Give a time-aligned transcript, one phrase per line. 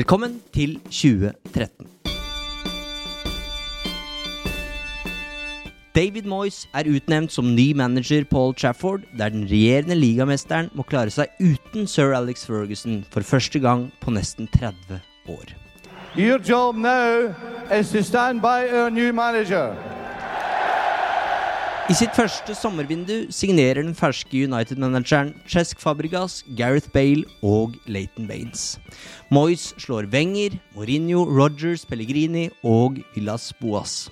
[0.00, 1.86] Velkommen til 2013.
[5.94, 11.12] David Moyes er utnevnt som ny manager Paul Trafford, der den regjerende ligamesteren må klare
[11.12, 15.52] seg uten sir Alex Ferguson for første gang på nesten 30 år.
[16.16, 17.34] Your job now
[17.68, 19.76] is to stand by our new manager.
[21.88, 28.76] I sitt første sommervindu signerer den ferske United-manageren Chesk Fabregas, Gareth Bale og Leighton Baines.
[29.32, 34.10] Moyes slår Wenger, Mourinho, Rogers, Pellegrini og Villas Boas.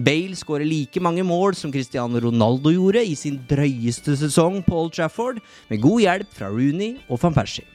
[0.00, 4.96] Bale skårer like mange mål som Cristiano Ronaldo gjorde i sin drøyeste sesong på Old
[4.96, 7.68] Trafford, med god hjelp fra Rooney og van Persie.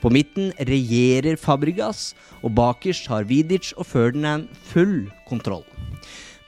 [0.00, 2.12] På midten regjerer Fabregas,
[2.44, 5.66] og bakerst har Vidic og Ferdinand full kontroll.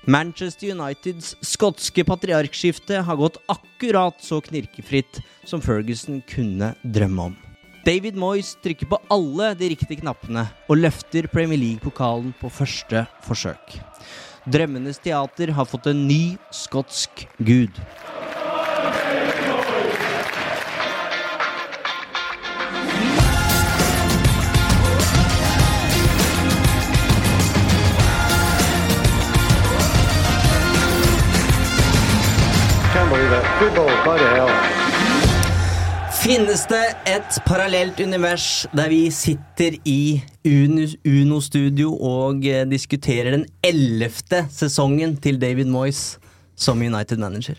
[0.09, 7.35] Manchester Uniteds skotske patriarkskifte har gått akkurat så knirkefritt som Ferguson kunne drømme om.
[7.85, 13.77] David Moyes trykker på alle de riktige knappene og løfter Premier League-pokalen på første forsøk.
[14.49, 17.77] Drømmenes teater har fått en ny skotsk gud.
[36.23, 43.47] Finnes det et parallelt univers der vi sitter i Uno- Uno-studio og eh, diskuterer den
[43.65, 46.19] ellevte sesongen til David Moyes
[46.59, 47.59] som United-manager?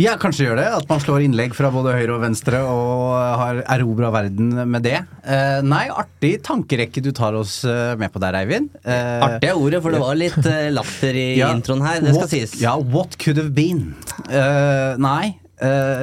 [0.00, 0.66] Ja, kanskje gjør det.
[0.74, 4.96] At man slår innlegg fra både høyre og venstre og har erobra verden med det.
[5.22, 8.72] Eh, nei, artig tankerekke du tar oss eh, med på der, Eivind.
[8.82, 12.00] Eh, Artig er ordet, for det var litt eh, latter i ja, introen her.
[12.02, 12.54] Det skal what, sies.
[12.62, 13.92] Ja, what could have been?
[14.26, 15.36] Eh, nei.
[15.62, 16.02] eh,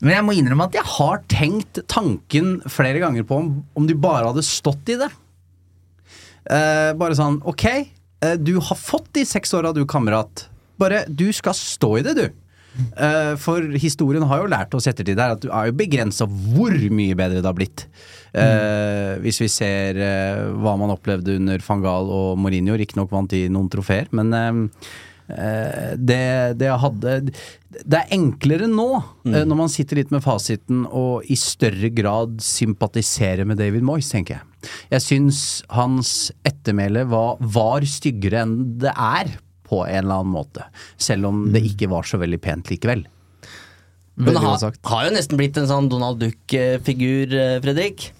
[0.00, 3.96] men jeg må innrømme at jeg har tenkt tanken flere ganger på om, om du
[4.00, 5.10] bare hadde stått i det.
[6.46, 7.66] Eh, bare sånn, ok,
[8.38, 10.46] du har fått de seks åra du kamerat.
[10.80, 12.39] Bare, du skal stå i det, du.
[12.96, 16.74] Eh, for historien har jo lært oss ettertid der at du er jo begrensa hvor
[16.94, 17.86] mye bedre det har blitt.
[18.30, 19.22] Mm.
[19.24, 23.48] Hvis vi ser eh, hva man opplevde under van Gaal og Mourinho, riktignok vant de
[23.50, 24.30] noen trofeer, men
[25.30, 26.22] det,
[26.58, 28.88] det hadde Det er enklere nå,
[29.22, 29.36] mm.
[29.46, 34.40] når man sitter litt med fasiten, og i større grad sympatisere med David Moyes, tenker
[34.40, 34.70] jeg.
[34.90, 35.42] Jeg syns
[35.72, 36.10] hans
[36.46, 39.30] ettermæle var, var styggere enn det er,
[39.70, 40.66] på en eller annen måte.
[41.00, 43.06] Selv om det ikke var så veldig pent likevel.
[44.20, 48.10] Men det har, har jo nesten blitt en sånn Donald Duck-figur, eh, Fredrik.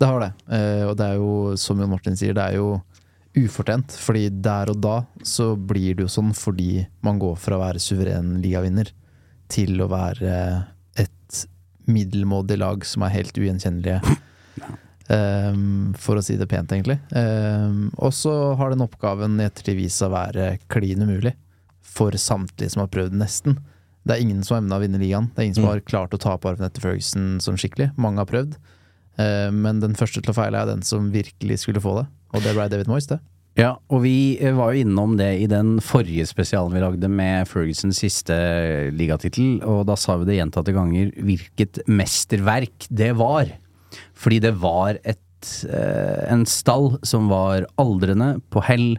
[0.00, 0.32] Det har det.
[0.50, 2.72] Eh, og det er jo, som Jon Martin sier, det er jo
[3.38, 3.94] ufortjent.
[4.02, 4.96] Fordi der og da
[5.26, 8.90] så blir det jo sånn fordi man går fra å være suveren ligavinner
[9.52, 10.34] til å være
[10.98, 11.44] et
[11.90, 14.16] middelmådig lag som er helt ugjenkjennelige.
[15.12, 16.98] Ehm, for å si det pent, egentlig.
[17.12, 21.34] Um, og så har den oppgaven i ettertid vist seg å være klin umulig
[21.84, 23.58] for samtlige som har prøvd nesten.
[24.06, 25.28] Det er ingen som har evna å vinne ligaen.
[25.34, 27.92] Det er ingen som har klart å ta på arven etter Ferguson sånn skikkelig.
[28.00, 28.56] Mange har prøvd.
[29.20, 32.42] Eh, Men den første til å feile er den som virkelig skulle få det, og
[32.42, 33.20] det ble David Moyes, det.
[33.60, 37.44] Ja, og vi eh, var jo innom det i den forrige spesialen vi lagde med
[37.50, 38.32] Fergusons siste
[38.96, 43.52] ligatittel, og da sa vi det gjentatte ganger hvilket mesterverk det var.
[44.22, 45.18] Fordi det var et,
[45.68, 48.92] eh, en stall som var aldrende, på hell,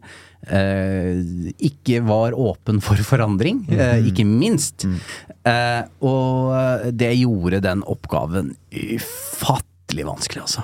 [0.48, 1.24] eh,
[1.64, 4.84] ikke var åpen for forandring, eh, ikke minst.
[5.48, 10.64] Eh, og det gjorde den oppgaven ufattelig vanskelig, altså.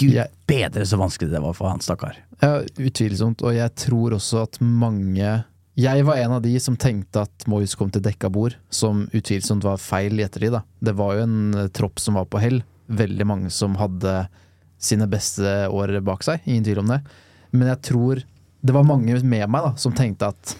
[0.00, 2.14] Gud Jeg- bedre så vanskelig det var for han, stakkar.
[2.40, 3.42] Ja, utvilsomt.
[3.42, 5.44] Og jeg tror også at mange
[5.76, 9.62] Jeg var en av de som tenkte at Moyes kom til dekka bord, som utvilsomt
[9.62, 10.50] var feil i ettertid.
[10.52, 10.62] da.
[10.82, 12.62] Det var jo en tropp som var på hell.
[12.90, 14.24] Veldig mange som hadde
[14.80, 17.00] sine beste år bak seg, ingen tvil om det.
[17.52, 18.22] Men jeg tror
[18.60, 20.56] det var mange med meg da, som tenkte at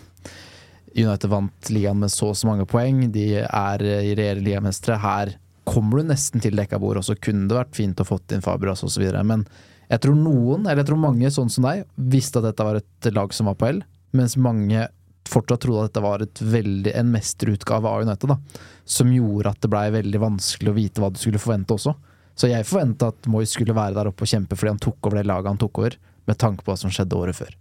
[0.97, 4.99] United vant ligaen med så og så mange poeng, de er i reelle ligamestere.
[5.01, 5.35] Her
[5.69, 8.43] kommer du nesten til dekka bord, og så kunne det vært fint å fått inn
[8.45, 9.05] Fabregas osv.
[9.27, 9.45] Men
[9.91, 13.13] jeg tror noen, eller jeg tror mange sånn som deg, visste at dette var et
[13.15, 13.83] lag som var på L,
[14.17, 14.89] mens mange
[15.31, 16.25] fortsatt trodde at dette var
[16.57, 21.03] veldig, en mesterutgave av United, da, som gjorde at det blei veldig vanskelig å vite
[21.03, 21.95] hva du skulle forvente også.
[22.41, 25.21] Så jeg forventa at Moyes skulle være der oppe og kjempe fordi han tok over
[25.21, 25.97] det laget han tok over,
[26.29, 27.53] med tanke på hva som skjedde året før.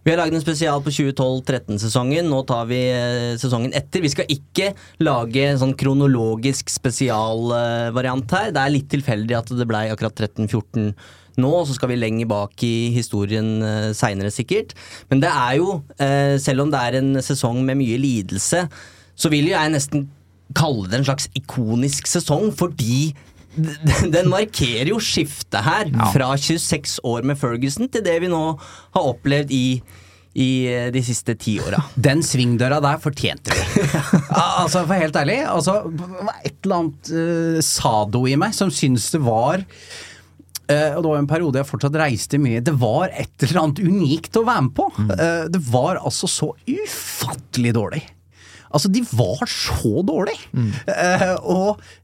[0.00, 2.30] Vi har lagd en spesial på 2012-13-sesongen.
[2.32, 4.00] Nå tar vi eh, sesongen etter.
[4.00, 4.70] Vi skal ikke
[5.04, 8.54] lage en sånn kronologisk spesialvariant her.
[8.56, 10.94] Det er litt tilfeldig at det blei akkurat 13-14
[11.40, 14.72] nå, og så skal vi lenger bak i historien uh, seinere, sikkert.
[15.12, 18.64] Men det er jo, eh, selv om det er en sesong med mye lidelse,
[19.20, 20.08] så vil jeg nesten
[20.56, 23.12] kalle det en slags ikonisk sesong, fordi
[24.16, 29.08] den markerer jo skiftet her, fra 26 år med Ferguson til det vi nå har
[29.12, 29.80] opplevd i,
[30.34, 31.82] i eh, de siste ti åra.
[31.94, 33.88] Den svingdøra der fortjente vi.
[34.60, 38.72] Altså, for helt ærlig, altså, det var et eller annet uh, sado i meg som
[38.72, 39.66] syntes det var
[40.70, 42.60] Uh, og det var en periode jeg fortsatt reiste mye.
[42.62, 44.84] Det var et eller annet unikt å være med på.
[45.16, 48.04] Eh, det var altså så ufattelig dårlig.
[48.70, 50.46] Altså, de var så dårlige!
[50.86, 51.99] Eh, og eh,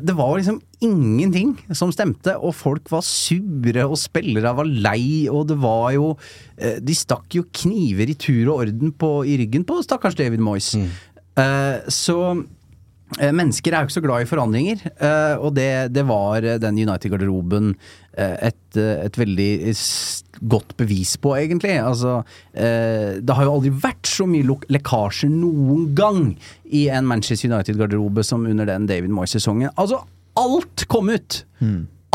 [0.00, 5.48] det var liksom ingenting som stemte, og folk var sure, og spillere var lei, og
[5.50, 6.12] det var jo
[6.56, 10.40] eh, De stakk jo kniver i tur og orden på, i ryggen på stakkars David
[10.44, 10.72] Moyes.
[10.78, 10.88] Mm.
[11.92, 12.44] så Eh,
[13.16, 16.76] Mennesker er jo ikke så glad i forandringer, eh, og det, det var eh, den
[16.76, 17.70] United-garderoben
[18.12, 19.48] eh, et, eh, et veldig
[20.52, 21.72] godt bevis på, egentlig.
[21.80, 22.18] Altså,
[22.52, 26.34] eh, det har jo aldri vært så mye lekkasjer noen gang
[26.68, 29.72] i en Manchester United-garderobe som under den David Moyes-sesongen.
[29.80, 30.02] Altså,
[30.38, 31.42] alt kom ut!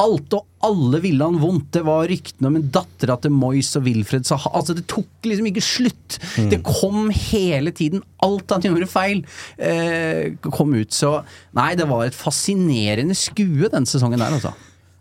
[0.01, 1.69] Alt og alle ville han vondt.
[1.75, 4.49] Det var ryktene om en dattera til Moyes og Wilfred Saha.
[4.57, 6.17] Altså, det tok liksom ikke slutt.
[6.49, 8.01] Det kom hele tiden.
[8.25, 9.23] Alt han gjorde feil,
[9.57, 10.91] eh, kom ut.
[10.93, 11.19] Så
[11.53, 14.53] nei, det var et fascinerende skue den sesongen der, altså.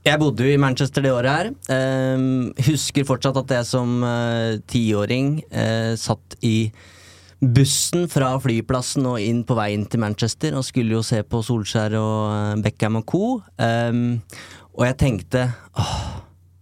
[0.03, 1.53] Jeg bodde jo i Manchester det året her.
[1.73, 2.25] Eh,
[2.69, 6.73] husker fortsatt at jeg som eh, tiåring eh, satt i
[7.43, 11.97] bussen fra flyplassen og inn på veien til Manchester og skulle jo se på Solskjær
[11.99, 13.23] og eh, Beckham og co.
[13.63, 14.21] Ehm,
[14.73, 15.47] og jeg tenkte
[15.79, 15.99] åh,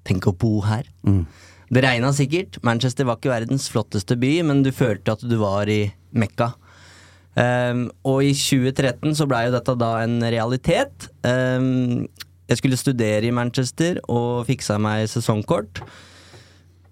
[0.06, 0.88] tenk å bo her.
[1.70, 2.58] Det regna sikkert.
[2.66, 6.52] Manchester var ikke verdens flotteste by, men du følte at du var i Mekka.
[7.38, 11.06] Um, og i 2013 så blei jo dette da en realitet.
[11.22, 12.08] Um,
[12.50, 15.84] jeg skulle studere i Manchester og fiksa meg sesongkort.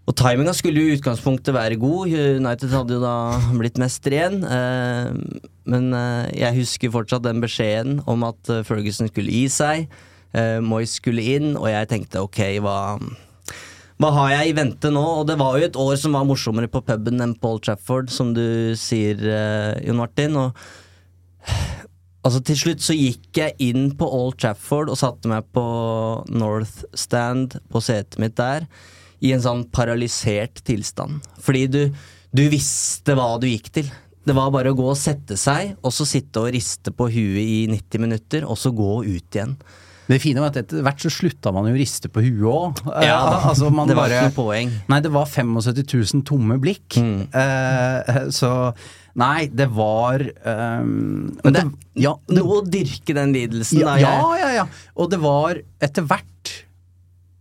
[0.08, 2.14] Og timinga skulle jo i utgangspunktet være god.
[2.38, 3.16] United hadde jo da
[3.58, 4.38] blitt mester igjen.
[4.40, 5.18] ehm,
[5.68, 9.90] men eh, jeg husker fortsatt den beskjeden om at eh, Ferguson skulle gi seg.
[10.38, 12.78] Uh, Moyes skulle inn, og jeg tenkte ok, hva
[13.98, 15.02] hva har jeg i vente nå?
[15.20, 18.30] Og det var jo et år som var morsommere på puben enn Paul Trafford, som
[18.30, 20.38] du sier, uh, Jon Martin.
[20.38, 20.54] Og
[22.22, 25.64] altså til slutt så gikk jeg inn på Old Trafford og satte meg på
[26.30, 28.68] North Stand, på setet mitt der,
[29.18, 31.18] i en sånn paralysert tilstand.
[31.42, 31.80] Fordi du,
[32.30, 33.90] du visste hva du gikk til.
[34.28, 37.42] Det var bare å gå og sette seg, og så sitte og riste på huet
[37.42, 39.58] i 90 minutter, og så gå ut igjen.
[40.08, 42.78] Det fine var at etter hvert så slutta man jo å riste på huet òg.
[43.04, 43.18] Ja,
[43.50, 44.70] altså, det var bare- ikke noe poeng.
[44.88, 46.96] Nei, det var 75 000 tomme blikk.
[46.98, 48.52] Eh, så
[49.18, 53.96] Nei, det var um, Men det, det, ja, det, noe å dyrke den lidelsen, ja,
[53.96, 53.98] da.
[53.98, 54.66] ja, ja, ja.
[54.94, 56.52] Og det var etter hvert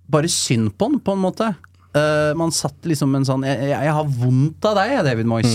[0.09, 1.51] bare synd på han, på en måte.
[1.93, 5.53] Uh, man satt liksom en sånn Jeg, jeg, jeg har vondt av deg, David Moyes.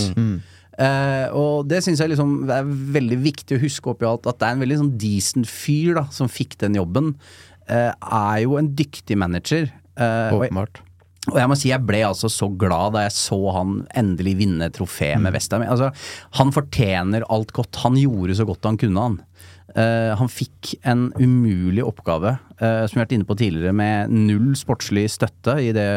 [0.73, 4.47] Eh, og det syns jeg liksom er veldig viktig å huske oppi alt, at det
[4.47, 7.13] er en veldig sånn decent fyr da som fikk den jobben.
[7.63, 9.69] Uh, er jo en dyktig manager.
[9.95, 10.81] Eh, og, Åpenbart.
[11.29, 14.67] og jeg må si jeg ble altså så glad da jeg så han endelig vinne
[14.75, 15.63] trofé med Westham.
[15.63, 15.93] Altså,
[16.39, 17.79] han fortjener alt godt.
[17.85, 19.21] Han gjorde så godt han kunne, han.
[19.73, 24.11] Uh, han fikk en umulig oppgave, uh, som vi har vært inne på tidligere, med
[24.11, 25.87] null sportslig støtte i det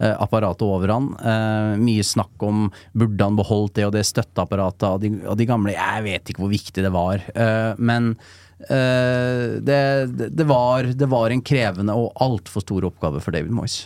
[0.00, 1.08] apparatet over han.
[1.18, 5.48] Eh, mye snakk om burde han beholdt det og det støtteapparatet av de, av de
[5.48, 5.74] gamle.
[5.76, 8.12] Jeg vet ikke hvor viktig det var, eh, men
[8.68, 9.80] eh, det,
[10.14, 13.84] det, det, var, det var en krevende og altfor stor oppgave for David Moyes.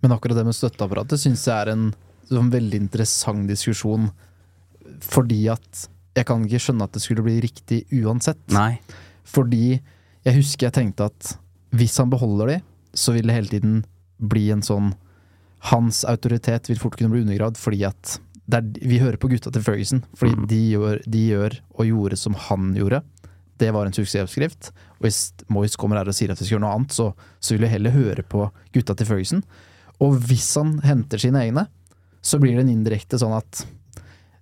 [0.00, 1.90] Men akkurat det med støtteapparatet syns jeg er en
[2.30, 4.10] sånn veldig interessant diskusjon.
[5.04, 5.88] Fordi at
[6.18, 8.40] jeg kan ikke skjønne at det skulle bli riktig uansett.
[8.54, 8.78] Nei.
[9.28, 9.78] Fordi
[10.26, 11.34] jeg husker jeg tenkte at
[11.76, 12.56] hvis han beholder de,
[12.96, 13.76] så vil det hele tiden
[14.18, 14.92] bli en sånn
[15.60, 18.18] Hans autoritet vil fort kunne bli undergravd fordi at
[18.52, 20.46] er, vi hører på gutta til Ferguson, fordi Mm.
[20.48, 23.02] de, gjør, de gjør og gjorde som han gjorde.
[23.58, 24.70] Det var en suksessoppskrift.
[24.98, 27.54] Og hvis Moyes kommer her og sier at vi skal gjøre noe annet, så, så
[27.54, 29.42] vil jeg heller høre på gutta til Ferguson.
[30.00, 31.66] Og hvis han henter sine egne,
[32.22, 33.66] så blir det en indirekte sånn at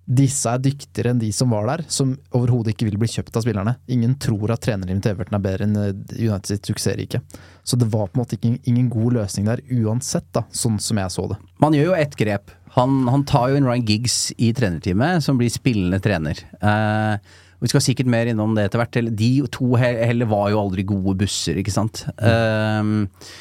[0.07, 3.43] disse er dyktigere enn de som var der, som overhodet ikke vil bli kjøpt av
[3.43, 3.73] spillerne.
[3.91, 7.19] Ingen tror at trenerteamet til Everton er bedre enn eh, United sitt suksessrike.
[7.67, 11.01] Så det var på en måte ikke, ingen god løsning der uansett, da, sånn som
[11.01, 11.39] jeg så det.
[11.63, 12.53] Man gjør jo ett grep.
[12.77, 16.39] Han, han tar jo en Ryan Giggs i trenerteamet, som blir spillende trener.
[16.61, 19.01] Eh, vi skal sikkert mer innom det etter hvert.
[19.17, 22.05] De to heller var jo aldri gode busser, ikke sant.
[22.15, 23.35] Eh, eh,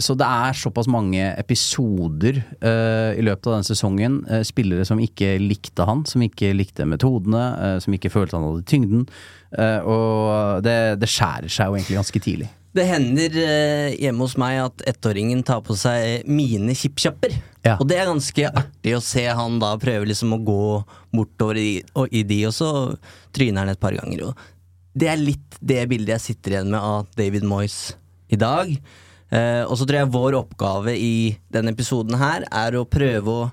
[0.00, 4.14] så det er såpass mange episoder uh, i løpet av denne sesongen.
[4.24, 8.46] Uh, spillere som ikke likte han, som ikke likte metodene, uh, som ikke følte han
[8.48, 9.04] hadde tyngden.
[9.56, 12.48] Eh, og det, det skjærer seg jo egentlig ganske tidlig.
[12.76, 17.32] Det hender eh, hjemme hos meg at ettåringen tar på seg mine chipkjapper.
[17.64, 17.78] Ja.
[17.78, 20.68] Og det er ganske artig å se han da prøve liksom å gå
[21.16, 22.70] bortover i, og, i de, og så
[23.34, 24.28] tryner han et par ganger.
[24.28, 27.80] Og det er litt det bildet jeg sitter igjen med av David Moyes
[28.28, 28.70] i dag.
[29.28, 33.50] Eh, og så tror jeg vår oppgave i denne episoden her er å prøve å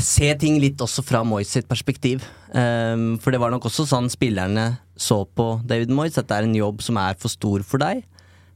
[0.00, 2.24] se ting litt også fra Moyes sitt perspektiv.
[2.52, 6.48] Um, for det var nok også sånn spillerne så på David Moyes, at det er
[6.48, 8.02] en jobb som er for stor for deg.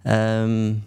[0.05, 0.85] Um,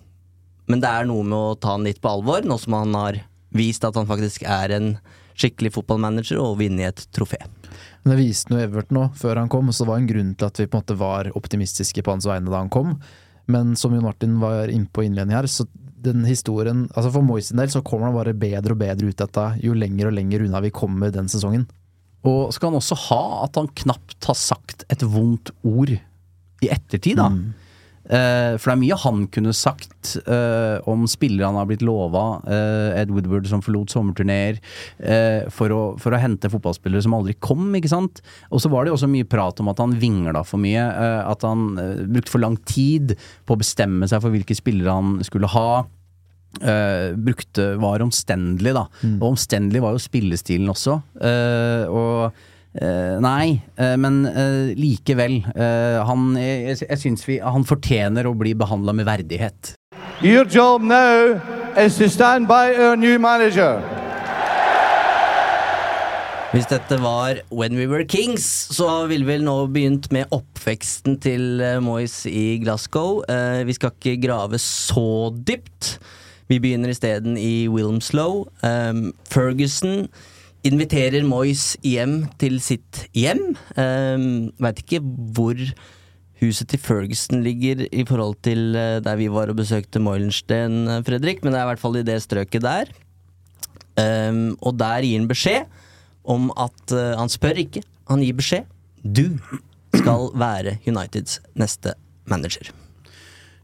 [0.69, 3.21] men det er noe med å ta han litt på alvor, nå som han har
[3.55, 4.89] vist at han faktisk er en
[5.37, 7.39] skikkelig fotballmanager og vinner et trofé.
[8.03, 10.49] Men det viste noe Everton nå, før han kom, så det var en grunn til
[10.49, 12.97] at vi på en måte var optimistiske på hans vegne da han kom.
[13.51, 15.65] Men som Jon Martin var inne på innledningen her, så
[16.07, 19.17] den historien Altså For Moyes sin del så kommer han bare bedre og bedre ut
[19.17, 21.65] dette jo lenger og lenger unna vi kommer den sesongen.
[22.27, 27.19] Og skal han også ha at han knapt har sagt et vondt ord i ettertid,
[27.19, 27.29] da.
[27.29, 27.66] Eh,
[28.07, 32.39] for det er mye han kunne sagt uh, om spillere han har blitt lova.
[32.47, 34.61] Uh, Ed Woodward som forlot sommerturneer.
[35.03, 38.21] uh, for, å, for å hente fotballspillere som aldri kom, ikke sant.
[38.51, 40.87] Og så var det også mye prat om at han vingla for mye.
[40.87, 44.97] eh, at han eh, brukte for lang tid på å bestemme seg for hvilke spillere
[44.97, 45.69] han skulle ha.
[46.57, 48.87] Uh, brukte var omstendelig, da.
[49.19, 50.95] Og omstendelig var jo spillestilen også.
[51.19, 52.39] Uh, og
[52.81, 55.39] eh, Nei, uh, men uh, likevel.
[56.07, 59.74] han jeg, jeg syns vi Han fortjener å bli behandla med verdighet.
[60.22, 61.38] Your job now
[61.77, 63.81] is to stand by our new manager.
[66.53, 71.19] Hvis dette var When We Were Kings, så ville vi vel nå begynt med oppveksten
[71.22, 73.19] til Moyes i Glasgow.
[73.67, 75.98] Vi skal ikke grave så dypt.
[76.48, 78.46] Vi begynner isteden i Wilmslow.
[78.63, 80.07] Um, Ferguson
[80.65, 83.53] inviterer Moyes hjem til sitt hjem.
[83.77, 85.03] Um, Veit ikke
[85.35, 85.61] hvor
[86.41, 91.03] huset til Ferguson ligger i forhold til eh, der vi var og besøkte Moilensten, eh,
[91.05, 92.91] Fredrik, men det er i hvert fall i det strøket der.
[93.97, 95.63] Um, og der gir han beskjed
[96.27, 98.67] om at uh, Han spør ikke, han gir beskjed.
[99.01, 99.39] Du
[99.95, 101.95] skal være Uniteds neste
[102.29, 102.69] manager.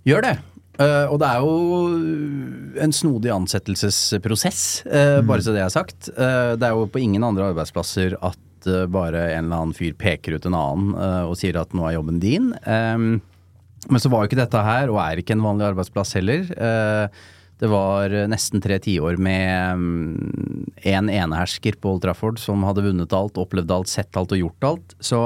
[0.08, 0.34] Gjør det.
[0.82, 6.10] Eh, og det er jo en snodig ansettelsesprosess, eh, bare så det er sagt.
[6.18, 10.38] Uh, det er jo på ingen andre arbeidsplasser at bare en eller annen fyr peker
[10.38, 10.94] ut en annen
[11.28, 12.54] og sier at nå er jobben din.
[12.64, 13.18] Um,
[13.92, 16.46] men så var jo ikke dette her, og er ikke en vanlig arbeidsplass heller.
[17.60, 19.84] Det var nesten tre tiår med
[20.80, 24.70] én enehersker på Old Trafford som hadde vunnet alt, opplevd alt, sett alt og gjort
[24.70, 24.96] alt.
[25.04, 25.26] Så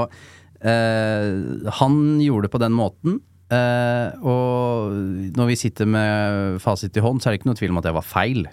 [1.77, 3.22] han gjorde det på den måten.
[3.48, 4.96] Eh, og
[5.38, 7.88] når vi sitter med fasit i hånd, så er det ikke noe tvil om at
[7.88, 8.48] det var feil.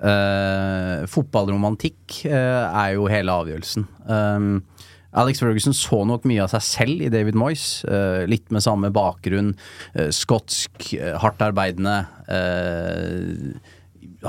[0.00, 3.84] Uh, fotballromantikk uh, er jo hele avgjørelsen.
[4.06, 4.62] Um,
[5.20, 7.82] Alex Ferguson så nok mye av seg selv i David Moyes.
[8.30, 9.56] litt med samme bakgrunn.
[10.14, 11.96] skotsk, hardt hardtarbeidende.
[12.30, 13.58] Uh,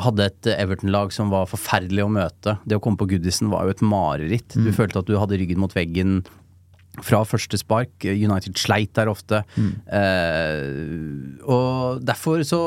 [0.01, 2.55] hadde et Everton-lag som var forferdelig å møte.
[2.65, 4.58] Det å komme på Goodison var jo et mareritt.
[4.58, 6.24] Du følte at du hadde ryggen mot veggen
[7.00, 7.93] fra første spark.
[8.03, 9.43] United sleit der ofte.
[9.57, 10.65] Eh,
[11.48, 12.60] og derfor så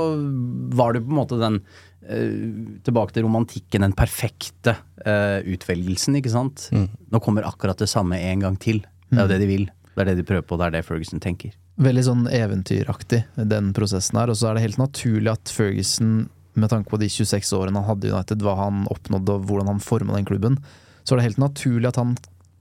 [0.75, 1.61] var det på en måte den
[2.09, 6.69] eh, Tilbake til romantikken, den perfekte eh, utvelgelsen, ikke sant.
[6.73, 8.83] Nå kommer akkurat det samme en gang til.
[9.11, 9.69] Det er jo det de vil.
[9.95, 11.53] Det er det de prøver på, det er det Ferguson tenker.
[11.85, 14.31] Veldig sånn eventyraktig, den prosessen her.
[14.31, 16.25] Og så er det helt naturlig at Ferguson,
[16.59, 19.73] med tanke på de 26 årene han hadde i United, hva han oppnådde og hvordan
[19.73, 20.59] han forma den klubben,
[21.05, 22.15] så er det helt naturlig at han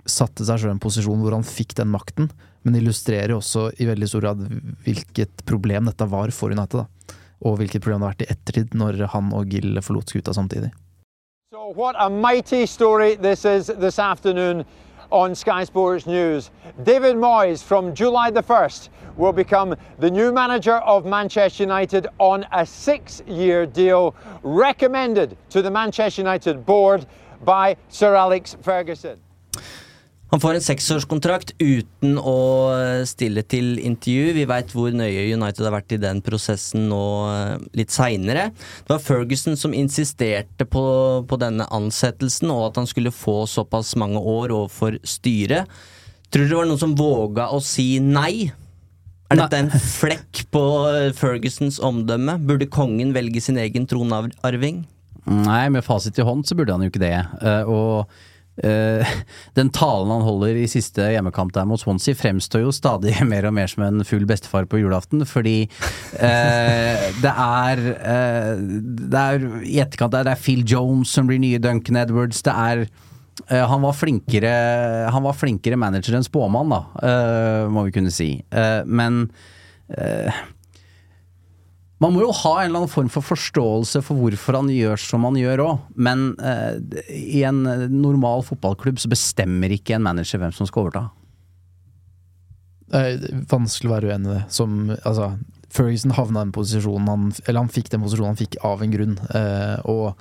[0.06, 2.30] satte seg selv i en posisjon hvor han fikk den makten.
[2.64, 4.46] Men illustrerer også i veldig stor grad
[4.86, 6.86] hvilket problem dette var for United.
[6.86, 7.18] da.
[7.44, 10.72] Og hvilket problem det har vært i ettertid, når han og Gill forlot skuta samtidig.
[11.52, 14.66] So, what a mighty story this is this afternoon
[15.12, 16.50] on Sky Sports News.
[16.84, 22.46] David Moyes, from July the 1st, will become the new manager of Manchester United on
[22.52, 27.06] a six year deal recommended to the Manchester United board
[27.46, 29.20] by Sir Alex Ferguson.
[30.34, 32.38] Han får en seksårskontrakt uten å
[32.74, 34.32] eh, stille til intervju.
[34.34, 38.48] Vi veit hvor nøye United har vært i den prosessen nå eh, litt seinere.
[38.82, 40.82] Det var Ferguson som insisterte på,
[41.30, 45.70] på denne ansettelsen, og at han skulle få såpass mange år overfor styret.
[46.34, 48.50] Tror du det var noen som våga å si nei?
[49.30, 52.40] Er dette en flekk på eh, Fergusons omdømme?
[52.42, 54.82] Burde kongen velge sin egen tronarving?
[55.30, 57.18] Nei, med fasit i hånd så burde han jo ikke det.
[57.70, 58.10] Og
[58.62, 59.14] eh,
[59.58, 63.56] den talen han holder i siste hjemmekamp der mot Swansea, fremstår jo stadig mer og
[63.58, 65.58] mer som en full bestefar på julaften, fordi
[66.20, 68.62] uh, det er eh,
[69.14, 72.54] Det er i etterkant der, det er Phil Jones som blir nye Duncan Edwards, det
[72.54, 72.86] er
[73.50, 74.50] han var, flinkere,
[75.10, 77.08] han var flinkere manager enn spåmann, da,
[77.74, 78.28] må vi kunne si.
[78.86, 79.24] Men
[82.04, 85.24] man må jo ha en eller annen form for forståelse for hvorfor han gjør som
[85.28, 86.80] han gjør òg, men eh,
[87.16, 91.08] i en normal fotballklubb så bestemmer ikke en manager hvem som skal overta.
[92.94, 94.44] Det er vanskelig å være uenig i det.
[94.54, 95.32] Som, altså,
[95.74, 98.94] Ferguson havna i den posisjonen han Eller han fikk den posisjonen han fikk av en
[98.94, 99.16] grunn.
[99.34, 100.20] Eh, og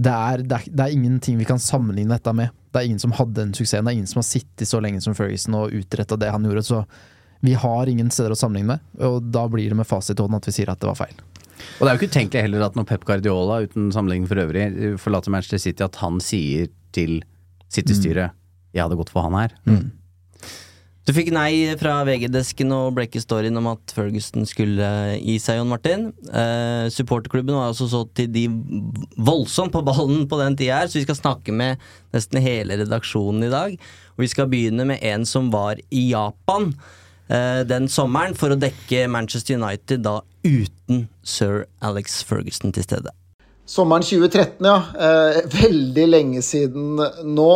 [0.00, 2.50] det er, det, er, det er ingenting vi kan sammenligne dette med.
[2.72, 3.86] Det er ingen som hadde den suksessen.
[3.86, 6.66] Det er ingen som har sittet så lenge som Ferguson og utretta det han gjorde.
[6.66, 6.82] Så
[7.40, 10.40] vi har ingen steder å sammenligne med, og da blir det med fasit i hånden
[10.40, 11.14] at vi sier at det var feil.
[11.78, 14.66] Og det er jo ikke utenkelig heller at når Pep Guardiola, uten sammenligning for øvrig,
[15.00, 17.22] forlater Manchester City, at han sier til
[17.70, 18.36] City-styret
[18.74, 19.56] 'jeg hadde gått for han her'.
[21.08, 25.72] Du fikk nei fra VG-desken og brekke storyen om at Ferguson skulle gi seg, John
[25.72, 26.12] Martin.
[26.28, 28.44] Eh, supporterklubben var altså så til de
[29.16, 31.80] voldsomt på ballen på den tida her, så vi skal snakke med
[32.12, 33.74] nesten hele redaksjonen i dag.
[34.14, 36.74] Og vi skal begynne med en som var i Japan
[37.30, 43.12] den sommeren for å dekke Manchester United, da uten sir Alex Ferguson til stede.
[43.70, 44.78] Sommeren 2013, ja.
[44.98, 46.98] Eh, veldig lenge siden
[47.30, 47.52] nå.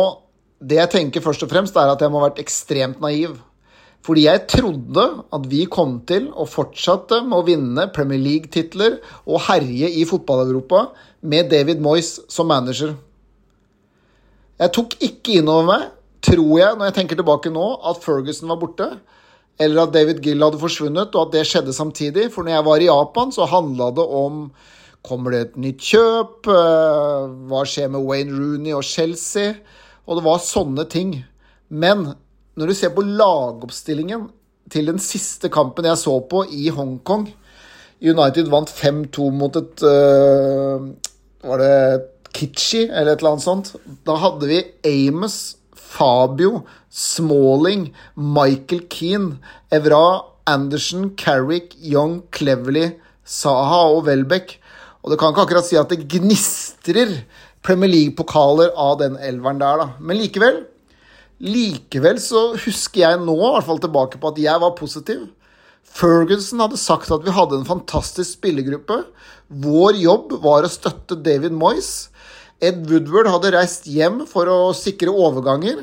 [0.63, 3.35] Det jeg tenker først og fremst, er at jeg må ha vært ekstremt naiv.
[4.05, 9.43] Fordi jeg trodde at vi kom til å fortsette med å vinne Premier League-titler og
[9.49, 10.85] herje i fotball-Europa
[11.25, 12.93] med David Moyes som manager.
[14.61, 15.87] Jeg tok ikke inn over meg,
[16.23, 18.87] tror jeg, når jeg tenker tilbake nå, at Ferguson var borte.
[19.59, 22.27] Eller at David Gill hadde forsvunnet, og at det skjedde samtidig.
[22.33, 24.49] For når jeg var i Japan, så handla det om
[25.05, 26.47] Kommer det et nytt kjøp?
[26.49, 29.51] Eh, Hva skjer med Wayne Rooney og Chelsea?
[30.09, 31.11] Og det var sånne ting.
[31.69, 32.07] Men
[32.57, 34.27] når du ser på lagoppstillingen
[34.73, 37.27] til den siste kampen jeg så på i Hongkong
[38.01, 40.87] United vant 5-2 mot et øh,
[41.45, 41.75] Var det
[42.33, 43.69] Kitchi eller et eller annet sånt?
[44.07, 45.55] Da hadde vi Amos,
[45.95, 49.39] Fabio, Smalling, Michael Keane,
[49.71, 52.91] Evra, Anderson, Carrick, Young, Cleverly,
[53.23, 54.59] Saha og Welbeck.
[55.03, 57.21] Og det kan ikke akkurat si at det gnistrer
[57.65, 59.91] Premier League-pokaler av den elveren der, da.
[59.99, 60.63] Men likevel
[61.43, 65.25] Likevel så husker jeg nå i hvert fall tilbake på at jeg var positiv.
[65.83, 69.01] Ferguson hadde sagt at vi hadde en fantastisk spillergruppe.
[69.47, 72.07] Vår jobb var å støtte David Moyes.
[72.63, 75.81] Ed Woodward hadde reist hjem for å sikre overganger.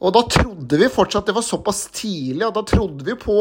[0.00, 3.36] Og da trodde vi fortsatt det var såpass tidlig, at da trodde vi på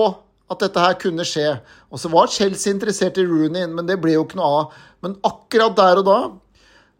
[0.49, 1.53] at dette her kunne skje.
[1.87, 4.75] Og så var Chelsea interessert i Rooney, men det ble jo ikke noe av.
[5.05, 6.19] Men akkurat der og da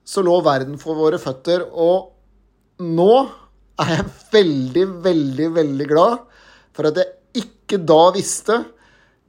[0.07, 1.65] så lå verden for våre føtter.
[1.67, 2.13] Og
[2.85, 3.11] nå
[3.83, 6.23] er jeg veldig, veldig, veldig glad
[6.75, 8.61] for at jeg ikke da visste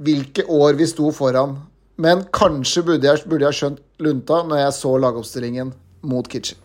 [0.01, 1.59] hvilke år vi sto foran.
[2.01, 6.59] Men kanskje burde jeg, burde jeg skjønt lunta når jeg så lagoppstillingen mot Kitchen.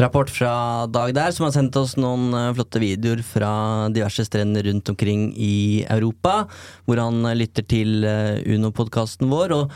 [0.00, 3.52] Rapport fra Dag der, som har sendt oss noen eh, flotte videoer fra
[3.92, 6.46] diverse strender rundt omkring i Europa,
[6.86, 9.56] hvor han eh, lytter til eh, Uno-podkasten vår.
[9.58, 9.74] Og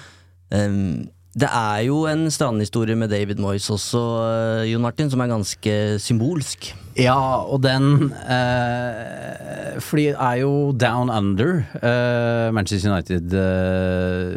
[0.54, 4.00] um, det er jo en strandhistorie med David Moyes også,
[4.70, 6.70] Jon Martin, som er ganske symbolsk.
[6.94, 14.36] Ja, og den eh, Fordi det er jo down under eh, Manchester United eh,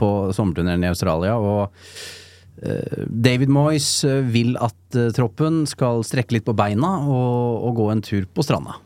[0.00, 1.36] på sommerturneen i Australia.
[1.36, 1.68] Og
[3.08, 7.88] David Moyes eh, vil at eh, troppen skal strekke litt på beina og, og gå
[7.92, 8.78] en tur på stranda.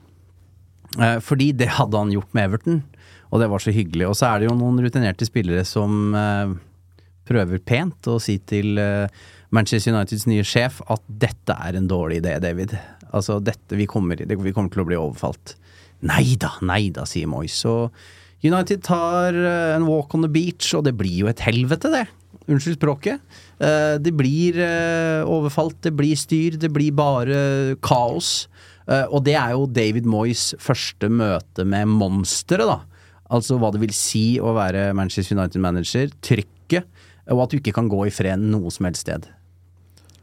[1.00, 2.82] Eh, fordi det hadde han gjort med Everton,
[3.32, 4.10] og det var så hyggelig.
[4.10, 6.56] Og så er det jo noen rutinerte spillere som eh,
[7.28, 9.06] prøver pent å si til eh,
[9.52, 12.76] Manchester Uniteds nye sjef at dette er en dårlig idé, David.
[13.12, 15.56] Altså, dette, vi kommer, vi kommer til å bli overfalt.
[16.08, 17.60] Nei da, nei da, sier Moyes.
[17.68, 17.92] Og
[18.42, 22.06] United tar eh, en walk on the beach, og det blir jo et helvete, det.
[22.52, 23.22] Unnskyld språket.
[23.62, 28.48] Eh, det blir eh, overfalt, det blir styr, det blir bare kaos.
[28.86, 32.80] Eh, og det er jo David Moyes første møte med monsteret, da.
[33.32, 36.12] Altså hva det vil si å være Manchester United-manager.
[36.24, 36.88] Trykket,
[37.32, 39.30] og at du ikke kan gå i fred noe som helst sted.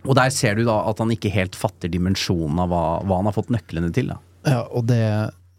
[0.07, 3.27] Og der ser du da at han ikke helt fatter dimensjonen av hva, hva han
[3.27, 4.13] har fått nøklene til.
[4.13, 4.19] Da.
[4.47, 5.01] Ja, og det,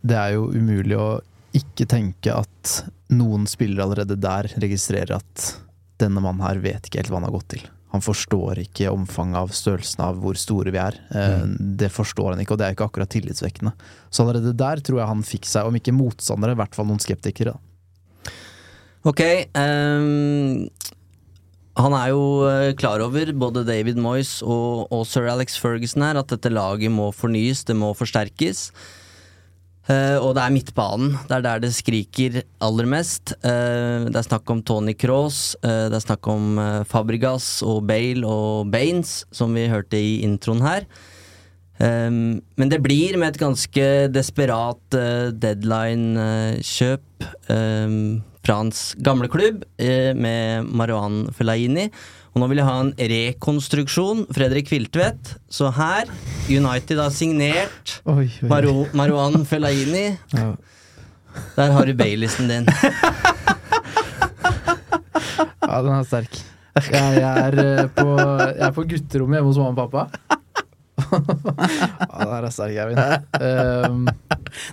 [0.06, 1.10] det er jo umulig å
[1.56, 2.76] ikke tenke at
[3.10, 5.48] noen spillere allerede der registrerer at
[6.00, 7.68] denne mannen her vet ikke helt hva han har gått til.
[7.90, 10.98] Han forstår ikke omfanget av størrelsen av hvor store vi er.
[11.10, 11.46] Eh,
[11.80, 13.72] Det forstår han ikke, og det er ikke akkurat tillitsvekkende.
[14.10, 17.02] Så allerede der tror jeg han fikk seg, om ikke motstandere, i hvert fall noen
[17.02, 17.56] skeptikere.
[17.56, 18.32] Da.
[19.10, 19.20] Ok,
[19.56, 20.68] Um,
[21.80, 26.18] han er jo eh, klar over, både David Moyes og, og sir Alex Ferguson her,
[26.20, 28.68] at dette laget må fornyes, det må forsterkes.
[29.90, 31.14] Eh, og det er midtbanen.
[31.26, 33.34] Det er der det skriker aller mest.
[33.42, 37.82] Uh, det er snakk om Tony Cross, uh, det er snakk om eh, Fabregas og
[37.88, 40.86] Bale og Baines, som vi hørte i introen her.
[41.80, 49.64] Um, men det blir med et ganske desperat uh, deadline-kjøp um, fra hans gamle klubb,
[49.80, 51.88] uh, med Marwan Fellaini.
[52.30, 54.24] Og nå vil jeg ha en rekonstruksjon.
[54.34, 55.34] Fredrik Viltvedt.
[55.50, 56.10] Så her,
[56.46, 58.48] United har signert Oi, oi.
[58.50, 60.12] Maru Maruan Fellaini.
[60.36, 60.52] Ja.
[61.56, 62.66] Der har du Baileysen din.
[65.70, 66.40] Ja, den er sterk.
[66.80, 70.02] Jeg, jeg, er, eh, på, jeg er på gutterommet hjemme hos mamma og pappa.
[71.10, 73.00] ja, den er sterk, Eivind.
[73.38, 74.04] Um,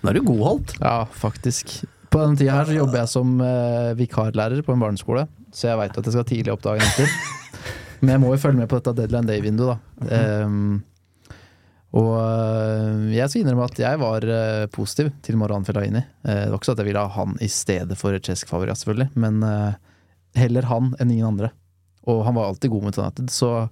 [0.01, 0.73] Nå er du godholdt.
[0.81, 1.79] ja, faktisk.
[2.09, 5.81] På denne tida her så jobber jeg som uh, vikarlærer på en barneskole, så jeg
[5.81, 7.11] veit at jeg skal tidlig opp dagen etter.
[8.01, 10.21] Men jeg må jo følge med på dette deadline day-vinduet, da.
[10.45, 10.83] Um,
[11.95, 16.01] og øh, jeg skal innrømme at jeg var øh, positiv til Moran Fellaini.
[16.27, 18.83] Eh, det var ikke så at jeg ville ha han i stedet for Cesc Fabregas,
[18.83, 19.41] selvfølgelig, men
[20.37, 21.51] heller han enn ingen andre.
[22.07, 23.67] Og han var alltid god mot United, så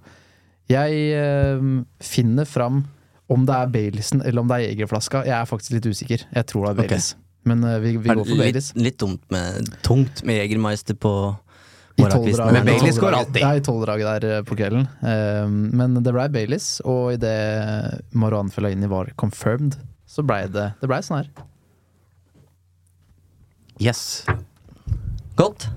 [0.68, 2.82] jeg finner fram
[3.30, 5.22] om det er Baileysen eller om det er Jegerflaska.
[5.26, 6.26] Jeg er faktisk litt usikker.
[6.26, 7.12] Jeg tror det er Baileys.
[7.14, 7.22] Okay.
[7.46, 8.72] Men vi, vi går for Baileys.
[8.74, 11.12] litt, litt dumt med, tungt med Jegermeister på
[11.96, 13.42] Men Baileys går alltid.
[13.42, 13.42] alltid.
[13.42, 14.88] Ja, i tolvdraget der eh, på kvelden.
[15.00, 20.90] Eh, men det blei Baileys, og idet Moran Fellaini var confirmed, så blei det, det
[20.90, 21.30] ble sånn her.
[23.80, 24.24] Yes.
[25.36, 25.68] Godt.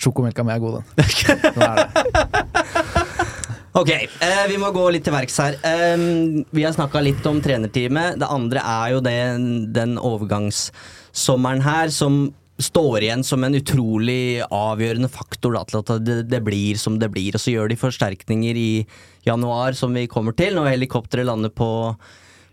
[0.00, 1.06] Sjokomelka mi er god, den.
[1.54, 2.40] den er det.
[3.78, 5.56] Ok, eh, vi må gå litt til verks her.
[5.66, 8.18] Em, vi har snakka litt om trenerteamet.
[8.18, 9.18] Det andre er jo det,
[9.76, 12.24] den overgangssommeren her som
[12.62, 17.10] står igjen som en utrolig avgjørende faktor da, til at det, det blir som det
[17.12, 17.34] blir.
[17.34, 18.72] Og så gjør de forsterkninger i
[19.26, 21.70] januar, som vi kommer til, når helikopteret lander på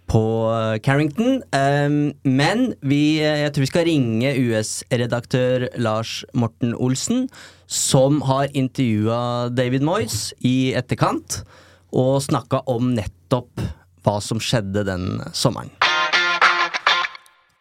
[0.07, 1.41] på eh, Carrington.
[1.51, 7.27] Um, men vi, eh, jeg tror vi skal ringe US-redaktør Lars Morten Olsen,
[7.67, 11.41] som har intervjua David Moyes i etterkant,
[11.91, 13.67] og snakka om nettopp
[14.07, 15.73] hva som skjedde den sommeren.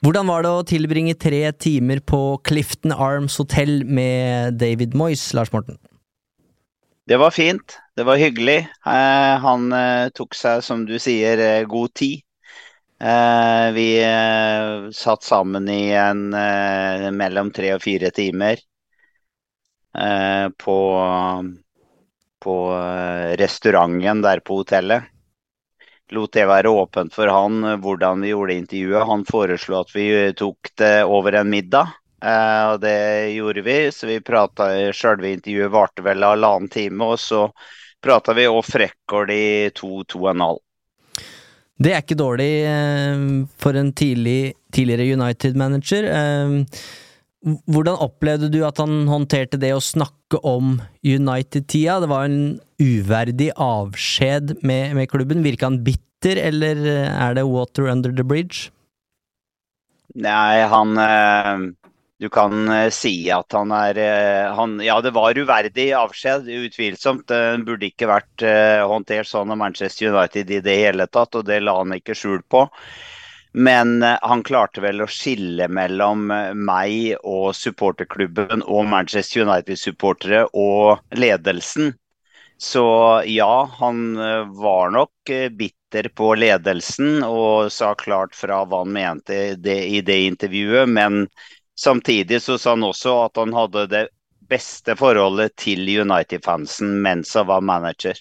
[0.04, 5.52] Hvordan var det å tilbringe tre timer på Clifton Arms hotell med David Moyes, Lars
[5.54, 5.78] Morten?
[7.06, 7.78] Det var fint.
[7.96, 8.58] Det var hyggelig.
[8.86, 12.22] Eh, han eh, tok seg, som du sier, eh, god tid.
[13.76, 13.88] Vi
[14.96, 16.30] satt sammen i en
[17.12, 18.62] mellom tre og fire timer
[20.64, 20.76] på,
[22.40, 22.54] på
[23.36, 25.12] restauranten der på hotellet.
[26.14, 29.06] Lot det være åpent for han eh, hvordan vi gjorde intervjuet.
[29.08, 31.96] Han foreslo at vi eh, tok det over en middag.
[32.22, 32.98] Eh, og det
[33.34, 37.48] gjorde vi, så vi prata Selve intervjuet varte vel halvannen time, og så
[38.02, 40.62] prata vi off record i to, to og en halv.
[41.76, 42.52] Det er ikke dårlig
[43.60, 46.06] for en tidlig, tidligere United-manager.
[47.46, 52.00] Hvordan opplevde du at han håndterte det å snakke om United-tida?
[52.02, 55.44] Det var en uverdig avskjed med, med klubben.
[55.46, 58.72] Virka han bitter, eller er det water under the bridge?
[60.16, 61.58] Nei, han eh,
[62.16, 67.26] Du kan eh, si at han er eh, han, Ja, det var uverdig avskjed, utvilsomt.
[67.28, 68.46] Det burde ikke vært
[68.88, 72.40] håndtert sånn av Manchester United i det hele tatt, og det la han ikke skjul
[72.48, 72.66] på.
[73.58, 80.42] Men eh, han klarte vel å skille mellom eh, meg og supporterklubben og Manchester United-supportere
[80.52, 81.94] og ledelsen.
[82.60, 82.84] Så
[83.24, 89.38] ja, han eh, var nok bitter på ledelsen og sa klart fra hva han mente
[89.56, 90.92] det, i det intervjuet.
[90.92, 91.24] Men
[91.80, 94.04] samtidig så sa han også at han hadde det
[94.52, 98.20] beste forholdet til United-fansen mens han var manager.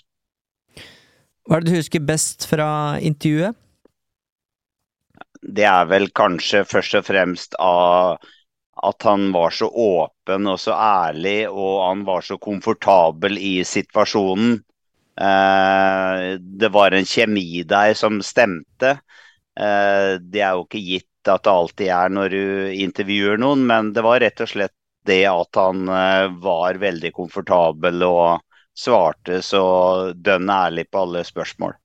[1.44, 2.72] Hva er det du husker best fra
[3.04, 3.60] intervjuet?
[5.46, 8.18] Det er vel kanskje først og fremst av
[8.86, 14.58] at han var så åpen og så ærlig, og han var så komfortabel i situasjonen.
[15.16, 18.98] Eh, det var en kjemi der som stemte.
[19.56, 23.94] Eh, det er jo ikke gitt at det alltid er når du intervjuer noen, men
[23.96, 24.76] det var rett og slett
[25.08, 28.44] det at han eh, var veldig komfortabel og
[28.76, 29.66] svarte så
[30.14, 31.78] dønn ærlig på alle spørsmål.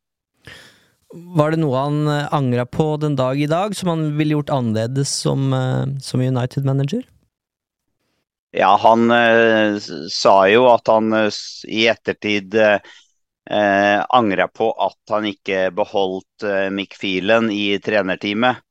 [1.10, 4.52] Var det noe han eh, angra på den dag i dag, som han ville gjort
[4.54, 7.02] annerledes som, eh, som United-manager?
[8.54, 9.76] Ja, han eh,
[10.10, 11.30] sa jo at han eh,
[11.66, 18.62] i ettertid eh, angra på at han ikke beholdt eh, Mick Phelan i trenerteamet.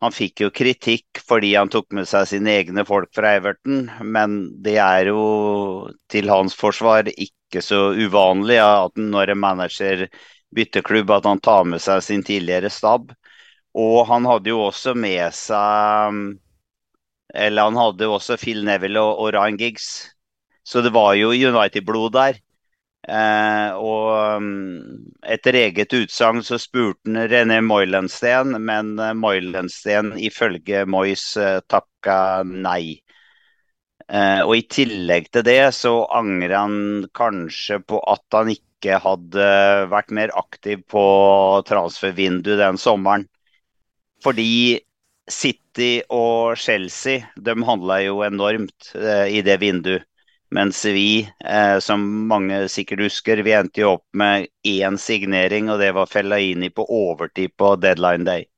[0.00, 4.38] Han fikk jo kritikk fordi han tok med seg sine egne folk fra Everton, men
[4.64, 5.24] det er jo
[6.08, 10.06] til hans forsvar ikke så uvanlig at når en manager
[10.54, 13.12] bytter klubb, at han tar med seg sin tidligere stab.
[13.78, 16.16] Og han hadde jo også med seg
[17.30, 19.86] Eller han hadde jo også Phil Neville og, og Ryan Giggs.
[20.66, 22.40] Så det var jo United-blod der.
[23.08, 24.48] Eh, og um,
[25.24, 32.42] etter eget utsagn så spurte han René Moilensten, men eh, Moilensten ifølge Moyes eh, takka
[32.44, 33.00] nei.
[34.10, 36.76] Eh, og i tillegg til det så angrer han
[37.16, 39.48] kanskje på at han ikke hadde
[39.92, 41.02] vært mer aktiv på
[41.68, 43.26] transfervinduet den sommeren.
[44.24, 44.80] Fordi
[45.30, 50.06] City og Chelsea de handla jo enormt eh, i det vinduet.
[50.50, 55.78] Mens vi, eh, som mange sikkert husker, vi endte jo opp med én signering, og
[55.78, 58.48] det var Fellaini på overtid på deadline day.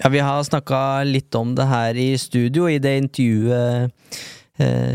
[0.00, 2.70] Ja, vi har snakka litt om det her i studio.
[2.72, 4.16] I det intervjuet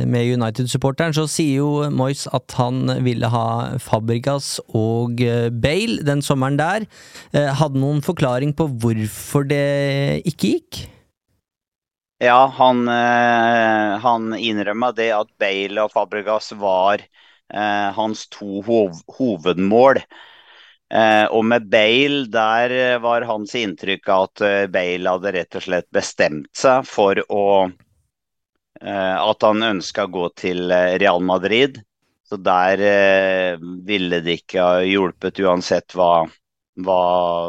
[0.05, 3.45] med United-supporteren så sier jo Moyes at han ville ha
[3.81, 6.85] Fabregas og eh, Bale den sommeren der.
[7.33, 10.83] Eh, hadde noen forklaring på hvorfor det ikke gikk?
[12.23, 19.01] Ja, han, eh, han innrømma det at Bale og Fabregas var eh, hans to hov
[19.17, 19.99] hovedmål.
[20.93, 25.65] Eh, og med Bale, der eh, var hans inntrykk at eh, Bale hadde rett og
[25.65, 27.75] slett bestemt seg for å eh,
[28.81, 31.79] At han ønska å gå til eh, Real Madrid.
[32.25, 36.25] Så der eh, ville det ikke ha hjulpet uansett hva,
[36.83, 37.01] hva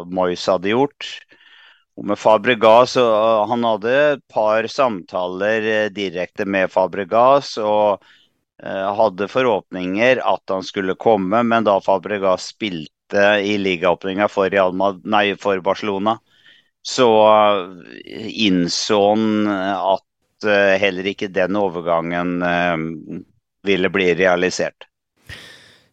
[0.06, 1.08] Moyes hadde gjort.
[1.96, 2.96] Og med Fabregas,
[3.48, 8.04] Han hadde et par samtaler eh, direkte med Fabregas og
[8.62, 14.52] eh, hadde forhåpninger at han skulle komme, men da Fabregas spilte i ligaåpninga for,
[15.40, 16.18] for Barcelona,
[16.84, 17.08] så
[18.04, 20.05] eh, innså han at
[20.44, 22.76] eh, heller ikke den overgangen eh,
[23.66, 24.88] ville bli realisert.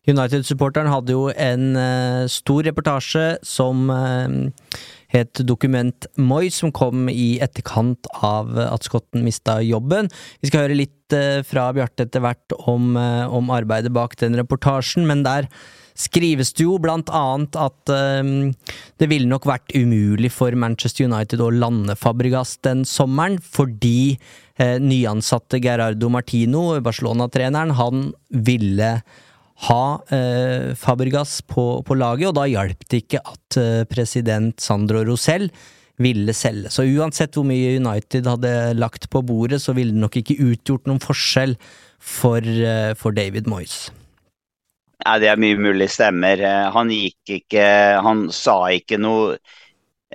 [0.03, 3.88] United-supporteren hadde jo en eh, stor reportasje som
[5.13, 10.10] het Dokument Moi, som kom i etterkant av at skotten mista jobben.
[10.41, 14.38] Vi skal høre litt eh, fra Bjarte etter hvert om, eh, om arbeidet bak den
[14.39, 15.49] reportasjen, men der
[15.99, 18.49] skrives det jo blant annet at um,
[18.97, 24.15] det ville nok vært umulig for Manchester United å lande Fabregas den sommeren, fordi
[24.58, 28.95] eh, nyansatte Gerardo Martino, Barcelona-treneren, han ville
[29.68, 35.04] ha eh, Fabregas på, på laget, og da hjalp det ikke at eh, president Sandro
[35.08, 35.50] Rosell
[36.02, 36.72] ville selge.
[36.74, 40.89] Så uansett hvor mye United hadde lagt på bordet, så ville det nok ikke utgjort
[40.89, 41.56] noen forskjell
[42.02, 43.92] for, eh, for David Moyes.
[45.04, 46.39] Ja, det er mye mulig stemmer.
[46.39, 47.66] Eh, Han gikk ikke
[48.04, 49.38] Han sa ikke noe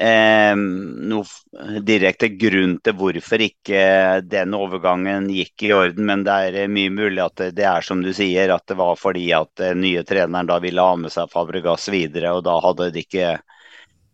[0.00, 3.82] eh, noe direkte grunn til hvorfor ikke
[4.30, 8.02] den overgangen gikk i orden, men det er eh, mye mulig at det, er som
[8.04, 11.30] du sier, at det var fordi at den nye treneren da ville ha med seg
[11.32, 13.36] Fabregas videre, og da hadde det ikke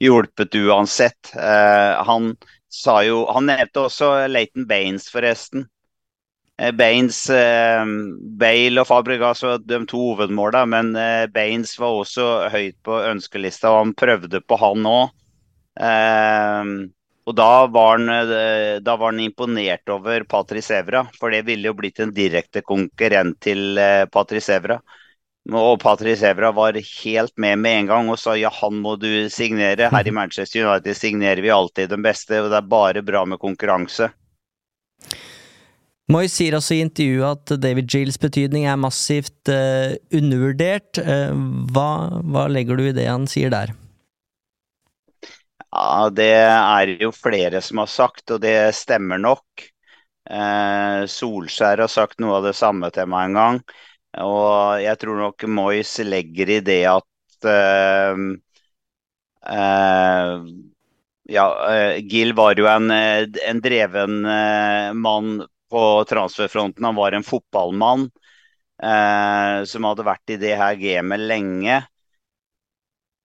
[0.02, 1.34] hjulpet uansett.
[1.36, 2.34] Eh, han
[2.74, 5.68] sa jo Han nevnte også Leighton Baines, forresten.
[6.58, 7.84] Eh, Baines, eh,
[8.38, 13.72] Bale og Fabregas var de to hovedmåla, men eh, Baines var også høyt på ønskelista,
[13.72, 15.10] og han prøvde på han òg.
[15.80, 16.74] Eh,
[17.24, 21.70] og da var, han, eh, da var han imponert over Patrice Evra, for det ville
[21.70, 24.78] jo blitt en direkte konkurrent til eh, Patrice Evra.
[25.52, 29.28] Og Patrice Evra var helt med med en gang og sa ja, han må du
[29.32, 29.90] signere.
[29.92, 33.40] Her i Manchester United signerer vi alltid den beste, og det er bare bra med
[33.40, 34.08] konkurranse.
[36.08, 41.00] Moy sier også i intervjuet at David Gilles betydning er massivt uh, undervurdert.
[41.00, 41.32] Uh,
[41.72, 41.88] hva,
[42.20, 43.72] hva legger du i det han sier der?
[45.74, 49.64] Ja, det er jo flere som har sagt, og det stemmer nok.
[50.30, 53.60] Eh, Solskjær har sagt noe av det samme til meg en gang.
[54.24, 58.22] Og jeg tror nok Moyes legger i det at eh,
[59.46, 60.38] eh,
[61.28, 66.84] Ja, eh, Gill var jo en, eh, en dreven eh, mann på transferfronten.
[66.84, 68.10] Han var en fotballmann
[69.70, 71.76] som hadde vært i det her gamet lenge.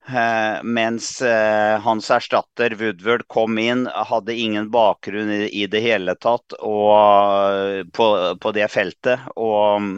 [0.10, 6.56] Eh, mens eh, hans erstatter Woodward kom inn, hadde ingen bakgrunn i, det hele tatt
[6.66, 8.08] og, på,
[8.42, 9.28] på det feltet.
[9.38, 9.92] Og,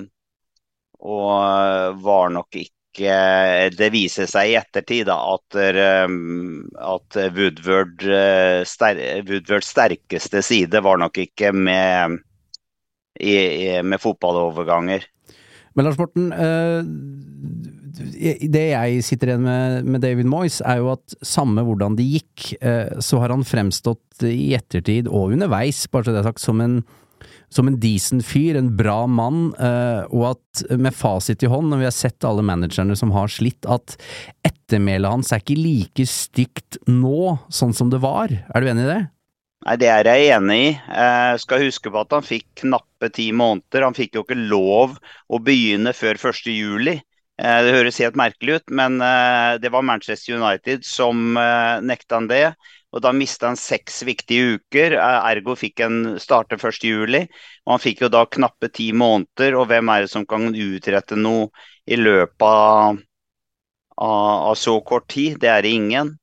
[1.00, 2.72] og var nok ikke
[3.72, 11.54] Det viser seg i ettertid da, at, at Woodward, Woodwards sterkeste side var nok ikke
[11.56, 12.20] med,
[13.16, 15.08] med fotballoverganger.
[15.72, 16.34] Men Lars Morten,
[17.92, 22.48] det jeg sitter igjen med med David Moyes, er jo at samme hvordan det gikk,
[23.04, 26.82] så har han fremstått i ettertid og underveis, bare så det er sagt, som en
[27.52, 31.88] som en decent fyr, en bra mann, og at med fasit i hånd, når vi
[31.90, 33.98] har sett alle managerne som har slitt, at
[34.48, 38.32] ettermælet hans er ikke like stygt nå, sånn som det var.
[38.32, 39.02] Er du enig i det?
[39.68, 40.70] Nei, det er jeg enig i.
[40.74, 43.84] Jeg skal huske på at han fikk knappe ti måneder.
[43.84, 44.96] Han fikk jo ikke lov
[45.30, 47.04] å begynne før 1.
[47.42, 47.64] juli.
[47.66, 49.00] Det høres helt merkelig ut, men
[49.62, 51.34] det var Manchester United som
[51.82, 52.54] nekta han det.
[52.92, 57.28] Og da mista han seks viktige uker, ergo fikk han starte 1.7.
[57.66, 61.16] Og han fikk jo da knappe ti måneder, og hvem er det som kan utrette
[61.16, 61.48] noe
[61.88, 63.00] i løpet av,
[63.96, 65.40] av, av så kort tid?
[65.40, 66.18] Det er det ingen.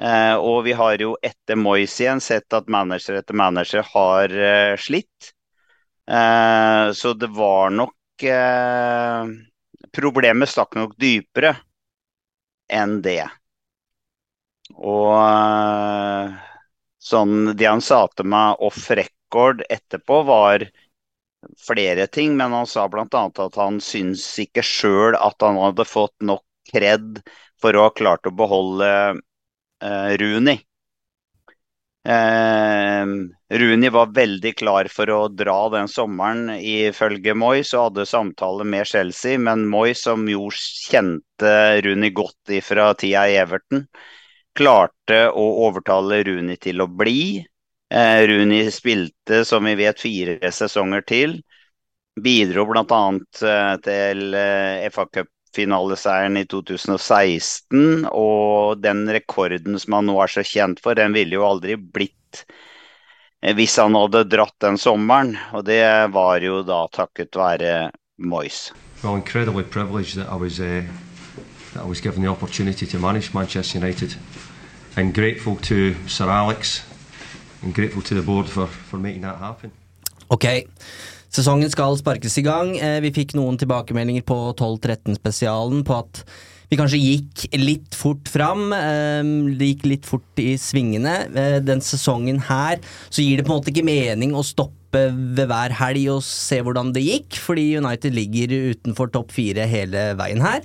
[0.00, 4.74] Eh, og vi har jo etter Moyes igjen sett at manager etter manager har eh,
[4.80, 5.32] slitt.
[6.08, 7.94] Eh, så det var nok
[9.96, 11.54] Problemet stakk nok dypere
[12.72, 13.24] enn det.
[14.76, 16.34] Og
[17.06, 20.66] sånn Det han sa til meg off record etterpå, var
[21.66, 22.36] flere ting.
[22.36, 23.06] Men han sa bl.a.
[23.46, 27.22] at han syns ikke sjøl at han hadde fått nok kred
[27.62, 30.60] for å ha klart å beholde uh, Rooney.
[32.06, 33.06] Uh,
[33.50, 38.86] Rooney var veldig klar for å dra den sommeren ifølge Moyes og hadde samtale med
[38.86, 43.88] Chelsea, men Moyes, som jo kjente Rooney godt fra tida i Everton,
[44.56, 47.44] klarte å overtale Rooney til å bli.
[47.90, 51.40] Eh, Rooney spilte, som vi vet, fire sesonger til.
[52.22, 53.02] Bidro bl.a.
[53.50, 55.06] Eh, til eh, FA
[55.56, 58.06] Cup-finaleseieren i 2016.
[58.12, 62.44] Og den rekorden som han nå er så kjent for, den ville jo aldri blitt
[63.42, 65.36] eh, hvis han hadde dratt den sommeren.
[65.54, 68.72] Og det var jo da takket være Moyes.
[69.02, 70.82] Well, incredibly privileged that I was uh,
[71.72, 74.16] that I was given the opportunity to manage Manchester United.
[74.96, 76.82] And grateful to Sir Alex
[77.62, 79.70] and grateful to the board for, for making that happen.
[80.28, 80.66] Ok,
[81.36, 82.74] sesongen skal sparkes i gang.
[82.80, 86.22] Eh, vi fikk noen tilbakemeldinger på 12-13-spesialen på at
[86.66, 88.70] vi kanskje gikk litt fort fram.
[88.70, 91.14] Det gikk litt fort i svingene.
[91.30, 95.50] Eh, den sesongen her så gir det på en måte ikke mening å stoppe ved
[95.50, 100.40] hver helg og se hvordan det gikk, fordi United ligger utenfor topp fire hele veien
[100.42, 100.64] her.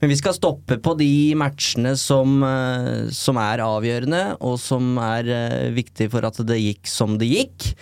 [0.00, 5.72] Men vi skal stoppe på de matchene som, eh, som er avgjørende, og som er
[5.74, 7.74] viktige for at det gikk som det gikk.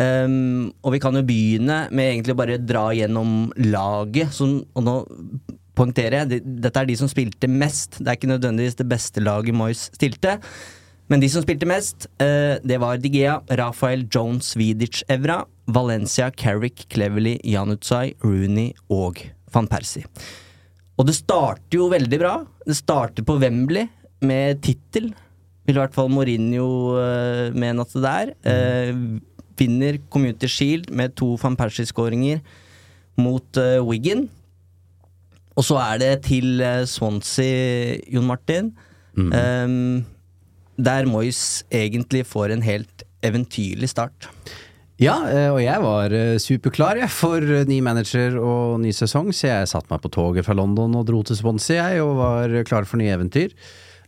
[0.00, 4.32] Um, og vi kan jo begynne med egentlig bare dra gjennom laget.
[4.32, 4.96] Som, og nå
[5.76, 8.00] poengterer jeg, dette er de som spilte mest.
[8.00, 10.38] Det er ikke nødvendigvis det beste laget Moyes stilte.
[11.10, 16.86] Men de som spilte mest, uh, det var Digea, Rafael Jones, Vidic, Evra, Valencia, Carrick,
[16.92, 19.20] Cleverly, Janutsai, Rooney og
[19.52, 20.06] van Persie.
[21.00, 22.36] Og det starter jo veldig bra.
[22.66, 23.88] Det starter på Wembley
[24.24, 25.10] med tittel.
[25.66, 28.32] Vil i hvert fall Mourinho uh, mene at det er.
[28.44, 29.20] Uh,
[29.60, 32.40] vinner Community Shield med to van Persie-skåringer
[33.20, 34.26] mot uh, Wigan.
[35.58, 38.72] Og så er det til uh, Swansea, Jon Martin.
[39.18, 39.30] Mm.
[39.34, 40.04] Um,
[40.80, 44.30] der Moyes egentlig får en helt eventyrlig start.
[45.00, 45.14] Ja,
[45.48, 50.02] og jeg var superklar jeg, for ny manager og ny sesong, så jeg satte meg
[50.04, 53.54] på toget fra London og dro til Swansea jeg, og var klar for nye eventyr.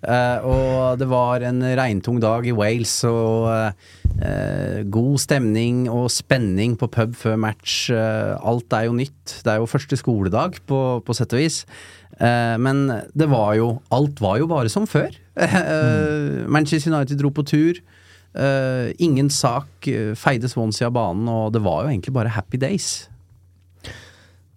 [0.03, 6.75] Uh, og det var en regntung dag i Wales, og uh, god stemning og spenning
[6.79, 7.87] på pub før match.
[7.87, 9.39] Uh, alt er jo nytt.
[9.47, 11.65] Det er jo første skoledag, på, på sett og vis.
[12.59, 15.11] men det var jo Alt var jo bare som før.
[15.35, 16.51] Mm.
[16.53, 17.81] Manchester United dro på tur.
[18.99, 23.09] ingen sak feide Swansea av banen, og det var jo egentlig bare happy days.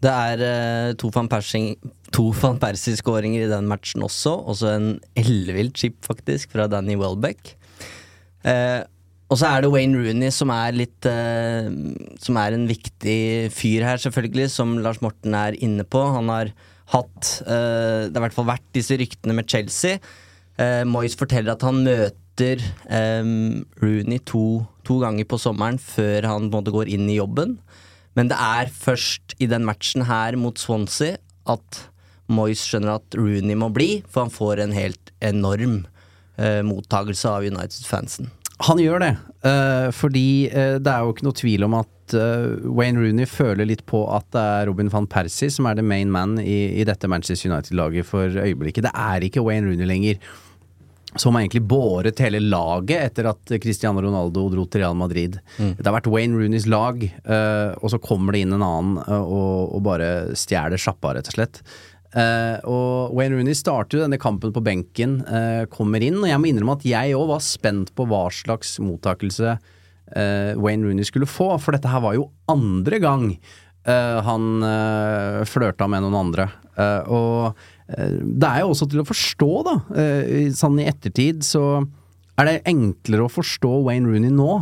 [0.04, 1.76] Det er to van Persing
[2.16, 4.38] to van Persie-skåringer i den matchen også.
[4.48, 7.56] Også en ellevill chip, faktisk, fra Danny Welbeck.
[8.48, 8.84] Eh,
[9.26, 11.66] og så er det Wayne Rooney som er litt eh,
[12.22, 16.04] Som er en viktig fyr her, selvfølgelig, som Lars Morten er inne på.
[16.14, 16.54] Han har
[16.94, 19.98] hatt eh, Det har i hvert fall vært disse ryktene med Chelsea.
[20.62, 23.34] Eh, Moyes forteller at han møter eh,
[23.82, 27.58] Rooney to, to, ganger på sommeren før han på en måte går inn i jobben.
[28.16, 31.18] Men det er først i den matchen her mot Swansea
[31.50, 31.82] at
[32.32, 35.84] Moyes skjønner at Rooney må bli, for han får en helt enorm
[36.38, 38.32] eh, mottagelse av United-fansen.
[38.66, 39.12] Han gjør det,
[39.44, 43.68] eh, fordi eh, det er jo ikke noe tvil om at eh, Wayne Rooney føler
[43.68, 46.88] litt på at det er Robin van Persie som er the main man i, i
[46.88, 48.88] dette Manchester United-laget for øyeblikket.
[48.88, 50.22] Det er ikke Wayne Rooney lenger.
[51.16, 55.38] Som har egentlig båret hele laget etter at Cristiano Ronaldo dro til Real Madrid.
[55.56, 59.22] Det har vært Wayne Rooneys lag, eh, og så kommer det inn en annen eh,
[59.24, 61.62] og, og bare stjeler sjappa, rett og slett.
[62.16, 66.48] Eh, og Wayne Rooney starter denne kampen på benken, uh, kommer inn, og jeg må
[66.48, 71.52] innrømme at jeg òg var spent på hva slags mottakelse uh, Wayne Rooney skulle få,
[71.60, 73.30] for dette her var jo andre gang
[73.86, 76.48] han uh, flørta med noen andre.
[77.06, 77.54] Og
[77.86, 79.76] det er jo også til å forstå, da.
[80.58, 81.84] sånn i ettertid så
[82.42, 84.56] er det enklere å forstå Wayne Rooney nå.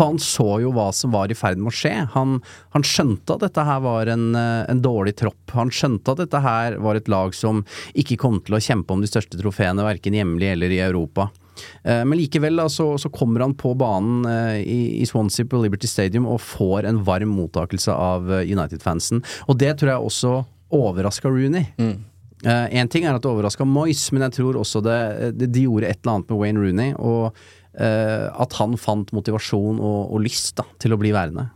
[0.00, 1.92] For han så jo hva som var i ferd med å skje.
[2.14, 2.38] Han,
[2.72, 5.52] han skjønte at dette her var en, eh, en dårlig tropp.
[5.52, 7.60] Han skjønte at dette her var et lag som
[7.92, 11.28] ikke kom til å kjempe om de største trofeene, verken hjemlig eller i Europa.
[11.84, 15.60] Eh, Men likevel da, så, så kommer han på banen eh, i, i Swansea på
[15.60, 19.20] Liberty Stadium og får en varm mottakelse av United-fansen.
[19.52, 20.32] Og det tror jeg også
[20.80, 21.74] overraska Rooney.
[22.40, 25.00] Én ting er at det overraska Moyes, men jeg tror også det,
[25.36, 26.94] det, de gjorde et eller annet med Wayne Rooney.
[26.96, 27.36] Og
[27.74, 31.46] at han fant motivasjon og, og lyst da, til å bli værende.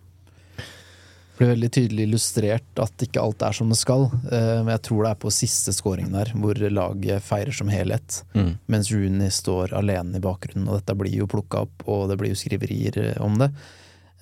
[1.34, 4.04] Det blir veldig tydelig illustrert at ikke alt er som det skal.
[4.30, 8.20] Eh, Men jeg tror det er på siste scoringen der, hvor laget feirer som helhet.
[8.38, 8.52] Mm.
[8.70, 12.30] Mens Rooney står alene i bakgrunnen, og dette blir jo plukka opp, og det blir
[12.30, 13.50] jo skriverier eh, om det.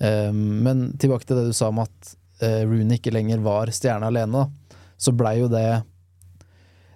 [0.01, 4.09] Eh, Men tilbake til det du sa om at eh, Rooney ikke lenger var stjerne
[4.09, 4.47] alene.
[4.97, 5.83] Så blei jo det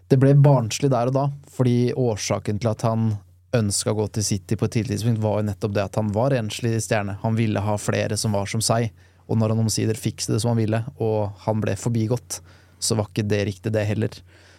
[0.09, 3.11] Det ble barnslig der og da, fordi årsaken til at han
[3.55, 6.11] ønska å gå til City på et tidlig tidspunkt, var jo nettopp det at han
[6.15, 7.17] var enslig stjerne.
[7.23, 8.91] Han ville ha flere som var som seg.
[9.27, 12.39] Og når han omsider fikset det som han ville, og han ble forbigått,
[12.79, 14.13] så var ikke det riktig, det heller.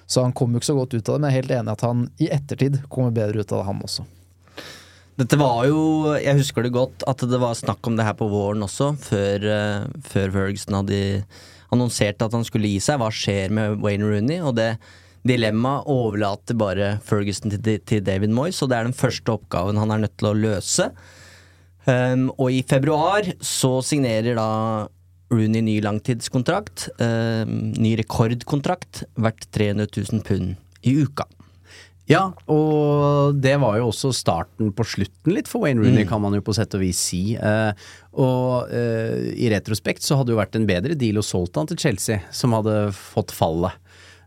[0.09, 1.75] Så han kom jo ikke så godt ut av det, men jeg er helt enig
[1.75, 4.07] at han i ettertid kommer bedre ut av det, han også.
[5.19, 5.81] Dette var jo,
[6.15, 9.49] jeg husker det godt, at det var snakk om det her på våren også, før,
[9.51, 11.01] eh, før Ferguson hadde
[11.75, 13.01] annonsert at han skulle gi seg.
[13.01, 14.39] Hva skjer med Wayne Rooney?
[14.41, 14.77] Og det
[15.27, 19.91] dilemmaet overlater bare Ferguson til, til David Moyes, og det er den første oppgaven han
[19.95, 20.91] er nødt til å løse.
[21.89, 24.49] Um, og i februar så signerer da
[25.33, 26.89] Rooney ny langtidskontrakt.
[27.01, 30.55] Um, ny rekordkontrakt verdt 300 000 pund
[30.85, 31.27] i uka.
[32.09, 36.09] Ja, og det var jo også starten på slutten litt for Wayne Rooney, Mm.
[36.09, 37.35] kan man jo på sett og vis si.
[37.37, 37.73] Uh,
[38.17, 41.69] og uh, i retrospekt så hadde det jo vært en bedre deal å solgt han
[41.69, 43.77] til Chelsea, som hadde fått fallet.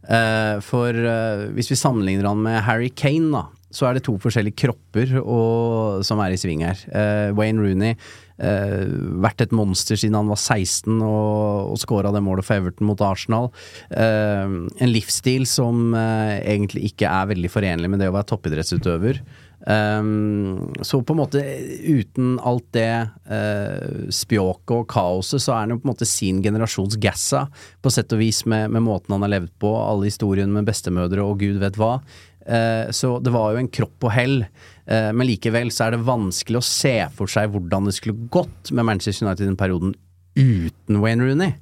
[0.09, 4.17] Eh, for eh, hvis vi sammenligner han med Harry Kane, da, så er det to
[4.19, 6.79] forskjellige kropper og, som er i sving her.
[6.91, 8.83] Uh, Wayne Rooney uh,
[9.23, 13.03] vært et monster siden han var 16 og, og skåra det målet for Everton mot
[13.05, 13.47] Arsenal.
[13.87, 19.23] Uh, en livsstil som egentlig ikke er veldig forenlig med det å være toppidrettsutøver.
[19.61, 21.41] Um, så på en måte
[21.85, 22.89] uten alt det
[23.29, 27.45] uh, spjåket og kaoset, så er han jo på en måte sin generasjons gassa,
[27.81, 31.25] på sett og vis med, med måten han har levd på, alle historiene med bestemødre
[31.25, 31.99] og gud vet hva.
[32.41, 34.43] Uh, så det var jo en kropp på hell,
[34.91, 38.73] Uh, men likevel så er det vanskelig å se for seg hvordan det skulle gått
[38.75, 39.93] med Manchester United i den perioden
[40.35, 41.53] uten Wayne Rooney.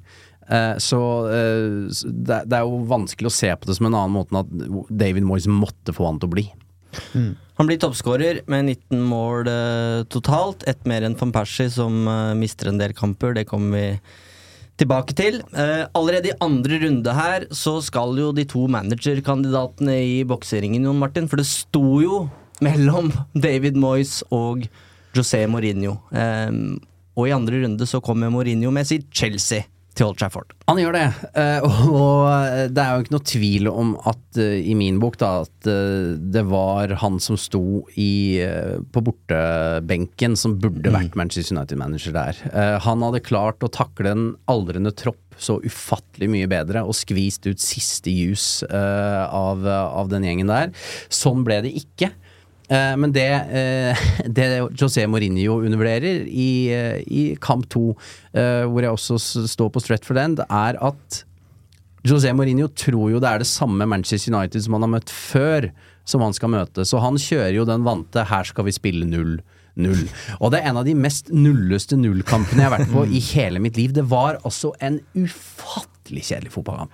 [0.82, 0.98] Så
[1.28, 4.88] det, det er jo vanskelig å se på det som en annen måte enn at
[4.88, 6.46] David Moyes måtte få han til å bli.
[7.60, 10.64] Han blir toppskårer med 19 mål eh, totalt.
[10.70, 13.34] Ett mer enn van Persie, som eh, mister en del kamper.
[13.36, 13.86] Det kommer vi
[14.80, 15.42] tilbake til.
[15.52, 21.02] Eh, allerede i andre runde her så skal jo de to managerkandidatene i bokseringen, Jon
[21.02, 22.22] Martin, for det sto jo
[22.64, 23.12] mellom
[23.46, 24.64] David Moyes og
[25.16, 25.98] José Mourinho.
[26.16, 26.48] Eh,
[27.18, 29.66] og i andre runde så kommer Mourinho med sitt Chelsea
[30.00, 30.54] til Old Trafford.
[30.70, 31.04] Han gjør det,
[31.36, 35.32] eh, og det er jo ikke noe tvil om at eh, i min bok da,
[35.44, 37.62] at eh, det var han som sto
[38.00, 42.40] i, eh, på bortebenken som burde vært Manchester United-manager der.
[42.52, 47.46] Eh, Han hadde klart å takle en aldrende tropp så ufattelig mye bedre og skvist
[47.48, 50.72] ut siste jus eh, av, av den gjengen der.
[51.12, 52.10] Sånn ble det ikke.
[52.70, 54.04] Eh, Men det, eh,
[54.36, 54.46] det
[54.78, 57.96] José Mourinho undervurderer i, eh, i kamp to,
[58.30, 59.18] hvor jeg også
[59.50, 61.22] står på Stretford End, er at
[62.06, 65.70] José Mourinho tror jo det er det samme Manchester United som han har møtt før,
[66.08, 66.86] som han skal møte.
[66.86, 69.40] Så han kjører jo den vante 'her skal vi spille null'.
[69.76, 70.08] Null.
[70.40, 73.60] Og det er en av de mest nulleste nullkampene jeg har vært på i hele
[73.62, 73.92] mitt liv.
[73.92, 76.90] Det var altså en ufattelig kjedelig fotballkamp.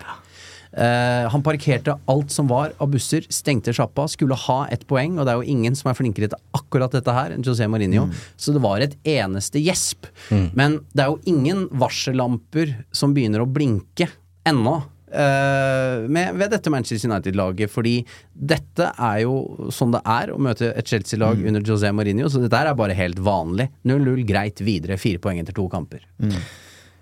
[0.76, 5.24] Eh, han parkerte alt som var av busser, stengte sjappa, skulle ha ett poeng, og
[5.24, 8.08] det er jo ingen som er flinkere til akkurat dette her enn José Mourinho.
[8.36, 10.10] Så det var et eneste gjesp.
[10.58, 14.10] Men det er jo ingen varsellamper som begynner å blinke
[14.46, 14.82] ennå.
[15.06, 17.70] Uh, med, ved dette Manchester United-laget.
[17.72, 17.94] Fordi
[18.34, 22.60] dette er jo sånn det er å møte et Chelsea-lag under José Mourinho, så dette
[22.60, 23.70] er bare helt vanlig.
[23.88, 25.00] 0-0, greit, videre.
[25.00, 26.04] Fire poeng etter to kamper.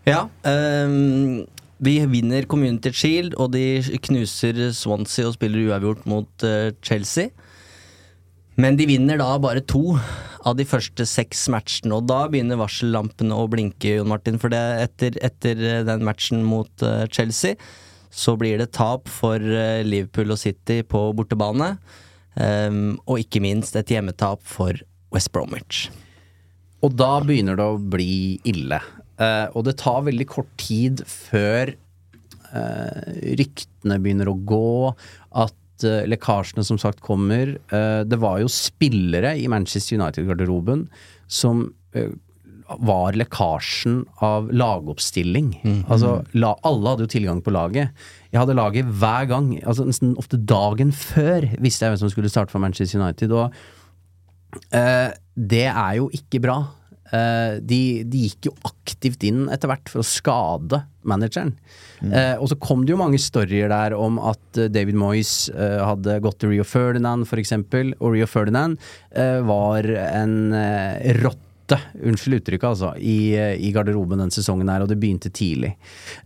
[0.05, 0.27] Ja.
[0.45, 1.47] ehm,
[1.85, 7.32] de vinner Community Shield, og de knuser Swansea og spiller uavgjort mot uh, Chelsea.
[8.61, 9.97] Men de vinner da bare to
[10.47, 14.39] av de første seks matchene, og da begynner varsellampene å blinke, Jon Martin.
[14.41, 17.59] For det etter, etter eh, den matchen mot uh, Chelsea,
[18.14, 21.74] så blir det tap for uh, Liverpool og City på bortebane.
[22.35, 24.78] Um, og ikke minst et hjemmetap for
[25.14, 25.87] West Bromwich.
[26.85, 28.80] Og da begynner det å bli ille.
[29.14, 31.70] Eh, og det tar veldig kort tid før
[32.54, 34.90] uh, ryktene begynner å gå,
[35.44, 37.56] at uh, lekkasjene som sagt kommer.
[37.70, 40.86] Det var jo spillere i Manchester United-garderoben
[41.30, 41.66] som
[42.64, 45.50] var lekkasjen av lagoppstilling.
[45.92, 47.92] Altså, la, alle hadde jo tilgang på laget.
[48.32, 52.32] Jeg hadde laget hver gang, altså nesten ofte dagen før, visste jeg hvem som skulle
[52.32, 53.34] starte for Manchester United.
[53.36, 53.52] Og
[55.52, 56.56] det er jo ikke bra.
[57.14, 61.54] Eh, de, de gikk jo aktivt inn etter hvert for å skade manageren.
[62.02, 66.18] Eh, og så kom det jo mange storyer der om at eh, David Moyes hadde
[66.24, 67.92] gått til Rio Ferdinand, for eksempel.
[68.00, 68.80] Og Rio Ferdinand
[69.12, 70.36] eh, var en
[71.22, 75.74] rotte, unnskyld uttrykket, altså, i, i garderoben den sesongen her, og det begynte tidlig.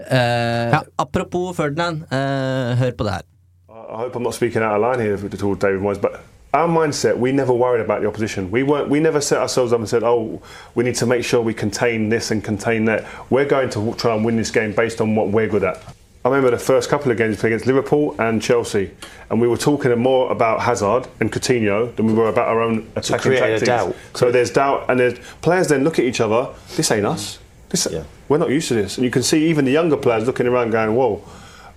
[0.00, 3.28] Uh, Ja, apropos Ferdinand, uh, hør på det her.
[3.70, 6.18] I hope I'm not speaking out of line here to David Moyes, but
[6.54, 8.50] our mindset, we never worried about the opposition.
[8.50, 10.40] We weren't, we never set ourselves up and said, "Oh,
[10.74, 14.14] we need to make sure we contain this and contain that." We're going to try
[14.14, 15.82] and win this game based on what we're good at.
[16.24, 18.90] I remember the first couple of games against Liverpool and Chelsea,
[19.30, 22.90] and we were talking more about Hazard and Coutinho than we were about our own
[22.96, 23.62] attacking tactics.
[23.66, 23.96] doubt.
[24.14, 26.48] So there's doubt, and there's players then look at each other.
[26.76, 27.38] This ain't us.
[27.68, 27.86] This,
[28.28, 30.70] We're not used to this, and you can see even the younger players looking around,
[30.70, 31.22] going, "Whoa,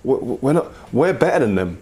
[0.02, 0.72] we're not.
[0.92, 1.78] We're better than them.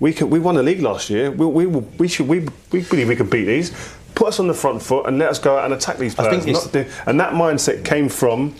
[0.00, 0.30] We can.
[0.30, 1.30] We won the league last year.
[1.30, 1.66] We, we,
[1.98, 2.28] we should.
[2.28, 2.40] We,
[2.72, 3.72] we believe we can beat these.
[4.14, 6.22] Put us on the front foot and let us go out and attack these I
[6.22, 6.44] players.
[6.44, 8.54] think it's- Not do- and that mindset came from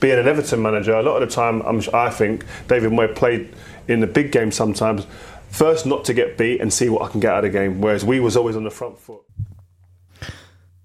[0.00, 0.92] being an Everton manager.
[0.94, 3.48] A lot of the time, I'm, I think David Moyes played
[3.88, 5.06] in the big game sometimes.
[5.50, 7.80] First, not to get beat and see what I can get out of the game.
[7.80, 9.22] Whereas we was always on the front foot.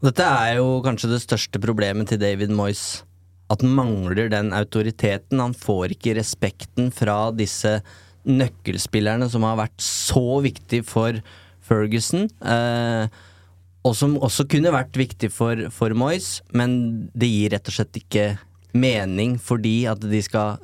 [0.01, 3.03] Dette er jo kanskje det største problemet til David Moyes.
[3.51, 5.39] At han mangler den autoriteten.
[5.43, 7.81] Han får ikke respekten fra disse
[8.27, 11.19] nøkkelspillerne som har vært så viktig for
[11.65, 12.27] Ferguson.
[12.41, 13.21] Eh,
[13.81, 17.97] og som også kunne vært viktig for, for Moyes, men det gir rett og slett
[17.97, 18.25] ikke
[18.77, 20.59] mening fordi at de skal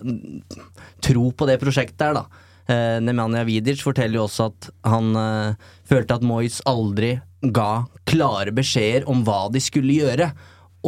[1.03, 2.43] tro på det prosjektet her, da.
[2.68, 8.51] Eh, Nemanja Vidic forteller jo også at han eh, følte at Moyes aldri ga klare
[8.55, 10.30] beskjeder om hva de skulle gjøre.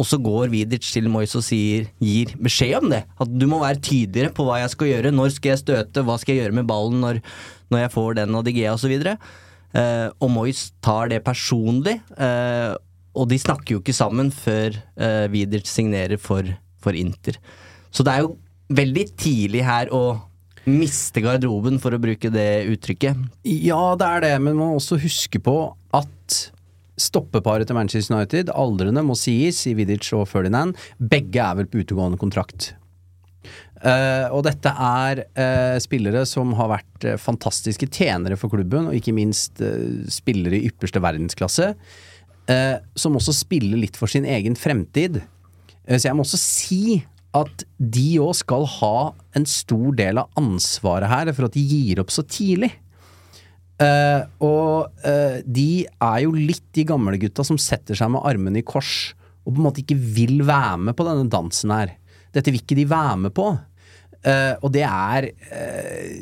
[0.00, 3.02] Og så går Vidic til Moyes og sier, gir beskjed om det.
[3.20, 5.12] At du må være tydeligere på hva jeg skal gjøre.
[5.12, 6.04] Når skal jeg støte?
[6.06, 7.20] Hva skal jeg gjøre med ballen når,
[7.72, 8.94] når jeg får den av Digea osv.?
[8.96, 11.98] Eh, og Moyes tar det personlig.
[12.16, 12.72] Eh,
[13.20, 16.48] og de snakker jo ikke sammen før eh, Vidic signerer for,
[16.80, 17.36] for Inter.
[17.92, 18.36] Så det er jo
[18.70, 20.04] veldig tidlig her å
[20.70, 23.20] miste garderoben, for å bruke det uttrykket.
[23.48, 25.56] Ja, det er det, men man må også huske på
[25.96, 26.10] at
[27.00, 31.82] stoppeparet til Manchester United, aldrene må sies, i Vidic og Ferdinand, begge er vel på
[31.82, 32.74] utegående kontrakt.
[33.80, 38.96] Uh, og dette er uh, spillere som har vært uh, fantastiske tjenere for klubben, og
[38.96, 39.62] ikke minst
[40.12, 41.74] spillere i ypperste verdensklasse,
[42.98, 45.20] som også spiller litt for sin egen fremtid.
[45.86, 46.96] Så jeg må også si
[47.36, 48.94] at de òg skal ha
[49.38, 52.72] en stor del av ansvaret her for at de gir opp så tidlig.
[53.80, 58.60] Eh, og uh, de er jo litt de gamle gutta som setter seg med armene
[58.60, 59.14] i kors
[59.46, 61.94] og på en måte ikke vil være med på denne dansen her.
[62.34, 63.48] Dette vil ikke de være med på.
[64.20, 65.30] Uh, og det er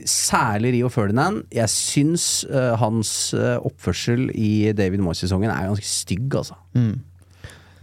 [0.07, 1.43] særlig Rio Ferdinand.
[1.51, 2.47] Jeg syns
[2.79, 6.61] hans oppførsel i David Moyes-sesongen er ganske stygg, altså.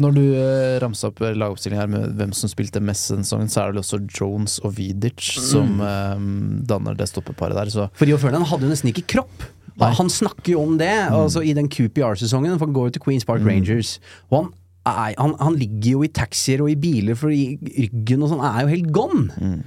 [0.01, 3.61] Når du uh, ramsa opp lagoppstillingen her med hvem som spilte mest den sesongen, så
[3.61, 6.25] er det vel også Jones og Vidic som eh,
[6.67, 7.71] danner det stoppeparet der.
[7.71, 9.45] Så For Ferdinand hadde jo nesten ikke kropp.
[9.75, 9.91] Nei.
[9.97, 13.27] Han snakker jo om det altså i den QPR-sesongen, for han går jo til Queens
[13.27, 13.97] Park Rangers.
[14.29, 14.51] Og han,
[14.87, 18.61] er, han, han ligger jo i taxier og i biler fordi ryggen og sånn er
[18.63, 19.57] jo helt gone.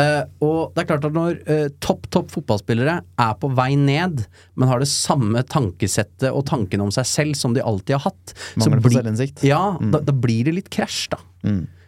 [0.00, 4.22] Eh, og det er klart at når uh, topp, topp fotballspillere er på vei ned,
[4.56, 8.32] men har det samme tankesettet og tanken om seg selv som de alltid har hatt
[8.56, 9.42] Mangler på selvinnsikt.
[9.44, 11.20] Ja, da, da blir det litt krasj, da.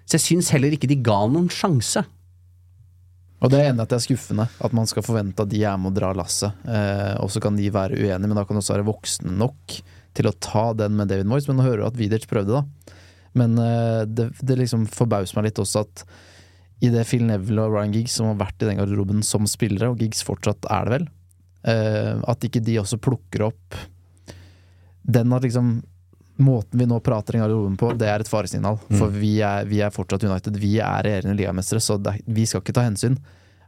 [0.05, 2.03] Så jeg syns heller ikke de ga noen sjanse.
[3.41, 5.81] Og det er enig at det er skuffende at man skal forvente at de er
[5.81, 6.61] med å dra lasset.
[6.69, 9.79] Uh, og så kan de være uenige, men da kan de også være voksen nok
[10.15, 11.49] til å ta den med David Moyes.
[11.49, 13.01] Men nå hører du at Vidic prøvde, da.
[13.35, 13.57] Men
[14.07, 16.05] det, det liksom forbauser meg litt også at
[16.85, 19.91] i det Phil Neville og Ryan Giggs som har vært i den garderoben som spillere,
[19.93, 21.09] og Giggs fortsatt er det vel,
[21.72, 23.82] eh, at ikke de også plukker opp
[25.05, 25.82] den at liksom
[26.37, 28.80] Måten vi nå prater i garderoben på, det er et faresignal.
[28.89, 28.97] Mm.
[28.99, 30.57] For vi er, vi er fortsatt United.
[30.59, 33.14] Vi er regjerende ligamestere, så det, vi skal ikke ta hensyn.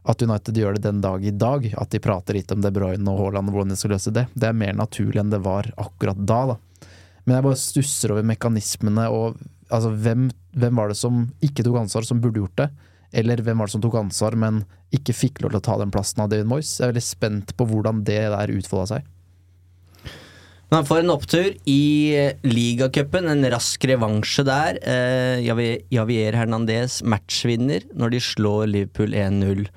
[0.03, 3.07] At United gjør det den dag i dag, at de prater litt om De Bruyne
[3.07, 5.71] og Haaland og hvordan de skal løse det, det er mer naturlig enn det var
[5.79, 6.41] akkurat da.
[6.51, 6.89] da.
[7.23, 9.39] Men jeg bare stusser over mekanismene og
[9.71, 10.27] altså, hvem,
[10.59, 12.69] hvem var det som ikke tok ansvar, som burde gjort det?
[13.15, 14.63] Eller hvem var det som tok ansvar, men
[14.95, 16.77] ikke fikk lov til å ta den plassen av David Moyes?
[16.77, 19.13] Jeg er veldig spent på hvordan det der utfolda seg.
[20.67, 21.83] Men han får en opptur i
[22.19, 24.79] eh, ligacupen, en rask revansje der.
[24.83, 29.69] Eh, Javier, Hernandez matchvinner når de slår Liverpool 1-0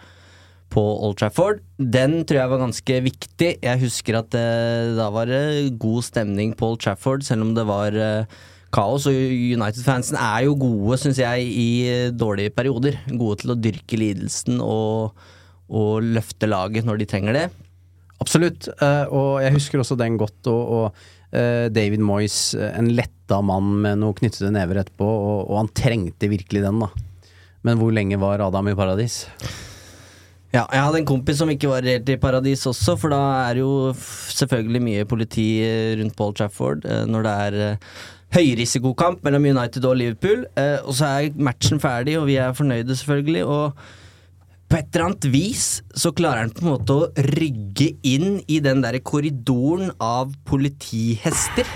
[0.74, 1.62] på Old Trafford.
[1.78, 3.52] Den tror jeg var ganske viktig.
[3.62, 7.66] Jeg husker at eh, da var det god stemning på Old Trafford, selv om det
[7.70, 8.40] var eh,
[8.74, 9.08] kaos.
[9.10, 13.00] Og United-fansen er jo gode, syns jeg, i eh, dårlige perioder.
[13.10, 15.16] Gode til å dyrke lidelsen og,
[15.70, 17.46] og løfte laget når de trenger det.
[18.20, 23.40] Absolutt, eh, og jeg husker også den godt, og, og eh, David Moyes, en letta
[23.44, 26.90] mann med noe knyttede never etterpå, og, og han trengte virkelig den, da.
[27.64, 29.22] Men hvor lenge var Adam i paradis?
[30.50, 33.60] Ja, jeg hadde en kompis som ikke var helt i paradis også, for da er
[33.60, 35.44] jo selvfølgelig mye politi
[36.00, 37.76] rundt Paul Trafford når det er
[38.34, 40.44] høyrisikokamp mellom United og Liverpool.
[40.56, 43.44] eh, Og så er matchen ferdig, og vi er fornøyde, selvfølgelig.
[43.46, 43.72] Og
[44.70, 48.60] på et eller annet vis så klarer han på en måte å rygge inn i
[48.62, 51.66] den der korridoren av politihester.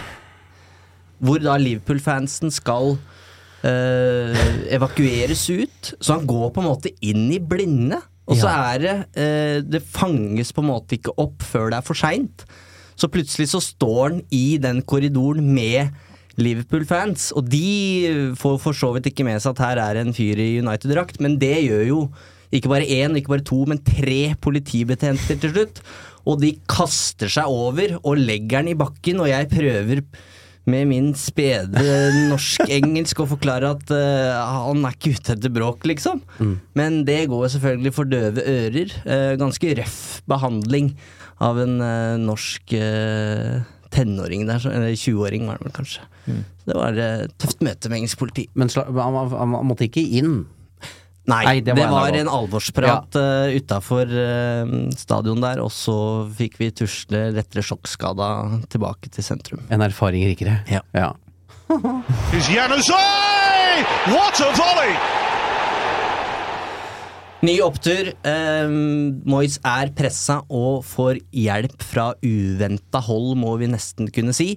[1.24, 2.96] Hvor da Liverpool-fansen skal
[3.64, 4.38] eh,
[4.76, 5.94] evakueres ut.
[5.98, 7.98] Så han går på en måte inn i blinde.
[8.30, 11.84] Og så er det eh, Det fanges på en måte ikke opp før det er
[11.90, 12.46] for seint.
[12.96, 15.90] Så plutselig så står han i den korridoren med
[16.40, 20.40] Liverpool-fans, og de får for så vidt ikke med seg at her er en fyr
[20.42, 22.00] i United-drakt, men det gjør jo
[22.54, 25.80] ikke bare én, ikke bare to, men tre politibetjenter til slutt.
[26.24, 30.04] Og de kaster seg over og legger den i bakken, og jeg prøver
[30.70, 31.82] med min spede
[32.30, 34.38] norsk-engelsk å forklare at uh,
[34.70, 36.22] han er ikke ute etter bråk, liksom.
[36.78, 38.94] Men det går selvfølgelig for døve ører.
[39.04, 39.98] Uh, ganske røff
[40.30, 40.94] behandling
[41.44, 43.60] av en uh, norsk eh,
[43.94, 46.04] tenåring der, eller 20-åring var det vel kanskje.
[46.24, 46.42] Mm.
[46.64, 48.48] det var et tøft møte med engelsk politi.
[48.58, 50.44] Men han, måtte ikke inn?
[51.24, 53.46] Nei, Nei, det, det var en, en alvorsprat ja.
[53.56, 54.10] utafor
[54.92, 55.96] stadion der, og så
[56.36, 58.28] fikk vi tusle lettere sjokkskada
[58.72, 59.64] tilbake til sentrum.
[59.72, 60.60] En erfaring rikere?
[60.68, 60.84] Ja.
[60.92, 61.14] ja.
[64.12, 65.23] What a volley!
[67.44, 68.06] Ny opptur.
[68.24, 68.70] Eh,
[69.28, 74.54] Moyes er pressa og får hjelp fra uventa hold, må vi nesten kunne si.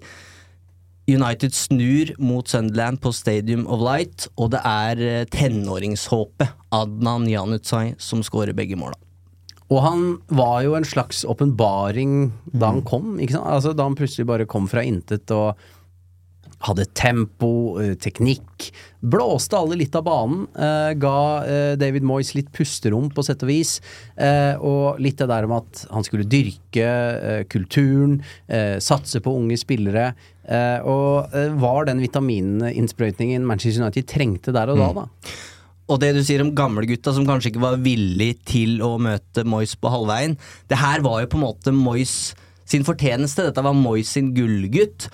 [1.08, 7.98] United snur mot Sunderland på Stadium of Light, og det er eh, tenåringshåpet Adnan Janutsai
[8.00, 8.96] som skårer begge måla.
[9.68, 13.42] Og han var jo en slags åpenbaring da han kom, ikke?
[13.42, 15.60] Altså, da han plutselig bare kom fra intet og
[16.66, 18.72] hadde tempo, eh, teknikk,
[19.06, 23.52] blåste alle litt av banen, eh, ga eh, David Moyes litt pusterom på sett og
[23.52, 23.76] vis,
[24.18, 29.36] eh, og litt det der om at han skulle dyrke eh, kulturen, eh, satse på
[29.38, 30.10] unge spillere,
[30.48, 31.30] eh, og
[31.62, 35.08] var den vitamininnsprøytningen Manchester United trengte der og da, da.
[35.88, 39.78] Og det du sier om gamlegutta som kanskje ikke var villig til å møte Moyes
[39.80, 40.36] på halvveien,
[40.68, 42.34] det her var jo på en måte Moyes
[42.68, 43.46] sin fortjeneste.
[43.48, 45.08] Dette var Moyes sin gullgutt.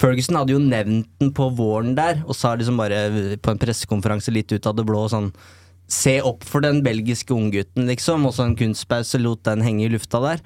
[0.00, 4.32] Ferguson hadde jo nevnt den på våren der, og sa liksom bare på en pressekonferanse
[4.32, 5.32] litt ut av det blå sånn
[5.90, 8.22] Se opp for den belgiske unggutten, liksom.
[8.28, 10.42] Og så en kunstpause lot den henge i lufta der.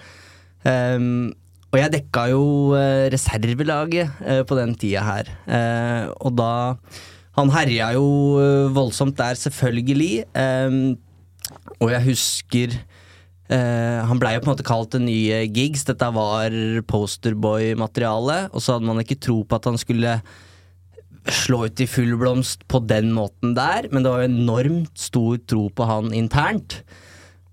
[0.65, 1.35] Um,
[1.69, 5.29] og jeg dekka jo uh, reservelaget uh, på den tida her.
[5.45, 6.53] Uh, og da
[7.35, 8.07] Han herja jo
[8.39, 10.23] eh, voldsomt der, selvfølgelig.
[10.39, 10.95] Um,
[11.83, 12.77] og jeg husker
[13.53, 15.87] eh, Han blei jo på en måte kalt den nye Gigs.
[15.89, 16.55] Dette var
[16.91, 18.39] posterboy-materiale.
[18.53, 20.19] Og så hadde man ikke tro på at han skulle
[21.25, 25.39] slå ut i full blomst på den måten der, men det var jo enormt stor
[25.49, 26.83] tro på han internt.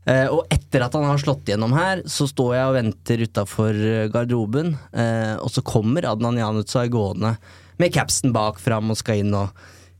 [0.02, 3.80] Uh, og etter at han har slått gjennom her, så står jeg og venter utafor
[4.12, 7.38] garderoben, uh, og så kommer Adnan Janutsai gående
[7.82, 9.54] med capsen bak fram og skal inn og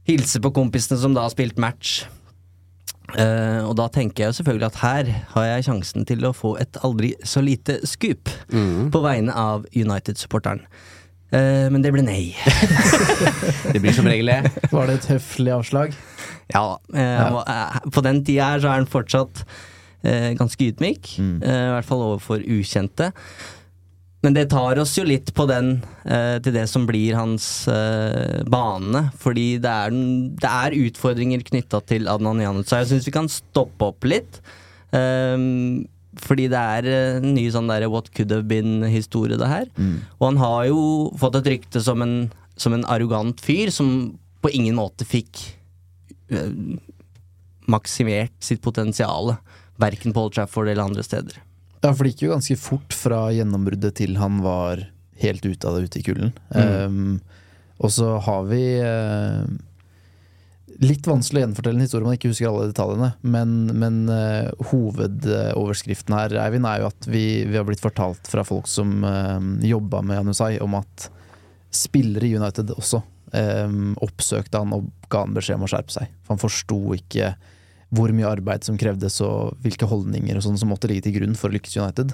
[0.10, 2.02] hilse på kompisene som da har spilt match.
[3.20, 6.56] Eh, og da tenker jeg jo selvfølgelig at her har jeg sjansen til å få
[6.62, 8.32] et aldri så lite skup
[8.92, 10.64] på vegne av United-supporteren.
[11.32, 12.34] Uh, men det ble nei.
[13.72, 14.66] Det blir som regel det.
[14.68, 15.94] Var det et høflig avslag?
[16.52, 19.46] Ja, Uh, eh, på den tida her så er han fortsatt
[20.04, 21.14] eh, ganske ydmyk.
[21.20, 23.12] Eh, I hvert fall overfor ukjente.
[24.22, 28.42] Men det tar oss jo litt på den eh, til det som blir hans eh,
[28.46, 29.08] bane.
[29.22, 29.96] Fordi det er,
[30.38, 32.84] det er utfordringer knytta til Adnan Januzaj.
[32.84, 34.38] Jeg syns vi kan stoppe opp litt.
[34.94, 35.88] Ehm,
[36.22, 39.68] fordi det er eh, en ny sånn der what could have been-historie, det her.
[40.20, 40.84] Og han har jo
[41.18, 42.16] fått et rykte som en,
[42.62, 44.12] som en arrogant fyr som
[44.42, 45.48] på ingen måte fikk
[46.30, 46.78] eh,
[47.72, 49.34] maksimert sitt potensial.
[49.82, 51.42] Verken på Old Trafford eller andre steder.
[51.82, 54.84] Ja, for det gikk jo ganske fort fra gjennombruddet til han var
[55.22, 56.32] helt ute av det ute i kulden.
[56.54, 57.20] Um,
[57.82, 59.44] og så har vi uh,
[60.82, 66.16] Litt vanskelig å gjenfortelle en historie man ikke husker alle detaljene, men, men uh, hovedoverskriften
[66.18, 70.02] her, Eivind, er jo at vi, vi har blitt fortalt fra folk som uh, jobba
[70.02, 71.06] med Janusai, om at
[71.70, 73.04] spillere i United også
[73.34, 76.10] um, oppsøkte han og ga han beskjed om å skjerpe seg.
[76.24, 77.34] For han forsto ikke
[77.92, 81.36] hvor mye arbeid som krevdes og hvilke holdninger og sånn som måtte ligge til grunn
[81.36, 82.14] for å lykkes United.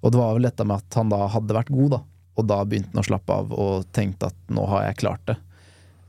[0.00, 2.00] Og det var vel dette med at han da hadde vært god, da.
[2.40, 5.36] Og da begynte han å slappe av og tenkte at nå har jeg klart det.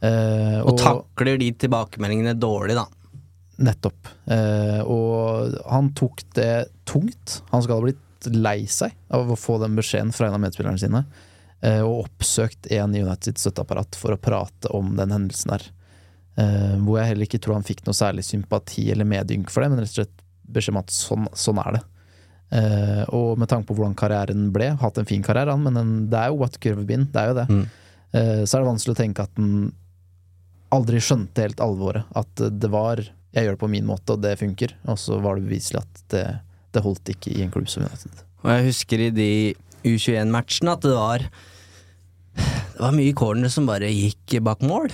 [0.07, 2.87] Eh, Og takler de tilbakemeldingene dårlig, da.
[3.61, 4.07] Nettopp.
[4.31, 7.41] Eh, og han tok det tungt.
[7.51, 10.79] Han skal ha blitt lei seg av å få den beskjeden fra en av medspillerne
[10.79, 11.03] sine,
[11.61, 15.67] eh, og oppsøkt en i United sitt støtteapparat for å prate om den hendelsen der.
[16.39, 19.71] Eh, hvor jeg heller ikke tror han fikk noe særlig sympati eller medynk for det,
[19.73, 21.83] men rett og slett beskjed om at sånn, sånn er det.
[22.51, 25.93] Uh, og med tanke på hvordan karrieren ble, hatt en fin karriere, han, men en,
[26.11, 27.45] det er jo what curve been, det er jo det.
[28.11, 29.69] Eh, så er det vanskelig å tenke at den
[30.75, 32.09] aldri skjønte helt alvoret.
[32.19, 32.99] At det var
[33.31, 34.75] jeg gjør det på min måte, og det funker.
[34.91, 36.25] Og så var det beviselig at det,
[36.75, 38.23] det holdt ikke i en klubb som United.
[38.43, 39.31] Og jeg husker i de
[39.87, 41.23] U21-matchene at det var
[42.35, 44.91] Det var mye corner som bare gikk bak mål.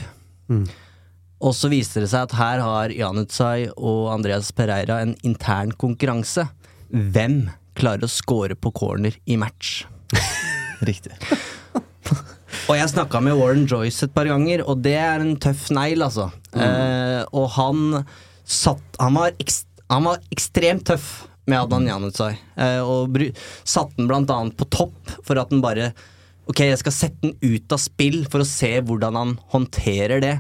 [1.38, 6.48] Og så viser det seg at her har Janutsai og Andreas Pereira en intern konkurranse.
[6.90, 7.44] Hvem
[7.78, 9.84] klarer å score på corner i match?
[10.90, 11.14] Riktig.
[12.68, 16.04] Og jeg snakka med Warren Joyce et par ganger, og det er en tøff negl,
[16.08, 16.30] altså.
[16.58, 18.04] Eh, og han
[18.48, 23.28] satt Han var, ekst, han var ekstremt tøff med Adnan Janutsai, eh, og bru,
[23.68, 25.92] satte den blant annet på topp for at den bare
[26.48, 30.38] Ok, jeg skal sette den ut av spill for å se hvordan han håndterer det.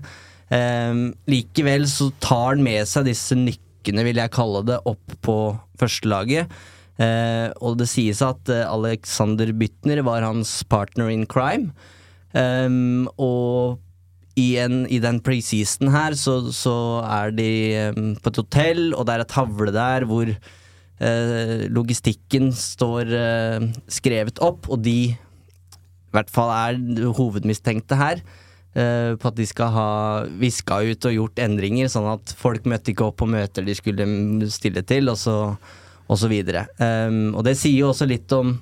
[0.53, 5.37] Eh, likevel så tar han med seg disse nykkene, vil jeg kalle det, opp på
[5.79, 6.51] førstelaget.
[6.97, 11.73] Eh, og det sies at eh, Alexander Bytner var hans partner in crime.
[12.37, 13.79] Um, og
[14.37, 16.75] i, en, i den preseason her så, så
[17.07, 17.51] er de
[17.95, 23.69] um, på et hotell, og det er et tavle der hvor eh, logistikken står eh,
[23.89, 28.21] skrevet opp, og de i hvert fall er hovedmistenkte her.
[28.77, 29.89] Eh, på at de skal ha
[30.39, 34.07] viska ut og gjort endringer, sånn at folk møtte ikke opp på møter de skulle
[34.53, 35.37] stille til, og så,
[36.07, 36.67] og så videre.
[36.79, 38.57] Um, og det sier jo også litt om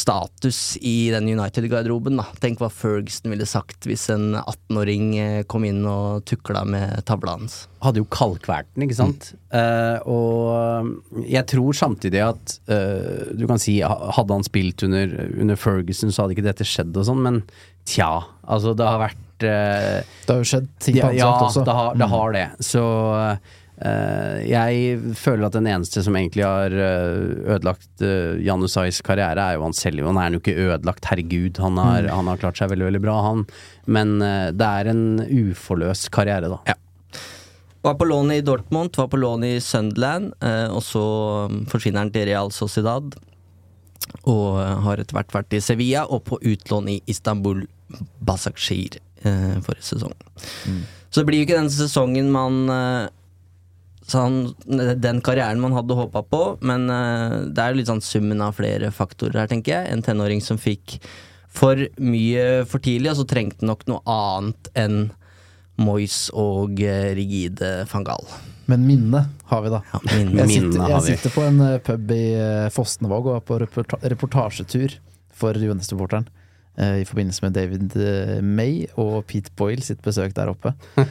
[0.00, 2.20] status i den United-garderoben.
[2.40, 7.36] Tenk hva Ferguson ville sagt hvis en 18-åring eh, kom inn og tukla med tavla
[7.36, 7.64] hans.
[7.84, 9.32] hadde jo kalkvært den, ikke sant?
[9.52, 15.58] Eh, og jeg tror samtidig at uh, Du kan si hadde han spilt under, under
[15.58, 17.42] Ferguson, så hadde ikke dette skjedd og sånn, men
[17.88, 18.12] tja.
[18.46, 21.64] Altså, det har vært eh, Det har jo skjedd ting på ja, ja, også.
[21.64, 22.10] det har, det Mm.
[22.16, 22.44] har det.
[22.60, 22.82] Så
[23.80, 29.56] eh, jeg føler at den eneste som egentlig har eh, ødelagt uh, Janusais karriere, er
[29.56, 30.04] jo han selv.
[30.04, 31.56] Han er jo ikke ødelagt, herregud.
[31.64, 32.10] Han har, Mm.
[32.18, 33.46] han har klart seg veldig, veldig bra, han.
[33.86, 36.76] Men eh, det er en uforløst karriere, da.
[37.82, 42.02] Var på lån i Dortmund, var på lån i Sunderland, eh, og så mm, forsvinner
[42.04, 43.14] han til Real Sociedad.
[44.28, 47.62] Og eh, har etter hvert vært i Sevilla, og på utlån i Istanbul
[48.20, 50.14] Basakshir eh, forrige sesong.
[51.10, 53.08] Så det blir jo ikke den sesongen man eh,
[54.10, 54.38] han,
[54.98, 58.90] Den karrieren man hadde håpa på, men eh, det er litt sånn summen av flere
[58.94, 59.90] faktorer her, tenker jeg.
[59.90, 60.98] En tenåring som fikk
[61.50, 65.00] for mye for tidlig, og så trengte nok noe annet enn
[65.80, 68.26] Moyes og eh, rigide van Gaal.
[68.70, 69.80] Men minne har vi, da.
[70.12, 70.44] minne.
[70.44, 72.24] jeg sitter, jeg sitter på en pub i
[72.70, 73.56] Fosnevåg og er på
[74.12, 74.94] reportasjetur
[75.34, 76.28] for Johannes-supporteren.
[76.80, 80.74] Eh, I forbindelse med David eh, May og Pete Boyle sitt besøk der oppe.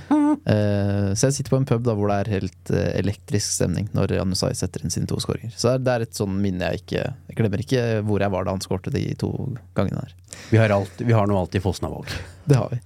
[0.49, 4.13] Eh, så jeg sitter på en pub da hvor det er helt elektrisk stemning når
[4.21, 5.51] Anusai setter inn sine to skåringer.
[5.57, 8.53] Så det er et sånn minne jeg ikke Jeg glemmer ikke hvor jeg var da
[8.53, 9.31] han skårte de to
[9.77, 10.13] gangene der.
[10.53, 12.13] Vi har, alt, vi har noe alltid Fosnavåg.
[12.45, 12.79] Det har vi.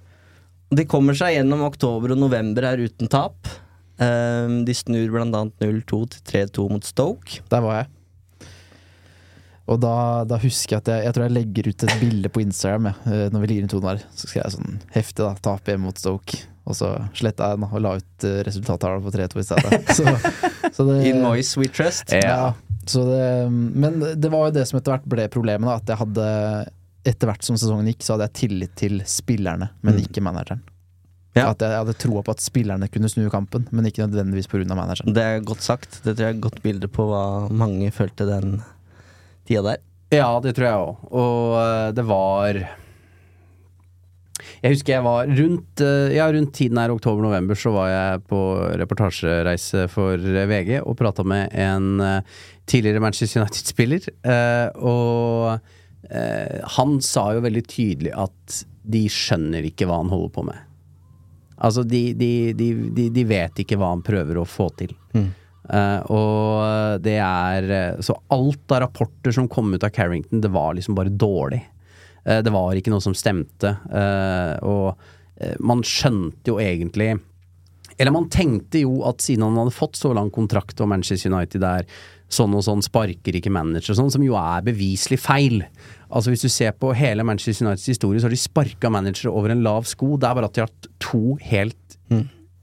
[0.80, 3.52] De kommer seg gjennom oktober og november her uten tap.
[4.00, 7.44] De snur annet 0-2 til 3-2 mot Stoke.
[7.52, 7.92] Der var jeg.
[9.66, 9.94] Og da,
[10.28, 12.96] da husker jeg at jeg, jeg tror jeg legger ut et bilde på Instagram jeg,
[13.08, 14.02] eh, når vi ligger i 2 der.
[14.12, 16.42] Så skal jeg sånn heftig da, tape hjemme mot Stoke.
[16.68, 19.80] Og så sletta jeg den og la ut uh, resultattavla på 3-2 i stedet.
[19.98, 20.04] Så,
[20.72, 22.12] så det, In noise we trust.
[22.16, 22.54] Ja.
[22.88, 26.00] Så det, men det var jo det som etter hvert ble problemet, da, at jeg
[26.00, 26.28] hadde
[27.04, 30.06] etter hvert som sesongen gikk, så hadde jeg tillit til spillerne, men Mm.
[30.06, 30.62] ikke manageren.
[31.36, 31.50] Ja.
[31.50, 34.64] At jeg hadde troa på at spillerne kunne snu kampen, men ikke nødvendigvis pga.
[34.72, 35.12] manageren.
[35.16, 36.00] Det er godt sagt.
[36.04, 38.62] Det tror jeg er et godt bilde på hva mange følte den
[39.48, 39.82] tida der.
[40.14, 41.04] Ja, det tror jeg òg.
[41.10, 42.58] Og eh, det var
[44.64, 48.40] Jeg husker jeg var rundt eh, Ja, rundt tiden her, oktober-november, så var jeg på
[48.80, 52.00] reportasjereise for eh, VG og prata med en
[52.68, 54.08] tidligere Manchester United-spiller.
[54.24, 55.58] eh, Og
[56.76, 60.58] han sa jo veldig tydelig at de skjønner ikke hva han holder på med.
[61.64, 64.92] Altså, de, de, de, de, de vet ikke hva han prøver å få til.
[65.16, 65.24] Eh,
[66.12, 70.74] og det er eh, Så alt av rapporter som kom ut av Carrington, det var
[70.76, 71.62] liksom bare dårlig.
[72.24, 73.76] Eh, det var ikke noe som stemte.
[73.88, 74.96] eh, og
[75.40, 77.14] eh, man skjønte jo egentlig
[77.98, 81.62] Eller man tenkte jo at siden han hadde fått så lang kontrakt og Manchester United
[81.62, 81.86] der,
[82.28, 85.60] sånn og sånn, sparker ikke manager sånn, som jo er beviselig feil.
[86.10, 89.54] Altså Hvis du ser på hele Manchester Uniteds historie, så har de sparka managere over
[89.54, 90.16] en lav sko.
[90.18, 91.78] Det er bare at de har hatt to helt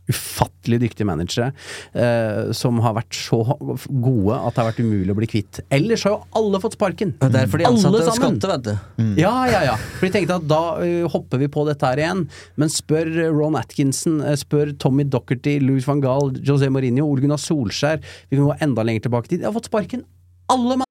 [0.09, 1.51] ufattelig dyktige managere
[1.93, 5.61] eh, som har vært så gode at det har vært umulig å bli kvitt.
[5.73, 7.13] Ellers har jo alle fått sparken.
[7.21, 8.39] Det er fordi de ansatte sammen.
[8.41, 9.21] skatte, vet du.
[9.21, 9.77] Ja, ja, ja.
[9.99, 12.25] For de tenkte at da uh, hopper vi på dette her igjen.
[12.59, 18.01] Men spør Ron Atkinson, spør Tommy Docherty, Louis van Gaal, José Mourinho, Ole Gunnar Solskjær
[18.01, 19.43] Vi kan gå enda lenger tilbake i tid.
[19.45, 20.05] De har fått sparken.
[20.51, 20.90] Alle mann...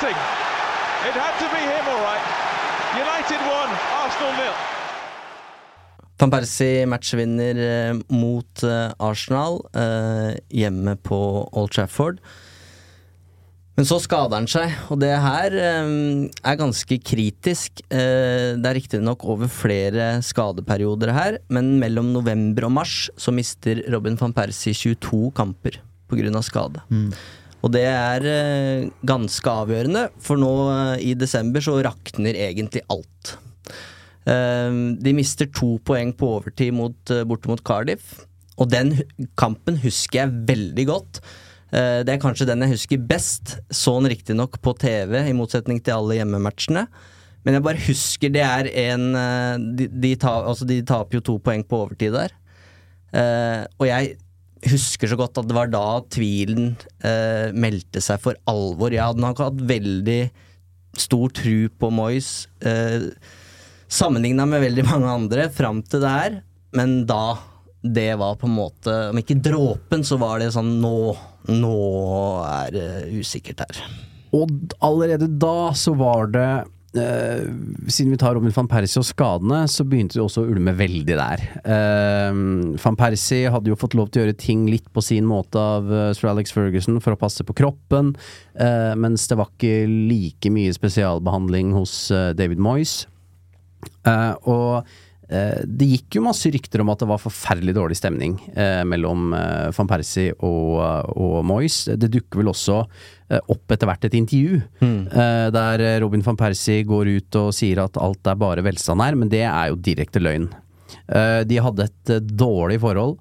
[0.00, 0.16] missing.
[1.08, 2.26] It had to be him, all right.
[2.96, 3.70] United won,
[4.02, 4.54] Arsenal nil.
[6.20, 11.18] Van Persie matchvinner eh, mot eh, Arsenal eh, hjemme på
[11.52, 12.20] Old Trafford.
[13.76, 15.92] Men så skader han seg, og det her eh,
[16.44, 17.80] er ganske kritisk.
[17.88, 23.84] Eh, det er riktignok over flere skadeperioder her, men mellom november og mars så mister
[23.92, 25.80] Robin van Persie 22 kamper
[26.10, 26.42] pga.
[26.44, 26.84] skade.
[27.60, 33.34] Og det er eh, ganske avgjørende, for nå eh, i desember så rakner egentlig alt.
[34.24, 36.76] Eh, de mister to poeng på overtid
[37.28, 38.22] borte mot Cardiff.
[38.60, 38.94] Og den
[39.40, 41.22] kampen husker jeg veldig godt.
[41.70, 43.54] Det er kanskje den jeg husker best.
[43.72, 46.82] Så den riktignok på TV, i motsetning til alle hjemmematchene.
[47.46, 49.06] Men jeg bare husker det er en
[49.78, 52.34] De, de, ta, altså de taper jo to poeng på overtid der.
[53.78, 54.18] Og jeg
[54.68, 56.74] husker så godt at det var da tvilen
[57.06, 58.92] eh, meldte seg for alvor.
[58.92, 60.22] Jeg hadde nok hatt veldig
[60.98, 63.08] stor tru på Moyes, eh,
[63.90, 66.40] sammenligna med veldig mange andre, fram til det her.
[66.76, 67.38] Men da
[67.80, 71.14] det var på en måte Om ikke dråpen, så var det sånn Nå,
[71.48, 71.78] nå
[72.44, 73.78] er det usikkert her.
[74.36, 74.52] Og
[74.84, 76.50] allerede da så var det
[76.98, 77.44] eh,
[77.90, 81.18] Siden vi tar Robin van Persie og skadene, så begynte det også å ulme veldig
[81.18, 81.44] der.
[81.60, 82.40] Eh,
[82.84, 85.90] van Persie hadde jo fått lov til å gjøre ting litt på sin måte av
[85.92, 88.14] eh, sir Alex Ferguson for å passe på kroppen,
[88.58, 93.04] eh, mens det var ikke like mye spesialbehandling hos eh, David Moyes.
[94.06, 94.86] Eh, og
[95.30, 99.68] det gikk jo masse rykter om at det var forferdelig dårlig stemning eh, mellom eh,
[99.76, 100.80] van Persie og,
[101.14, 101.84] og Moyes.
[101.94, 106.40] Det dukker vel også eh, opp etter hvert et intervju eh, der eh, Robin van
[106.40, 109.78] Persie går ut og sier at alt er bare velstand her, men det er jo
[109.78, 110.48] direkte løgn.
[111.06, 113.18] Eh, de hadde et eh, dårlig forhold,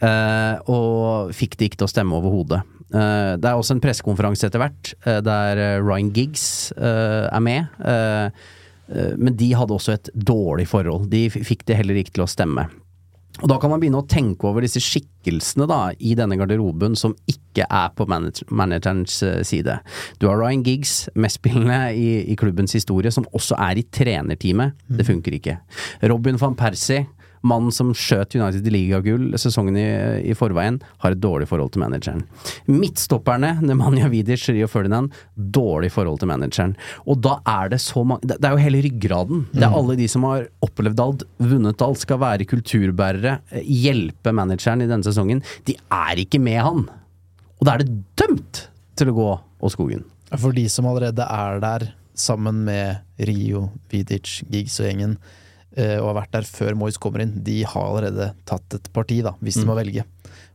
[0.00, 2.62] eh, og fikk det ikke til å stemme overhodet.
[2.92, 7.44] Eh, det er også en pressekonferanse etter hvert, eh, der eh, Ryan Giggs eh, er
[7.44, 7.84] med.
[8.92, 11.08] Eh, men de hadde også et dårlig forhold.
[11.12, 12.68] De fikk det heller ikke til å stemme.
[13.40, 17.14] Og da kan man begynne å tenke over disse skikkelsene da, i denne garderoben som
[17.30, 19.78] ikke er på manage managerens eh, side.
[20.20, 24.76] Du har Ryan Giggs, mestspillende i, i klubbens historie, som også er i trenerteamet.
[24.86, 25.56] Det funker ikke.
[26.12, 27.06] Robin van Persie,
[27.46, 29.86] mannen som skjøt United i ligagull sesongen i,
[30.30, 32.22] i forveien, har et dårlig forhold til manageren.
[32.70, 36.76] Midtstopperne, Nemanja Vidic, Rio Ferdinand, dårlig forhold til manageren.
[37.06, 39.46] Og da er det så mange Det er jo hele ryggraden.
[39.52, 44.84] Det er alle de som har opplevd alt, vunnet alt, skal være kulturbærere, hjelpe manageren
[44.84, 45.42] i denne sesongen.
[45.68, 46.86] De er ikke med han.
[47.60, 48.66] Og da er det dømt
[48.98, 50.06] til å gå av skogen.
[50.32, 55.14] For de som allerede er der, sammen med Rio, Vidic, Giggs og gjengen,
[55.76, 59.32] og har vært der før Moyes kommer inn, de har allerede tatt et parti, da,
[59.40, 59.70] hvis de Mm.
[59.70, 60.04] må velge.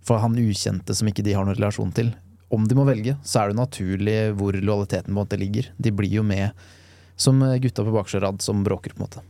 [0.06, 2.14] For han ukjente som ikke de har noen relasjon til.
[2.54, 5.66] Om de må velge, så er det naturlig hvor lojaliteten på en måte ligger.
[5.82, 6.52] De blir jo med
[7.18, 9.24] som gutta på bakerste rad som bråker, på en måte.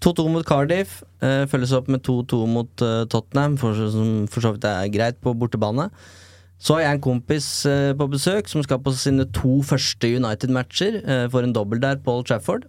[0.00, 4.54] 2-2 mot Cardiff, eh, følges opp med 2-2 mot eh, Tottenham, for, som for så
[4.54, 5.90] vidt er greit på bortebane.
[6.60, 11.00] Så har jeg en kompis eh, på besøk som skal på sine to første United-matcher
[11.04, 12.64] eh, for en dobbel der Paul Trafford.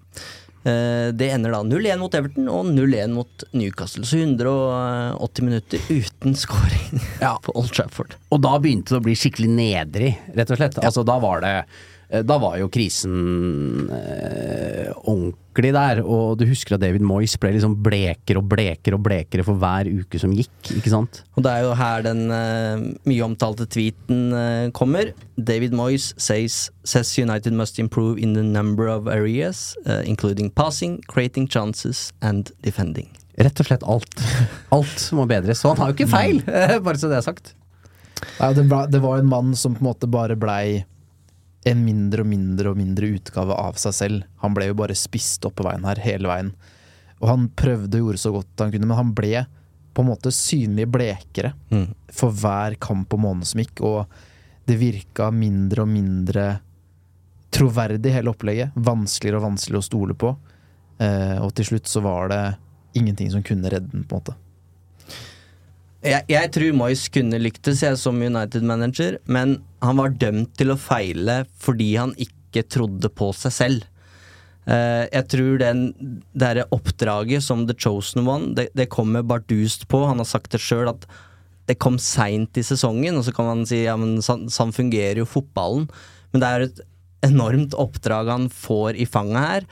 [0.63, 4.05] Eh, det ender da 0-1 mot Everton og 0-1 mot Newcastle.
[4.05, 8.13] Så 180 minutter uten scoring på Old Trafford.
[8.29, 10.77] Og da begynte det å bli skikkelig nedrig, rett og slett.
[10.83, 11.79] Altså, da var det eh,
[12.11, 17.77] Da var jo krisen eh, ordentlig der, og du husker at David Moyes ble liksom
[17.83, 21.21] blekere og blekere og blekere for hver uke som gikk, ikke sant?
[21.39, 25.13] Og det er jo her den eh, mye omtalte tweeten eh, kommer.
[25.39, 30.99] David Moyes says, says United must improve in the number of areas, eh, including passing,
[31.07, 33.07] creating chances and defending.
[33.39, 34.19] Rett og slett alt.
[34.75, 35.63] Alt må bedres.
[35.63, 36.43] Så han har jo ikke feil,
[36.85, 37.55] bare så det er sagt.
[38.37, 40.83] Nei, det, var, det var en mann som på en måte bare blei
[41.69, 44.23] en mindre og mindre og mindre utgave av seg selv.
[44.41, 46.53] Han ble jo bare spist opp på veien her hele veien.
[47.21, 49.43] Og han prøvde og gjorde så godt han kunne, men han ble
[49.93, 51.93] på en måte synlig blekere Mm.
[52.09, 54.07] for hver kamp og måned som gikk, og
[54.65, 56.45] det virka mindre og mindre
[57.51, 58.71] troverdig, hele opplegget.
[58.75, 60.35] Vanskeligere og vanskeligere å stole på.
[61.01, 62.55] Eh, og til slutt så var det
[62.95, 64.35] ingenting som kunne redde den, på en måte.
[66.01, 70.79] Jeg, jeg tror Moyes kunne lyktes jeg som United-manager, men han var dømt til å
[70.79, 73.87] feile fordi han ikke trodde på seg selv.
[74.69, 75.83] Uh, jeg tror den
[76.37, 80.03] derre oppdraget som The Chosen One, det, det kommer bardust på.
[80.05, 81.07] Han har sagt det sjøl at
[81.69, 85.29] det kom seint i sesongen, og så kan man si ja, men sånn, fungerer jo
[85.29, 85.87] fotballen.
[86.33, 86.81] Men det er et
[87.25, 89.67] enormt oppdrag han får i fanget her.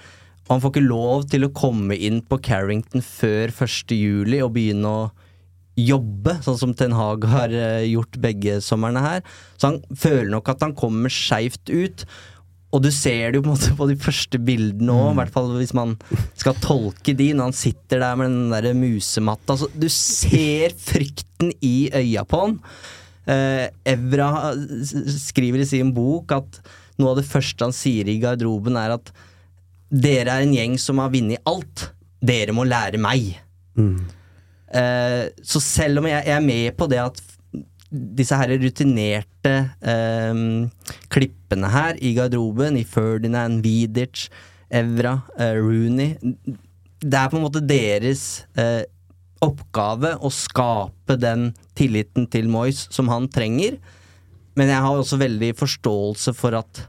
[0.47, 3.93] Og han får ikke lov til å komme inn på Carrington før 1.
[3.93, 5.10] juli og begynne å
[5.88, 9.23] jobbe, sånn som Ten Hag har eh, gjort begge somrene her.
[9.57, 12.05] Så han føler nok at han kommer skeivt ut.
[12.69, 15.34] Og du ser det jo på en måte på de første bildene òg, i hvert
[15.34, 15.95] fall hvis man
[16.38, 19.57] skal tolke de, når han sitter der med den der musematta.
[19.57, 22.59] Så du ser frykten i øya på han.
[23.30, 24.53] Eh, Evra
[25.17, 26.61] skriver i sin bok at
[26.99, 29.11] noe av det første han sier i garderoben, er at
[29.89, 31.89] dere er en gjeng som har vunnet alt.
[32.21, 33.32] Dere må lære meg.
[33.80, 34.18] Eh,
[34.70, 37.22] så selv om jeg, jeg er med på det at
[37.89, 40.41] disse her rutinerte eh,
[41.09, 44.28] klippene her i garderoben, i Ferdinand, Vidic,
[44.70, 46.11] Evra, eh, Rooney
[47.01, 48.84] Det er på en måte deres eh,
[49.41, 51.49] oppgave å skape den
[51.80, 53.78] tilliten til Moyes som han trenger.
[54.59, 56.82] Men jeg har også veldig forståelse for at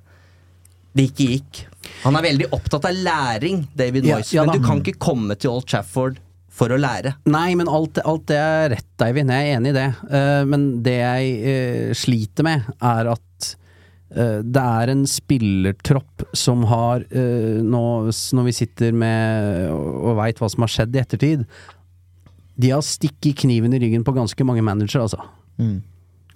[0.98, 1.60] det ikke gikk.
[2.02, 4.32] Han er veldig opptatt av læring, David Ja, Moyes.
[4.34, 6.18] ja men du kan ikke komme til Old Trafford
[6.60, 7.14] for å lære.
[7.32, 9.32] Nei, men alt, alt det er rett, Eivind.
[9.32, 9.88] Jeg er enig i det.
[10.12, 13.50] Uh, men det jeg uh, sliter med, er at
[14.12, 17.84] uh, det er en spillertropp som har nå,
[18.36, 21.46] Når vi sitter med og, og veit hva som har skjedd i ettertid
[22.60, 25.22] de har stikket kniven i ryggen på ganske mange managere, altså.
[25.60, 25.78] Mm.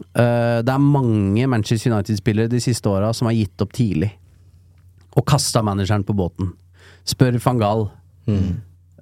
[0.01, 4.11] Eh, det er mange Manchester United-spillere de siste åra som har gitt opp tidlig.
[5.15, 6.53] Og kasta manageren på båten.
[7.07, 7.85] Spør van Gaal.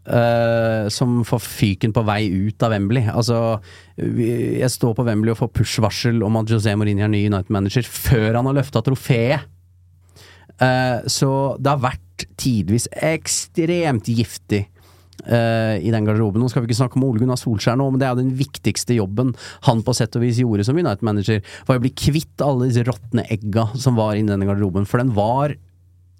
[0.06, 3.06] Eh, som får fyken på vei ut av Wembley.
[3.12, 3.60] Altså,
[3.96, 8.40] jeg står på Wembley og får push-varsel om at José Mourinho er ny United-manager før
[8.40, 9.48] han har løfta trofeet.
[10.62, 14.60] Uh, så det har vært tidvis ekstremt giftig
[15.26, 16.42] uh, i den garderoben.
[16.42, 18.94] Nå skal vi ikke snakke om Ole Gunnar Solskjær nå, men det er den viktigste
[18.94, 19.32] jobben
[19.66, 21.42] han på sett og vis gjorde som United-manager.
[21.66, 24.86] Var å bli kvitt alle disse råtne egga som var inni denne garderoben.
[24.86, 25.56] For den var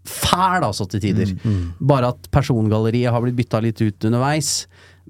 [0.09, 1.35] fæl, altså, til tider.
[1.81, 4.55] Bare at persongalleriet har blitt bytta litt ut underveis.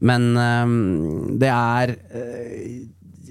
[0.03, 2.82] Men um, det er eh,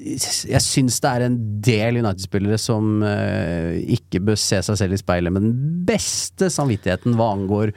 [0.02, 5.02] jeg syns det er en del United-spillere som uh, ikke bør se seg selv i
[5.02, 7.74] speilet med den beste samvittigheten hva angår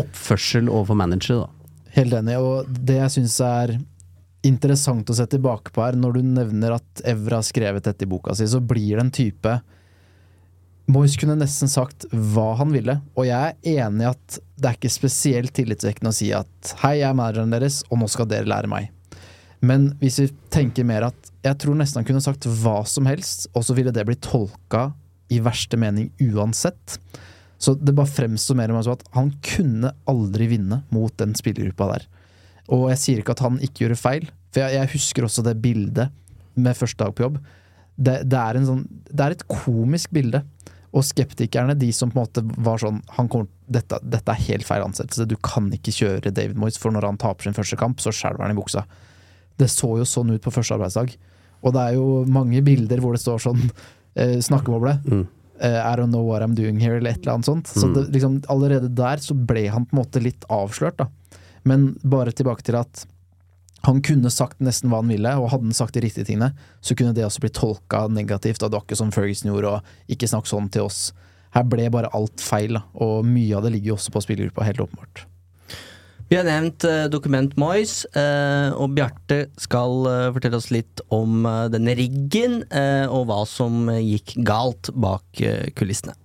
[0.00, 1.52] oppførsel overfor manager, Da.
[1.96, 3.70] Helt enig, og det jeg syns er
[4.44, 8.10] interessant å se tilbake på her, når du nevner at Evra har skrevet dette i
[8.10, 9.54] boka si, så blir det en type
[10.86, 14.76] Moyes kunne nesten sagt hva han ville, og jeg er enig i at det er
[14.78, 18.46] ikke spesielt tillitvekkende å si at hei, jeg er manageren deres, og nå skal dere
[18.46, 18.92] lære meg.
[19.66, 23.48] Men hvis vi tenker mer at jeg tror nesten han kunne sagt hva som helst,
[23.54, 24.90] og så ville det bli tolka
[25.32, 26.98] i verste mening uansett.
[27.58, 31.34] Så det bare fremstår mer og mer som at han kunne aldri vinne mot den
[31.38, 32.06] spillergruppa der.
[32.74, 35.56] Og jeg sier ikke at han ikke gjorde feil, for jeg, jeg husker også det
[35.62, 36.14] bildet
[36.54, 37.40] med første dag på jobb.
[37.96, 40.42] Det, det, er sånn, det er et komisk bilde.
[40.96, 44.64] Og skeptikerne, de som på en måte var sånn han kommer, dette, dette er helt
[44.64, 48.00] feil ansettelse, du kan ikke kjøre David Moyes, for når han taper sin første kamp,
[48.00, 48.86] så skjelver han i buksa.
[49.60, 51.16] Det så jo sånn ut på første arbeidsdag.
[51.64, 53.60] Og det er jo mange bilder hvor det står sånn
[54.16, 54.96] eh, snakkeboble.
[55.58, 57.66] Eh, I don't know what I'm doing here, eller et eller annet sånt.
[57.72, 57.94] Så Mm.
[57.94, 61.08] det, liksom, allerede der så ble han på en måte litt avslørt, da.
[61.64, 63.06] Men bare tilbake til at
[63.86, 66.50] han kunne sagt nesten hva han ville, og hadde han sagt de riktige tingene,
[66.82, 68.62] så kunne det også blitt tolka negativt.
[68.62, 71.12] Og det var ikke som Ferguson gjorde, og ikke snakk sånn til oss.
[71.54, 74.82] Her ble bare alt feil, og mye av det ligger jo også på spillergruppa, helt
[74.82, 75.24] åpenbart.
[76.26, 81.46] Vi har nevnt eh, Dokument Moyes, eh, og Bjarte skal eh, fortelle oss litt om
[81.70, 82.64] denne riggen,
[83.06, 85.44] og hva som gikk galt bak
[85.78, 86.16] kulissene.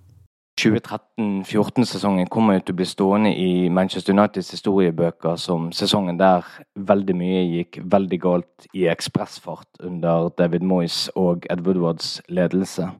[0.60, 6.44] 2013-14-sesongen kommer jo til å bli stående i Manchester Uniteds historiebøker som sesongen der
[6.76, 12.90] veldig mye gikk veldig galt i ekspressfart under David Moyes og Ed Woodwards ledelse.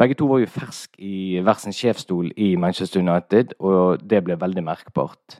[0.00, 4.38] Begge to var jo fersk i hver sin sjefsstol i Manchester United, og det ble
[4.40, 5.38] veldig merkbart.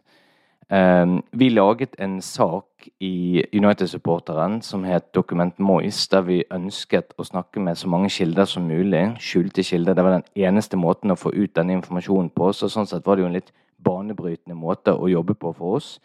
[0.71, 7.27] Eh, vi laget en sak i United-supporteren som het Dokument Moyes, der vi ønsket å
[7.27, 9.03] snakke med så mange kilder som mulig.
[9.19, 9.95] Skjulte kilder.
[9.95, 12.53] Det var den eneste måten å få ut denne informasjonen på.
[12.55, 13.51] Så sånn sett var det jo en litt
[13.83, 15.99] banebrytende måte å jobbe på for oss.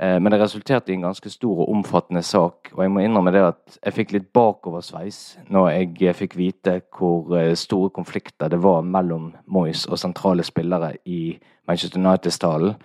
[0.00, 2.70] Eh, Men det resulterte i en ganske stor og omfattende sak.
[2.76, 7.34] Og jeg må innrømme det at jeg fikk litt bakoversveis når jeg fikk vite hvor
[7.36, 11.36] eh, store konflikter det var mellom Moyes og sentrale spillere i
[11.66, 12.76] Manchester United-stallen.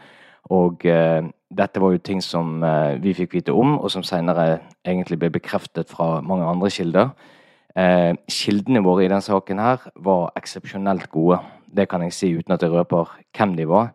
[0.51, 1.23] Og eh,
[1.53, 5.29] dette var jo ting som eh, vi fikk vite om, og som senere egentlig ble
[5.37, 7.13] bekreftet fra mange andre kilder.
[7.75, 11.39] Eh, kildene våre i denne saken her var eksepsjonelt gode.
[11.73, 13.93] Det kan jeg si uten at jeg røper hvem de var.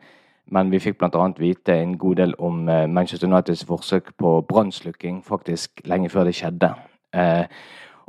[0.51, 1.27] Men vi fikk bl.a.
[1.37, 6.39] vite en god del om eh, Manchester Uniteds forsøk på brannslukking faktisk lenge før det
[6.39, 6.73] skjedde.
[7.13, 7.45] Eh,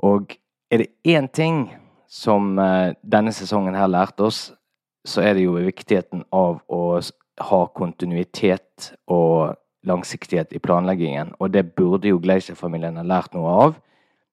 [0.07, 0.31] og
[0.71, 1.65] er det én ting
[2.07, 4.53] som eh, denne sesongen her lærte oss,
[5.05, 6.99] så er det jo viktigheten av å
[7.39, 9.55] ha kontinuitet og
[9.87, 11.33] langsiktighet i planleggingen.
[11.39, 13.77] Og det burde jo Glacier-familien ha lært noe av.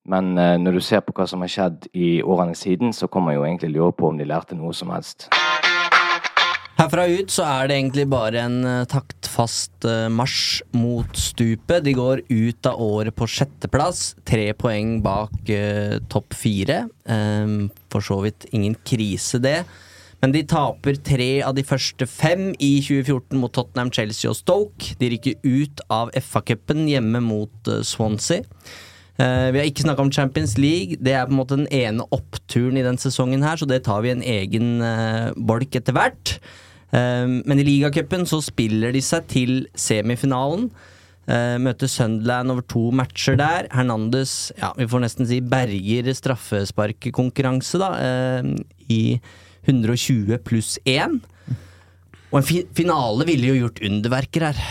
[0.07, 3.26] Men eh, når du ser på hva som har skjedd i årene siden, så kan
[3.26, 5.28] man jo egentlig lure på om de lærte noe som helst.
[6.76, 11.80] Herfra ut så er det egentlig bare en eh, taktfast eh, marsj mot stupet.
[11.87, 16.83] De går ut av året på sjetteplass, tre poeng bak eh, topp fire.
[17.08, 19.62] Ehm, for så vidt ingen krise, det.
[20.25, 24.97] Men de taper tre av de første fem i 2014 mot Tottenham, Chelsea og Stoke.
[25.01, 28.45] De rykker ut av FA-cupen hjemme mot eh, Swansea.
[29.21, 30.97] Eh, vi har ikke snakka om Champions League.
[31.05, 34.05] Det er på en måte den ene oppturen i den sesongen her, så det tar
[34.07, 36.38] vi en egen eh, bolk etter hvert.
[36.97, 40.68] Men i ligacupen så spiller de seg til semifinalen.
[41.61, 43.67] Møter Sunderland over to matcher der.
[43.75, 47.91] Hernandez ja, vi får nesten si berger straffesparkkonkurranse, da,
[48.87, 49.18] i
[49.67, 51.21] 120 pluss 1.
[52.33, 54.63] Og en fi finale ville jo gjort underverker her.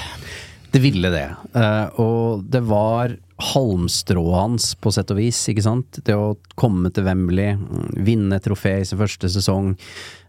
[0.76, 1.28] Det ville det.
[1.56, 3.14] Uh, og det var
[3.54, 5.40] halmstrået hans, på sett og vis.
[5.52, 6.02] ikke sant?
[6.04, 9.74] Det å komme til Wembley, vinne vinne trofé i sin første sesong,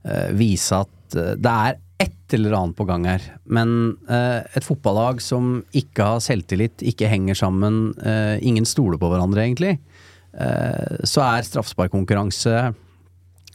[0.06, 3.22] uh, vise at uh, det er et eller annet på gang her.
[3.46, 7.94] Men et fotballag som ikke har selvtillit, ikke henger sammen,
[8.44, 9.76] ingen stoler på hverandre egentlig,
[10.34, 12.56] så er straffesparkkonkurranse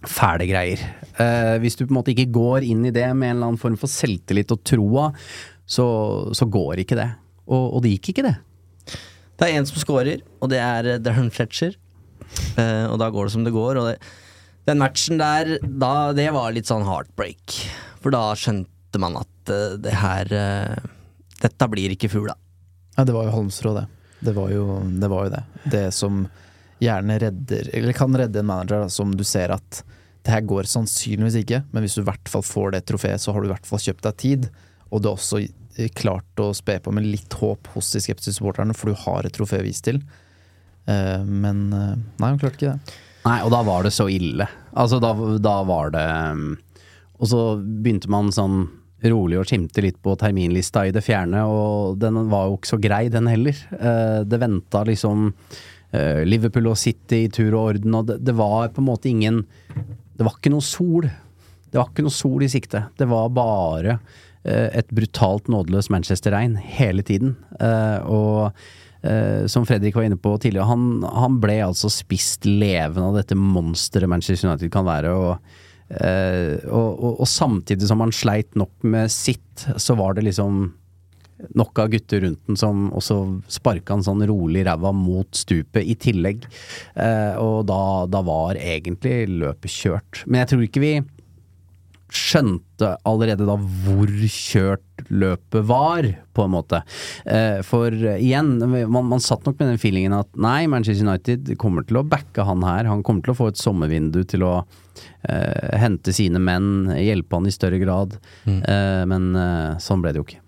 [0.08, 0.82] fæle greier.
[1.22, 3.62] Eh, hvis du på en måte ikke går inn i det med en eller annen
[3.62, 5.10] form for selvtillit og troa,
[5.66, 5.86] så,
[6.36, 7.10] så går ikke det.
[7.52, 8.36] Og, og det gikk ikke, det.
[9.38, 11.78] Det er én som scorer, og det er eh, Darren Fletcher.
[12.58, 13.80] Eh, og da går det som det går.
[13.82, 13.96] Og det,
[14.70, 17.58] den matchen der, da, det var litt sånn heartbreak.
[18.02, 20.90] For da skjønte man at uh, det her uh,
[21.42, 22.36] Dette blir ikke fugla.
[22.98, 23.86] Ja, det var jo halmstrå, det.
[24.22, 25.10] Det var jo det.
[25.10, 25.44] Var jo det.
[25.74, 26.26] det som
[26.82, 29.82] gjerne redder, eller kan redde en manager, da, som du ser at
[30.22, 33.34] det her går sannsynligvis ikke, men hvis du i hvert fall får det trofeet, så
[33.34, 34.50] har du i hvert fall kjøpt deg tid.
[34.92, 38.38] Og du har også eh, klart å spe på med litt håp hos de skeptiske
[38.38, 40.02] supporterne, for du har et trofé å vise til.
[40.86, 43.00] Eh, men eh, nei, hun klarte ikke det.
[43.26, 44.46] Nei, og da var det så ille.
[44.78, 46.46] Altså, da, da var det um,
[47.22, 48.64] Og så begynte man sånn
[49.02, 52.78] rolig å skimte litt på terminlista i det fjerne, og den var jo ikke så
[52.82, 53.58] grei, den heller.
[54.30, 55.32] Det venta liksom
[56.30, 59.40] Liverpool og City i tur og orden, og det var på en måte ingen
[60.22, 61.08] Det var ikke noe sol.
[61.72, 62.84] Det var ikke noe sol i sikte.
[62.94, 63.96] Det var bare
[64.46, 67.32] eh, et brutalt nådeløst Manchester-regn hele tiden.
[67.58, 68.52] Eh, og
[69.02, 73.40] eh, som Fredrik var inne på tidligere, han, han ble altså spist levende av dette
[73.40, 75.18] monsteret Manchester United kan være.
[75.18, 75.60] og
[75.92, 80.70] Uh, og, og, og samtidig som han sleit nok med sitt, så var det liksom
[81.58, 83.18] nok av gutter rundt den som også
[83.52, 86.46] sparka han sånn rolig ræva mot stupet i tillegg.
[86.96, 87.82] Eh, og da,
[88.12, 90.24] da var egentlig løpet kjørt.
[90.28, 90.94] Men jeg tror ikke vi
[92.12, 96.82] skjønte allerede da hvor kjørt løpet var, på en måte.
[97.26, 101.88] Eh, for igjen, man, man satt nok med den feelingen at nei, Manchester United kommer
[101.88, 102.90] til å backe han her.
[102.92, 107.48] Han kommer til å få et sommervindu til å eh, hente sine menn, hjelpe han
[107.48, 108.20] i større grad.
[108.46, 110.44] Eh, men eh, sånn ble det jo ikke.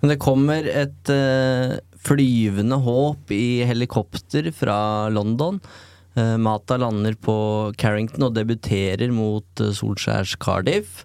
[0.00, 4.78] Men det kommer et uh, flyvende håp i helikopter fra
[5.12, 5.60] London.
[6.16, 7.36] Uh, Mata lander på
[7.80, 11.04] Carrington og debuterer mot uh, Solskjærs Cardiff.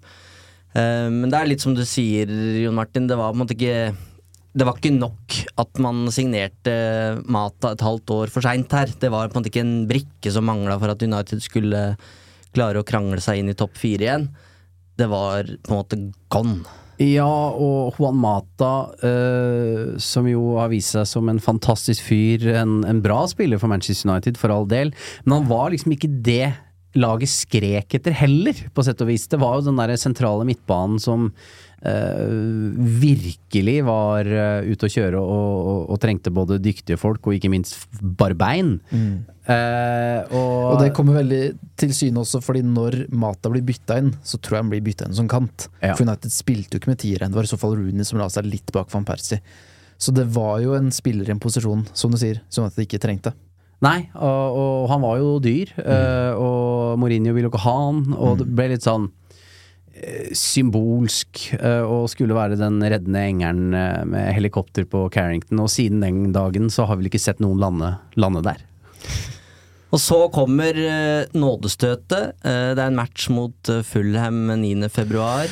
[0.71, 2.29] Men det er litt som du sier,
[2.61, 3.89] Jon Martin, det var på en måte ikke
[4.51, 6.73] det var ikke nok at man signerte
[7.31, 8.91] Mata et halvt år for seint her.
[8.99, 11.83] Det var på en måte ikke en brikke som mangla for at United skulle
[12.55, 14.29] klare å krangle seg inn i topp fire igjen.
[14.99, 15.99] Det var på en måte
[16.31, 16.80] gone.
[17.01, 17.25] Ja,
[17.55, 22.99] og Juan Mata, eh, som jo har vist seg som en fantastisk fyr, en, en
[23.01, 24.93] bra spiller for Manchester United, for all del,
[25.25, 26.51] men han var liksom ikke det
[26.99, 29.25] laget skrek etter heller, på sett og vis.
[29.31, 31.29] Det var jo den der sentrale midtbanen som
[31.81, 37.49] virkelig var uh, ute å kjøre og, og, og, trengte både dyktige folk og ikke
[37.49, 38.75] minst barbein.
[38.93, 39.23] Mm.
[39.49, 41.41] Eh, og, Og det kommer veldig
[41.79, 45.09] til syne også, fordi når Mata blir bytta inn, så tror jeg han blir bytta
[45.09, 45.67] inn som kant.
[45.81, 45.95] Ja.
[45.95, 48.29] For United spilte jo ikke med tieren, det var i så fall Rooney som la
[48.31, 49.41] seg litt bak van Persie.
[50.01, 53.01] Så det var jo en spiller i en posisjon, som du sier, som United ikke
[53.01, 53.33] trengte.
[53.81, 56.37] Nei, og, og han var jo dyr, mm.
[56.37, 59.20] og Mourinho ville jo ikke ha han, og det ble litt sånn eh,
[60.37, 66.03] symbolsk eh, og skulle være den reddende engelen eh, med helikopter på Carrington, og siden
[66.03, 68.63] den dagen så har vi vel ikke sett noen lande, lande der.
[69.91, 72.37] Og så kommer eh, nådestøtet.
[72.41, 74.87] Det er en match mot Fulham 9.
[74.93, 75.51] februar.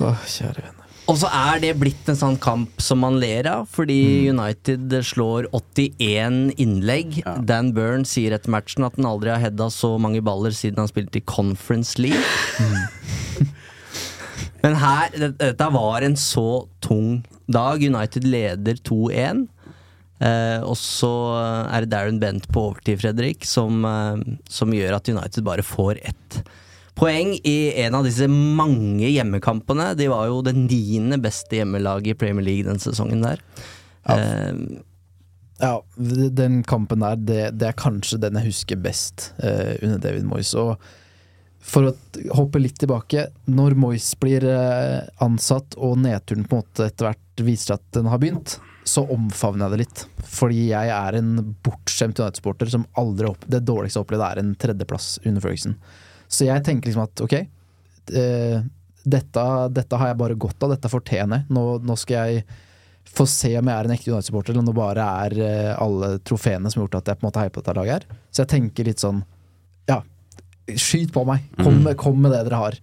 [0.00, 0.76] Åh, kjære venner.
[1.06, 5.46] Og så er det blitt en sånn kamp som man ler av, fordi United slår
[5.54, 7.20] 81 innlegg.
[7.46, 10.90] Dan Byrne sier etter matchen at han aldri har heada så mange baller siden han
[10.90, 12.18] spilte i Conference League.
[14.66, 17.82] Men her, dette var en så tung dag.
[17.82, 19.46] United leder 2-1.
[20.26, 21.12] Eh, og så
[21.70, 26.00] er det Darren Bent på overtid, Fredrik, som, eh, som gjør at United bare får
[26.08, 26.40] ett
[26.96, 29.92] poeng i en av disse mange hjemmekampene.
[29.94, 33.42] De var jo det niende beste hjemmelaget i Premier League den sesongen der.
[34.08, 34.82] Eh,
[35.56, 40.26] Ja, den kampen der, det, det er kanskje den jeg husker best eh, under David
[40.28, 40.50] Moyes.
[40.52, 40.76] Og
[41.66, 41.92] for å
[42.38, 47.42] hoppe litt tilbake, når Moyes blir eh, ansatt og nedturen på en måte etter hvert
[47.46, 48.56] viser at den har begynt,
[48.86, 50.04] så omfavner jeg det litt.
[50.30, 51.32] Fordi jeg er en
[51.66, 55.74] bortskjemt United-supporter som aldri opp, Det dårligste jeg har opplevd, er en tredjeplass under Ferguson.
[56.28, 58.60] Så jeg tenker liksom at ok, eh,
[59.02, 59.44] dette,
[59.74, 61.50] dette har jeg bare godt av, dette fortjener jeg.
[61.58, 62.46] Nå, nå skal jeg
[63.16, 66.16] få se om jeg er en ekte United-supporter, eller om det bare er eh, alle
[66.22, 68.20] trofeene som har gjort at jeg på en måte heier på dette laget her.
[68.30, 69.24] Så jeg tenker litt sånn
[69.90, 70.04] ja,
[70.74, 71.44] skyt på meg.
[71.62, 72.78] Kom, med- kom med det dere har.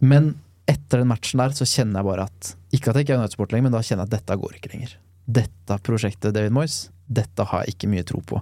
[0.00, 0.34] Men
[0.68, 3.52] etter den matchen der så kjenner jeg bare at Ikke at jeg ikke er United-sport
[3.52, 4.94] lenger, men da kjenner jeg at dette går ikke lenger.
[5.24, 8.40] Dette prosjektet David Moyes, dette har jeg ikke mye tro på.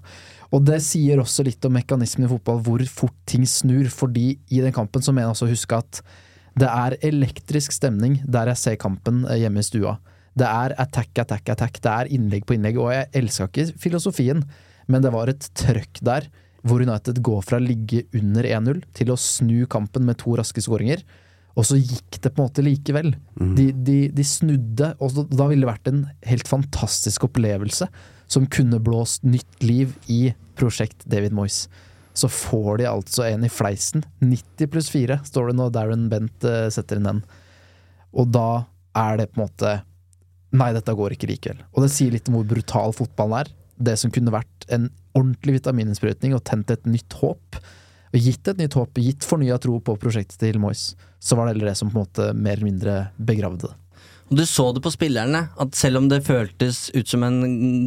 [0.53, 3.89] Og det sier også litt om mekanismen i fotball, hvor fort ting snur.
[3.93, 6.03] Fordi i den kampen så mener jeg også å huske at
[6.55, 9.95] Det er elektrisk stemning der jeg ser kampen eh, hjemme i stua.
[10.37, 11.79] Det er attack, attack, attack.
[11.81, 14.43] Det er innlegg på innlegg, og jeg elska ikke filosofien,
[14.89, 16.27] men det var et trøkk der
[16.67, 20.63] hvor United går fra å ligge under 1-0 til å snu kampen med to raske
[20.63, 21.03] skåringer.
[21.59, 23.11] Og så gikk det på en måte likevel.
[23.59, 27.89] De, de, de snudde, og da ville det vært en helt fantastisk opplevelse
[28.33, 31.67] som kunne blåst nytt liv i prosjekt David Moyes.
[32.17, 34.05] Så får de altså en i fleisen.
[34.25, 37.23] 90 pluss 4 står det når Darren Bent eh, setter inn den.
[38.17, 38.65] Og da
[38.97, 39.79] er det på en måte
[40.53, 41.63] Nei, dette går ikke likevel.
[41.73, 43.51] Og det sier litt om hvor brutal fotballen er.
[43.89, 47.61] Det som kunne vært en ordentlig vitamininnsprøytning og tent et nytt håp.
[48.13, 51.55] Og gitt et nytt håp, gitt fornya tro på prosjektet til Moyes, så var det
[51.55, 53.77] heller det som på en måte mer eller mindre begravde det.
[54.33, 57.25] Og du så det på spillerne, at selv om det føltes ut som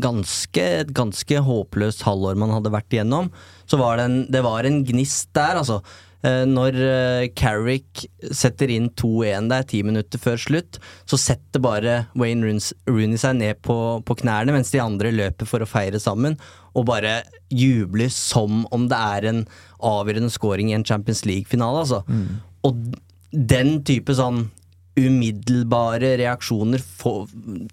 [0.02, 3.32] ganske, et ganske håpløst halvår man hadde vært igjennom,
[3.66, 5.80] så var det en, det var en gnist der, altså.
[6.26, 11.98] Eh, Når eh, Carrick setter inn 2-1 der ti minutter før slutt, så setter bare
[12.18, 13.78] Wayne Rooney- seg ned på,
[14.08, 16.40] på knærne mens de andre løper for å feire sammen,
[16.76, 17.20] og bare
[17.54, 19.44] jubler som om det er en
[19.86, 22.02] avgjørende scoring i en Champions League-finale, altså.
[22.66, 22.82] Og
[23.32, 24.48] den type sånn
[24.96, 27.28] umiddelbare reaksjoner for,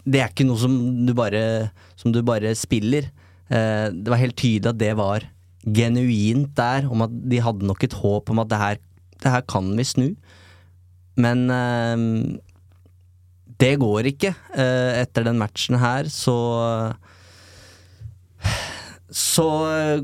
[0.04, 0.74] Det er ikke noe som
[1.06, 3.08] du bare, som du bare spiller.
[3.48, 5.26] Eh, det var helt tydelig at det var
[5.62, 8.80] genuint der, om at de hadde nok et håp om at det her,
[9.22, 10.08] det her kan vi snu.
[11.20, 12.40] Men eh,
[13.62, 14.34] det går ikke.
[14.56, 16.36] Eh, etter den matchen her, så
[19.12, 19.44] så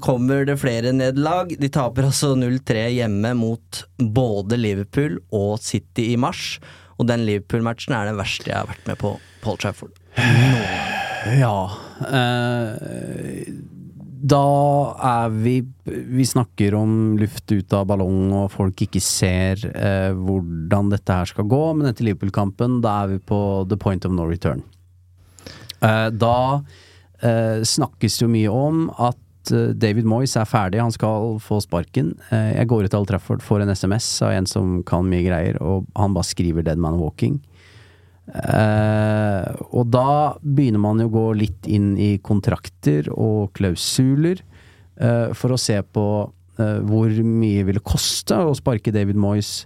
[0.05, 1.55] kommer det flere nederlag.
[1.57, 6.59] De taper altså 0-3 hjemme mot både Liverpool og City i mars.
[7.01, 9.95] Og den Liverpool-matchen er den verste jeg har vært med på Paul Trafford.
[11.39, 11.71] Ja
[12.09, 13.49] eh,
[14.19, 14.45] Da
[15.05, 20.91] er vi Vi snakker om luft ut av ballong, og folk ikke ser eh, hvordan
[20.93, 23.41] dette her skal gå, men etter Liverpool-kampen, da er vi på
[23.71, 24.63] the point of no return.
[25.81, 26.61] Eh, da
[27.23, 31.63] eh, snakkes det jo mye om at eh, David Moyes er ferdig, han skal få
[31.65, 32.13] sparken.
[32.29, 35.25] Eh, jeg går ut til Al Trafford, får en SMS av en som kan mye
[35.27, 37.41] greier, og han bare skriver 'Dead Man Walking'.
[38.29, 44.43] Eh, og da begynner man jo å gå litt inn i kontrakter og klausuler
[45.01, 46.07] eh, for å se på
[46.61, 49.63] eh, hvor mye ville koste å sparke David Moyes.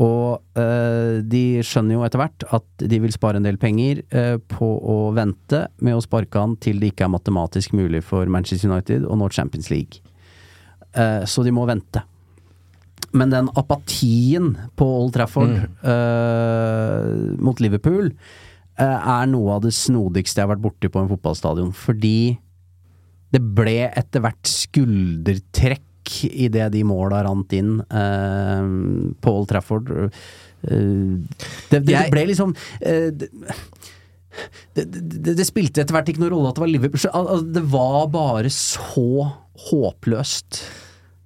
[0.00, 3.98] Og de skjønner jo etter hvert at de vil spare en del penger
[4.48, 8.70] på å vente med å sparke han til det ikke er matematisk mulig for Manchester
[8.70, 9.98] United å nå Champions League.
[11.26, 12.04] Så de må vente.
[13.12, 17.08] Men den apatien på Old Trafford eh,
[17.42, 21.72] mot Liverpool uh, er noe av det snodigste jeg har vært borti på en fotballstadion.
[21.74, 22.38] Fordi
[23.34, 25.86] det ble etter hvert skuldertrekk
[26.30, 28.62] idet de måla rant inn uh,
[29.22, 29.90] på Old Trafford.
[30.62, 32.50] Det, det Jeg- ble liksom
[32.80, 33.28] det,
[34.76, 34.84] det,
[35.24, 37.00] det, det spilte etter hvert ikke noen rolle at det var Liverpool.
[37.02, 39.06] Så, al- al- Det var bare så
[39.70, 40.60] håpløst.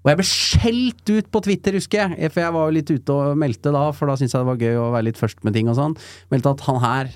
[0.05, 2.29] Og jeg ble skjelt ut på Twitter, husker jeg.
[2.35, 4.61] For jeg var jo litt ute og meldte da, for da syntes jeg det var
[4.61, 5.97] gøy å være litt først med ting og sånn.
[6.33, 7.13] Meldte at han her,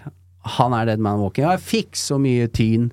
[0.56, 1.44] han er dead man walking.
[1.44, 2.88] Og jeg fikk så mye tyn.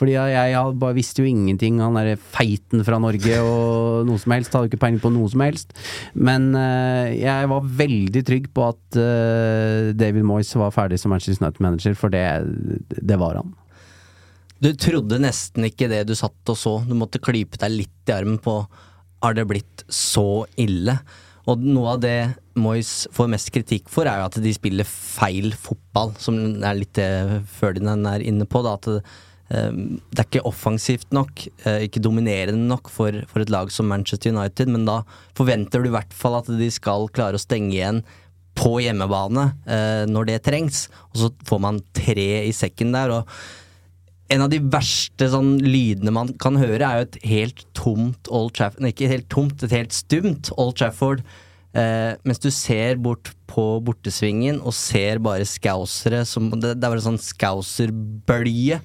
[0.00, 1.80] Fordi jeg, bare visste jo ingenting.
[1.82, 4.54] Han derre feiten fra Norge og noe som helst.
[4.54, 5.74] Hadde ikke peiling på noe som helst.
[6.14, 11.42] Men uh, jeg var veldig trygg på at uh, David Moyes var ferdig som Manchester
[11.42, 12.24] United-manager, for det,
[13.02, 13.52] det var han.
[14.60, 16.78] Du trodde nesten ikke det du satt og så.
[16.86, 18.62] Du måtte klype deg litt i armen på
[19.20, 20.98] Har det blitt så ille?
[21.48, 22.18] Og noe av det
[22.60, 26.94] Moyes får mest kritikk for, er jo at de spiller feil fotball, som er litt
[26.98, 28.62] det Ferdinand er inne på.
[28.66, 29.02] Da, at det,
[29.50, 29.70] eh,
[30.12, 34.34] det er ikke offensivt nok, eh, ikke dominerende nok for, for et lag som Manchester
[34.34, 35.02] United, men da
[35.38, 38.04] forventer du i hvert fall at de skal klare å stenge igjen
[38.60, 43.14] på hjemmebane eh, når det trengs, og så får man tre i sekken der.
[43.20, 43.30] og
[44.30, 48.54] en av de verste sånn lydene man kan høre, er jo et helt tomt Old
[48.56, 51.24] Trafford Nei, ikke helt tomt, et helt stumt Old Trafford.
[51.74, 56.92] Eh, mens du ser bort på bortesvingen og ser bare scousere som Det, det er
[56.92, 58.80] bare sånn scouserbølge.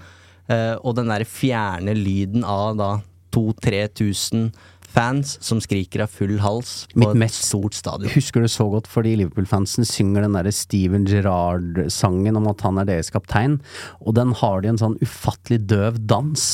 [0.45, 2.89] Eh, og den der fjerne lyden av da
[3.35, 4.49] 2000-3000
[4.95, 8.09] fans som skriker av full hals på Mitt et mest- stort stadion.
[8.15, 12.87] Husker det så godt fordi Liverpool-fansen synger den derre Steven Gerrard-sangen om at han er
[12.89, 13.59] deres kaptein,
[14.01, 16.47] og den har de en sånn ufattelig døv dans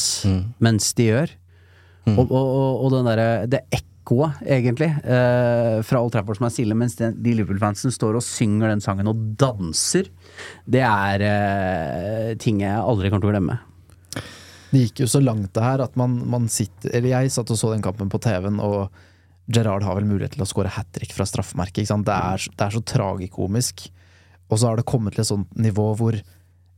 [0.59, 1.37] mens de gjør.
[2.09, 6.53] Og, og, og, og den derre Det ekkoet, egentlig, eh, fra Old Trafford som er
[6.55, 10.09] stille, mens de, de Liverpool-fansen står og synger den sangen og danser,
[10.65, 13.59] det er eh, ting jeg aldri kommer til å glemme.
[14.71, 17.59] Det gikk jo så langt det her at man, man sitter Eller jeg satt og
[17.59, 18.91] så den kampen på TV-en, og
[19.51, 21.89] Gerrard har vel mulighet til å skåre hat trick fra straffemerket.
[21.89, 23.89] Det er, det er så tragikomisk.
[24.47, 26.15] Og så har det kommet til et sånt nivå hvor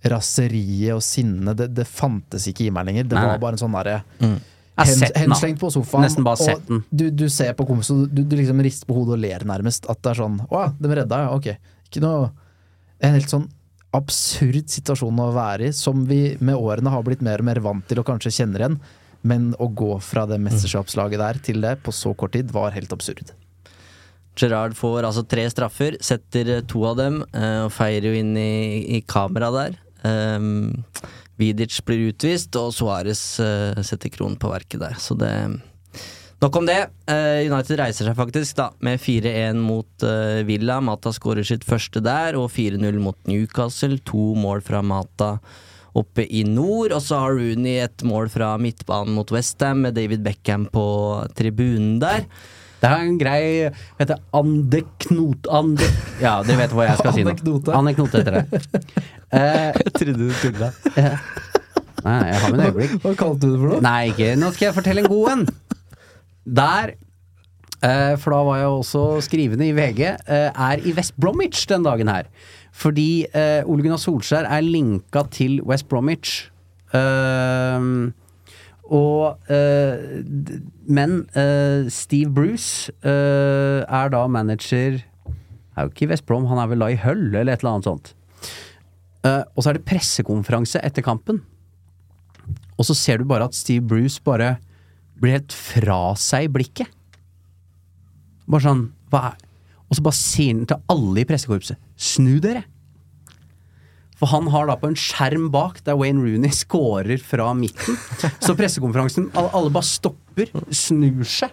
[0.10, 3.08] raseriet og sinnet det, det fantes ikke i meg lenger.
[3.12, 4.36] Det Nei, var bare en sånn derre den.
[4.74, 6.08] Henslengt på sofaen.
[6.08, 6.82] Nesten bare sett den.
[6.90, 9.86] Du, du ser på kompisen, du, du liksom rister på hodet og ler nærmest.
[9.92, 11.76] At det er sånn Å de redda, ja, ok.
[11.90, 12.32] Ikke noe
[13.04, 13.46] En helt sånn
[13.94, 17.86] absurd situasjon å være i, som vi med årene har blitt mer og mer vant
[17.90, 18.78] til og kanskje kjenner igjen.
[19.24, 22.92] Men å gå fra det mesterskapslaget der til det på så kort tid var helt
[22.96, 23.32] absurd.
[24.40, 28.34] Gerard får altså tre straffer, setter eh, to av dem eh, og feirer jo inn
[28.40, 29.78] i, i kamera der.
[30.04, 30.74] Um,
[31.40, 34.98] Vidic blir utvist, og Suárez eh, setter kronen på verket der.
[35.02, 35.32] Så det
[36.44, 36.82] Nok om det.
[37.08, 40.82] Eh, United reiser seg faktisk da med 4-1 mot eh, Villa.
[40.84, 43.96] Mata skårer sitt første der, og 4-0 mot Newcastle.
[44.10, 45.38] To mål fra Mata
[45.96, 46.92] oppe i nord.
[46.98, 50.84] Og så har Rooney et mål fra midtbanen mot Westham med David Beckham på
[51.38, 52.28] tribunen der.
[52.84, 53.44] Det er en grei
[54.02, 55.48] heter andeknot...
[55.48, 55.88] Ande...
[56.20, 57.32] Ja, dere vet hva jeg skal si nå.
[57.32, 57.78] Anekdote.
[57.78, 58.82] Anekdote heter det.
[59.32, 60.74] Eh, Jeg trodde du tulla.
[62.04, 62.98] Nei, jeg har mine øyeblikk.
[63.00, 63.80] Hva kalte du det for noe?
[63.86, 65.48] Nei, ikke Nå skal jeg fortelle en god en.
[66.46, 66.96] Der,
[67.84, 71.84] eh, for da var jeg også skrivende i VG, eh, er i West Bromwich den
[71.84, 72.28] dagen her.
[72.72, 76.50] Fordi eh, Ole Gunnar Solskjær er linka til West Bromwich.
[78.84, 79.38] Og
[80.86, 81.14] Men
[81.90, 85.00] Steve Bruce er da manager
[85.74, 87.72] Er jo ikke i West Brom, han er vel da i Hull, eller et eller
[87.72, 88.14] annet sånt.
[89.56, 91.42] Og så er det pressekonferanse etter kampen.
[92.78, 94.58] Og så ser du bare at Steve Bruce bare
[95.22, 96.92] blir helt fra seg i blikket.
[98.50, 99.50] Bare sånn hva er
[99.88, 102.66] Og så bare sier han til alle i pressekorpset Snu dere!
[104.20, 107.98] For han har da på en skjerm bak der Wayne Rooney scorer fra midten.
[108.40, 111.52] Så pressekonferansen Alle, bare stopper, snur seg.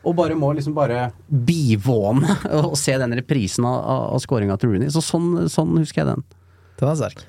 [0.00, 2.36] Og bare må liksom bare bivåne
[2.70, 3.80] og se den reprisen av,
[4.14, 4.92] av, scoringa til Rooney.
[4.92, 6.24] Så sånn, sånn husker jeg den.
[6.80, 7.24] Det var sterk.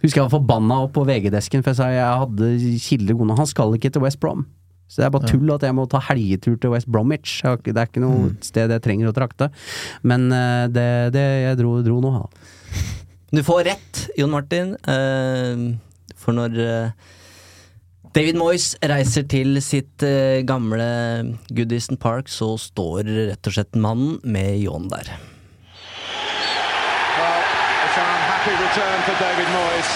[0.00, 2.50] Husker jeg var forbanna opp på VG-desken, for jeg sa jeg hadde
[2.80, 3.38] kilder gode.
[3.38, 4.46] Han skal ikke til West Brom.
[4.90, 7.36] Så det er bare tull at jeg må ta helgetur til West Bromwich.
[7.62, 9.46] Det er ikke noe sted jeg trenger å trakte.
[10.02, 12.26] Men eh, det, det jeg dro, dro nå, da.
[13.36, 14.72] Du får rett, Jon Martin.
[14.90, 15.62] eh,
[16.18, 17.08] for når eh,
[18.10, 20.02] David Moyes reiser til sitt
[20.42, 20.88] gamle
[21.54, 25.12] Goodison Park, så står rett og slett mannen med Jon der.
[27.14, 27.42] Well,
[27.86, 29.94] it's an unhappy return for David Moyes.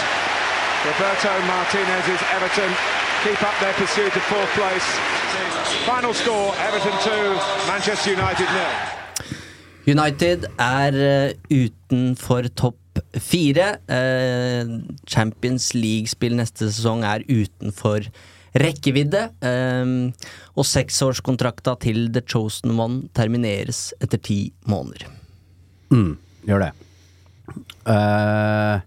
[0.86, 2.70] Roberto Martinez's Everton
[3.24, 4.88] keep up their pursuit of fourth place.
[5.88, 7.12] Final score, Everton 2,
[7.72, 9.94] Manchester United 0.
[9.94, 13.78] United er eh, utenfor topp fire.
[13.88, 14.74] Eh,
[15.08, 18.10] Champions League-spill neste sesong er utenfor
[18.60, 19.26] rekkevidde.
[19.40, 25.08] Eh, og seksårskontrakta til The Chosen One termineres etter ti måneder.
[25.96, 26.72] Mm, gjør det.
[27.88, 28.84] Eh,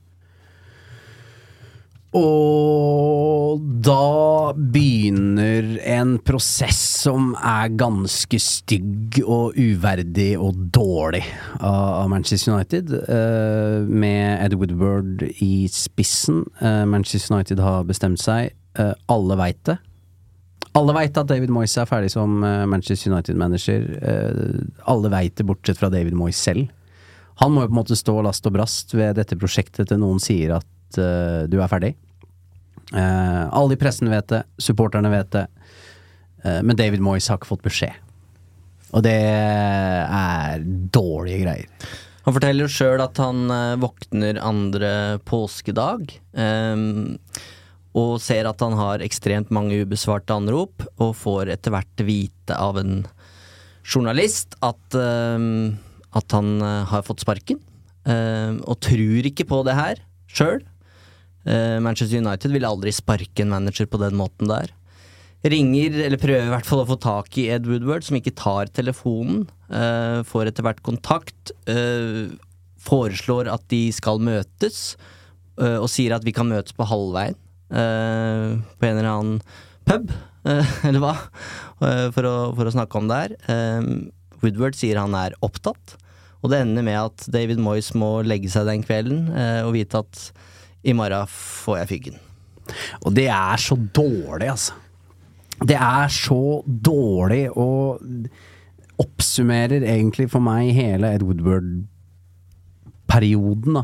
[2.17, 11.23] og da begynner en prosess som er ganske stygg og uverdig og dårlig
[11.63, 16.45] av Manchester United, eh, med Ed Woodward i spissen.
[16.61, 18.51] Eh, Manchester United har bestemt seg.
[18.77, 19.77] Eh, alle veit det.
[20.77, 24.75] Alle veit at David Moyes er ferdig som Manchester United-manager.
[24.85, 26.69] Alle veit det, bortsett fra David Moyes selv.
[27.41, 30.21] Han må jo på en måte stå last og brast ved dette prosjektet til noen
[30.21, 30.99] sier at
[31.49, 31.95] du er ferdig.
[32.93, 35.45] Eh, alle i pressen vet det, supporterne vet det,
[36.43, 37.95] eh, men David Moyes har ikke fått beskjed.
[38.95, 40.63] Og det er
[40.95, 41.89] dårlige greier.
[42.27, 44.91] Han forteller jo sjøl at han eh, våkner andre
[45.27, 46.15] påskedag.
[46.33, 47.17] ehm,
[47.97, 52.77] og ser at han har ekstremt mange ubesvarte anrop, og får etter hvert vite av
[52.77, 52.99] en
[53.81, 57.57] journalist at, at han har fått sparken.
[58.05, 60.61] Og tror ikke på det her sjøl.
[61.83, 64.73] Manchester United vil aldri sparke en manager på den måten der.
[65.47, 68.71] Ringer, eller prøver i hvert fall å få tak i Ed Woodward, som ikke tar
[68.73, 69.45] telefonen.
[69.69, 71.51] eh, får etter hvert kontakt.
[71.67, 72.33] eh,
[72.87, 74.95] foreslår at de skal møtes,
[75.59, 77.35] eh, og sier at vi kan møtes på halvveien.
[77.69, 79.41] eh, på en eller annen
[79.85, 80.09] pub,
[80.45, 81.15] eh, eller hva,
[81.83, 83.37] eh, for, å, for å snakke om det her.
[83.47, 83.81] Eh,
[84.41, 85.97] Woodward sier han er opptatt,
[86.41, 89.99] og det ender med at David Moyes må legge seg den kvelden eh, og vite
[89.99, 90.31] at
[90.83, 92.17] i morgen får jeg fyggen.
[93.05, 94.73] Og det er så dårlig, altså.
[95.57, 97.99] Det er så dårlig og
[99.01, 103.83] oppsummerer egentlig for meg hele Ed Woodward-perioden, da.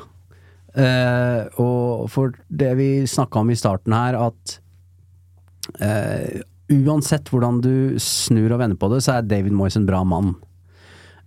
[0.73, 4.59] Uh, og for det vi snakka om i starten her, at
[5.77, 6.41] uh,
[6.73, 10.29] uansett hvordan du snur og vender på det, så er David Moyes en bra mann.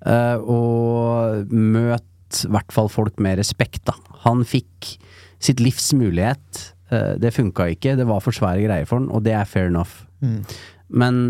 [0.02, 2.02] Uh, og møt
[2.42, 3.94] i hvert fall folk med respekt, da.
[4.26, 4.98] Han fikk
[5.42, 6.62] sitt livs mulighet.
[6.90, 9.70] Eh, det funka ikke, det var for svære greier for han, og det er fair
[9.70, 10.06] enough.
[10.24, 10.40] Mm.
[10.88, 11.20] Men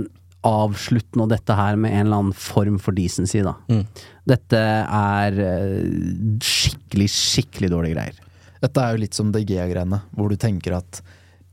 [0.46, 3.56] avslutt nå dette her med en eller annen form for decency, da.
[3.72, 3.82] Mm.
[4.30, 8.24] Dette er eh, skikkelig, skikkelig dårlige greier.
[8.62, 11.02] Dette er jo litt som DG-greiene, hvor du tenker at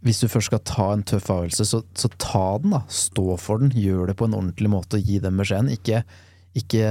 [0.03, 2.81] hvis du først skal ta en tøff avgjørelse, så, så ta den, da.
[2.91, 3.71] Stå for den.
[3.71, 5.71] Gjør det på en ordentlig måte og gi den beskjeden.
[5.71, 6.01] Ikke,
[6.59, 6.89] ikke,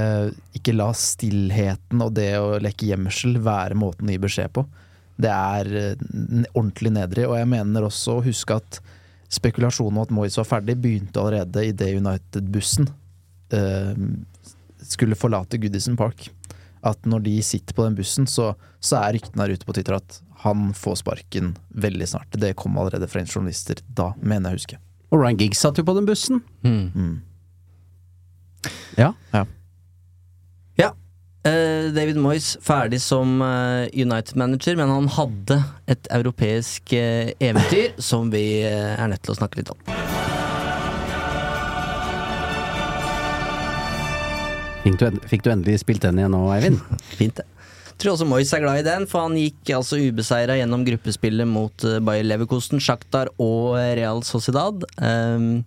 [0.57, 4.65] ikke la stillheten og det å leke gjemsel være måten å gi beskjed på.
[5.21, 6.03] Det er eh,
[6.53, 8.79] ordentlig nedrig, og jeg mener også å huske at
[9.33, 12.89] spekulasjonen om at Moyes var ferdig, begynte allerede idet United-bussen
[13.53, 13.93] eh,
[14.83, 16.29] skulle forlate Goodison Park.
[16.83, 18.51] At når de sitter på den bussen, så,
[18.83, 22.35] så er ryktene her ute på Twitter at han får sparken veldig snart.
[22.35, 24.79] Det kom allerede fra en journalister da, mener jeg å huske.
[25.13, 26.41] Og Ryan Giggs satt jo på den bussen.
[26.65, 26.89] Mm.
[26.91, 27.15] Mm.
[28.97, 29.13] Ja.
[29.31, 29.45] Ja.
[31.47, 35.59] Eh, David Moyes ferdig som eh, United-manager, men han hadde
[35.91, 39.79] et europeisk eh, eventyr som vi er nødt til å snakke litt om.
[44.83, 46.81] Fikk du, endelig spilt den igjen nå, Eivind?
[47.19, 47.47] Fint, det.
[48.01, 51.85] Tror også Moyes er glad i den, for han gikk altså ubeseira gjennom gruppespillet mot
[52.03, 54.83] Bayer Leverkosten, Shakhtar og Real Sociedad.
[54.97, 55.61] Ehm,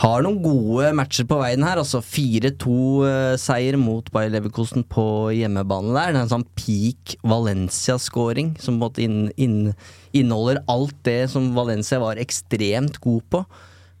[0.00, 1.80] har noen gode matcher på veien her.
[1.80, 5.04] altså 4-2-seier mot Bayer Leverkosten på
[5.36, 6.14] hjemmebane der.
[6.14, 9.74] Det er en sånn peak Valencia-scoring som på en måte inn, inn,
[10.16, 13.42] inneholder alt det som Valencia var ekstremt god på.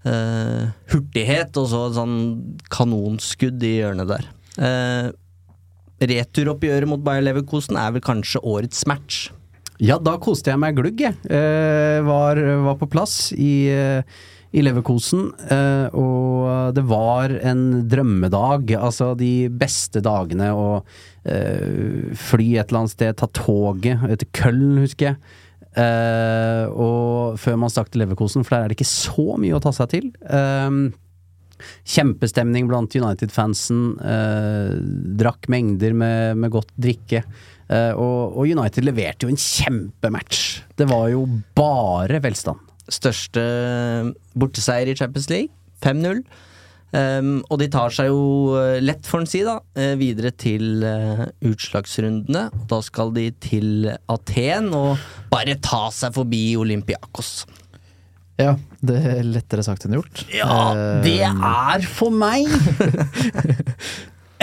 [0.00, 2.20] Uh, hurtighet og så et sånn
[2.72, 4.30] kanonskudd i hjørnet der.
[4.56, 5.10] Uh,
[6.00, 9.26] returoppgjøret mot Bayer Leverkosten er vel kanskje årets match.
[9.80, 11.16] Ja, da koste jeg meg glugg, jeg.
[11.28, 14.20] Uh, var, var på plass i, eh,
[14.50, 18.72] i Leverkosen, eh, og det var en drømmedag.
[18.74, 20.64] Altså de beste dagene å
[21.22, 25.20] eh, fly et eller annet sted, ta toget til Køln, husker jeg.
[25.78, 29.62] Eh, og før man stakk til Leverkosen, for der er det ikke så mye å
[29.62, 30.08] ta seg til.
[31.92, 33.84] Kjempestemning blant United-fansen.
[35.20, 37.22] Drakk mengder med, med godt drikke.
[37.70, 40.40] Og, og United leverte jo en kjempematch.
[40.80, 41.22] Det var jo
[41.54, 42.69] bare velstand.
[42.90, 43.42] Største
[44.38, 45.52] borteseier i Champions League,
[45.84, 46.24] 5-0.
[46.90, 50.82] Um, og de tar seg jo eh, lett, får en si, da, eh, videre til
[50.82, 52.48] uh, utslagsrundene.
[52.70, 54.98] Da skal de til Aten og
[55.30, 57.44] bare ta seg forbi Olympiakos.
[58.40, 60.24] Ja, det er lettere sagt enn gjort.
[60.34, 60.72] Ja,
[61.04, 62.48] det er for meg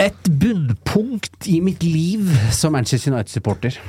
[0.08, 3.76] et bunnpunkt i mitt liv som Manchester United-supporter.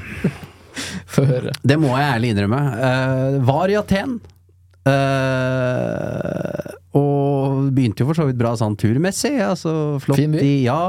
[1.69, 2.59] Det må jeg ærlig innrømme.
[2.79, 4.19] Uh, var i Aten.
[4.89, 9.35] Eh, og begynte jo for så vidt bra sånn turmessig.
[9.43, 9.71] Altså
[10.03, 10.53] flott Fin by.
[10.65, 10.79] Ja.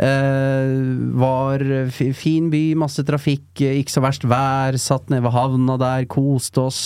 [0.00, 1.62] Uh, var
[1.92, 4.78] fin by, masse trafikk, eh, ikke så verst vær.
[4.80, 6.82] Satt nede ved havna der, koste oss.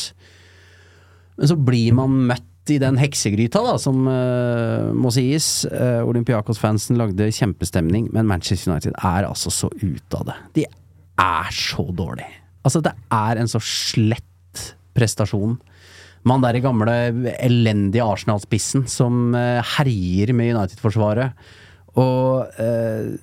[1.41, 5.65] Men så blir man møtt i den heksegryta, da, som uh, må sies.
[5.73, 10.37] Uh, Olympiakos-fansen lagde kjempestemning, men Manchester United er altså så ute av det.
[10.61, 10.67] De
[11.21, 12.37] er så dårlige.
[12.61, 14.27] Altså, det er en så slett
[14.97, 15.57] prestasjon.
[16.29, 16.95] Man derre i gamle,
[17.41, 21.33] elendige Arsenal-spissen som eh, herjer med United-forsvaret.
[21.97, 23.15] Og eh,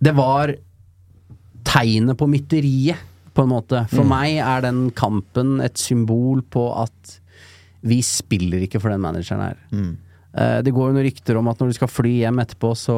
[0.00, 0.52] det var
[1.66, 3.84] tegnet på mytteriet, på en måte.
[3.92, 4.08] For Mm.
[4.10, 7.18] meg er den kampen et symbol på at
[7.86, 9.60] vi spiller ikke for den manageren her.
[10.34, 12.96] Eh, det går jo noen rykter om at når du skal fly hjem etterpå, så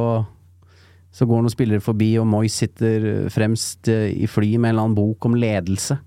[1.12, 4.82] så går noen spillere forbi, og Moyes sitter fremst eh, i fly med en eller
[4.86, 5.98] annen bok om ledelse.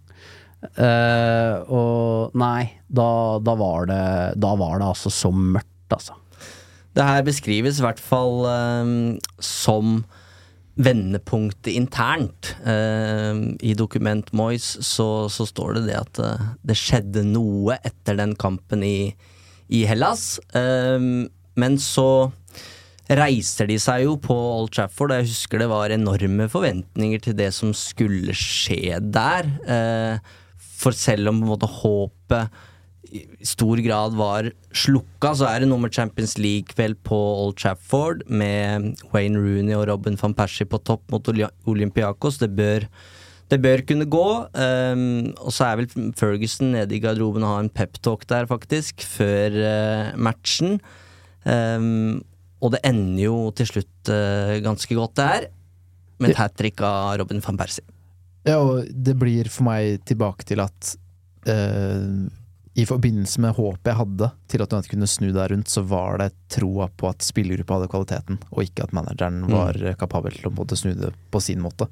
[0.66, 3.08] Eh, og nei, da,
[3.44, 4.04] da var det
[4.42, 6.18] Da var det altså så mørkt, altså.
[6.96, 8.94] Det her beskrives i hvert fall um,
[9.44, 9.98] som
[10.80, 12.54] vendepunktet internt.
[12.64, 18.16] Um, I dokument Moyes så, så står det det at uh, det skjedde noe etter
[18.20, 19.12] den kampen i,
[19.68, 20.38] i Hellas.
[20.56, 21.28] Um,
[21.60, 22.32] men så
[23.12, 25.14] reiser de seg jo på Old Trafford.
[25.14, 29.52] og Jeg husker det var enorme forventninger til det som skulle skje der.
[29.68, 30.34] Eh,
[30.86, 32.64] for selv om på en måte håpet
[33.16, 38.24] i stor grad var slukka, så er det noe med Champions League-kveld på Old Trafford
[38.28, 41.30] med Wayne Rooney og Robin van Persie på topp mot
[41.70, 42.40] Olympiakos.
[42.42, 42.88] Det bør,
[43.54, 44.28] det bør kunne gå.
[44.58, 45.06] Um,
[45.38, 49.60] og så er vel Ferguson nede i garderoben og har en peptalk der, faktisk, før
[49.62, 50.80] uh, matchen.
[51.46, 52.24] Um,
[52.64, 55.52] og det ender jo til slutt uh, ganske godt det her.
[56.20, 57.95] med et hat trick av Robin van Persie.
[58.46, 60.92] Ja, og det blir for meg tilbake til at
[61.50, 62.26] eh,
[62.76, 66.20] i forbindelse med håpet jeg hadde til at du kunne snu der rundt, så var
[66.20, 69.52] det troa på at spillergruppa hadde kvaliteten, og ikke at manageren Mm.
[69.54, 69.96] var mm.
[70.02, 71.88] kapabel til å måte snu det på sin måte.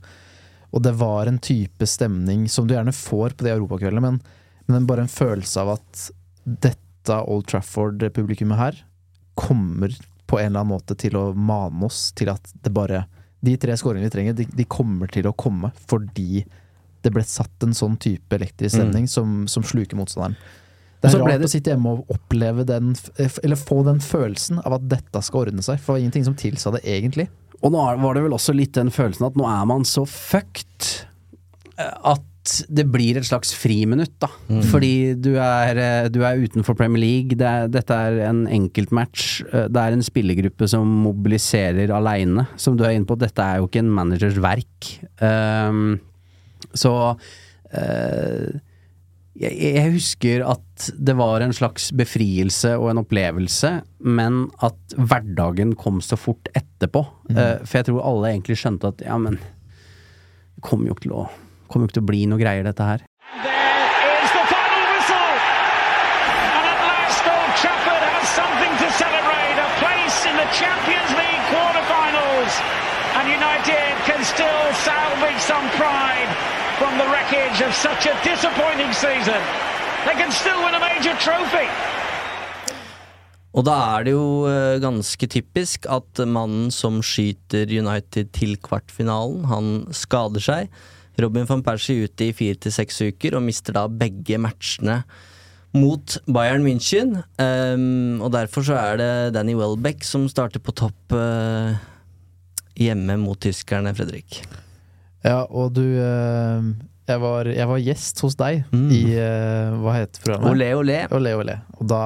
[0.74, 4.20] Og det var en type stemning som du gjerne får på de europakveldene, men,
[4.68, 6.10] men bare en følelse av at
[6.44, 8.84] dette Old Trafford-publikummet her
[9.40, 9.96] kommer
[10.28, 13.06] på en eller annen måte til å mane oss til at det bare
[13.44, 16.46] De tre skåringene vi trenger, de, de kommer til å komme fordi
[17.04, 20.38] det ble satt en sånn type elektrisk stemning som, som sluker motstanderen.
[21.04, 22.94] Det er rart det- å sitte hjemme og oppleve den,
[23.44, 26.38] eller få den følelsen av at dette skal ordne seg, for det var ingenting som
[26.40, 27.28] tilsa det egentlig.
[27.60, 30.88] Og nå var det vel også litt den følelsen at nå er man så fucked
[31.78, 32.24] eh, at
[32.68, 34.28] det blir et slags friminutt, da.
[34.72, 37.38] Fordi du er, eh, du er utenfor Premier League.
[37.40, 39.44] Det er, dette er en enkeltmatch.
[39.54, 43.18] eh, Det er en spillergruppe som mobiliserer aleine, som du er inne på.
[43.18, 44.92] Dette er jo ikke en managers verk.
[45.22, 46.00] Um,
[46.74, 48.52] så uh,
[49.40, 53.72] jeg, jeg husker at det var en slags befrielse og en opplevelse,
[54.06, 57.02] men at hverdagen kom så fort etterpå.
[57.34, 61.16] Eh, for jeg tror alle egentlig skjønte at ja, men det kommer jo ikke til
[61.18, 61.26] å,
[61.74, 63.04] kommer jo ikke til å bli noe greier, dette her.
[83.54, 89.46] Og da er det jo eh, ganske typisk at mannen som skyter United til kvartfinalen,
[89.52, 90.74] han skader seg.
[91.22, 95.04] Robin van Persie ute i fire til seks uker og mister da begge matchene
[95.74, 97.18] mot Bayern München.
[97.42, 101.74] Um, og derfor så er det Danny Welbeck som starter på topp uh,
[102.78, 104.44] hjemme mot tyskerne, Fredrik.
[105.26, 106.62] Ja, og du uh,
[107.10, 110.54] jeg, var, jeg var gjest hos deg i uh, Hva heter programmet?
[110.54, 111.00] Olé, olé.
[111.14, 111.60] Olé, olé.
[111.80, 112.04] Og da,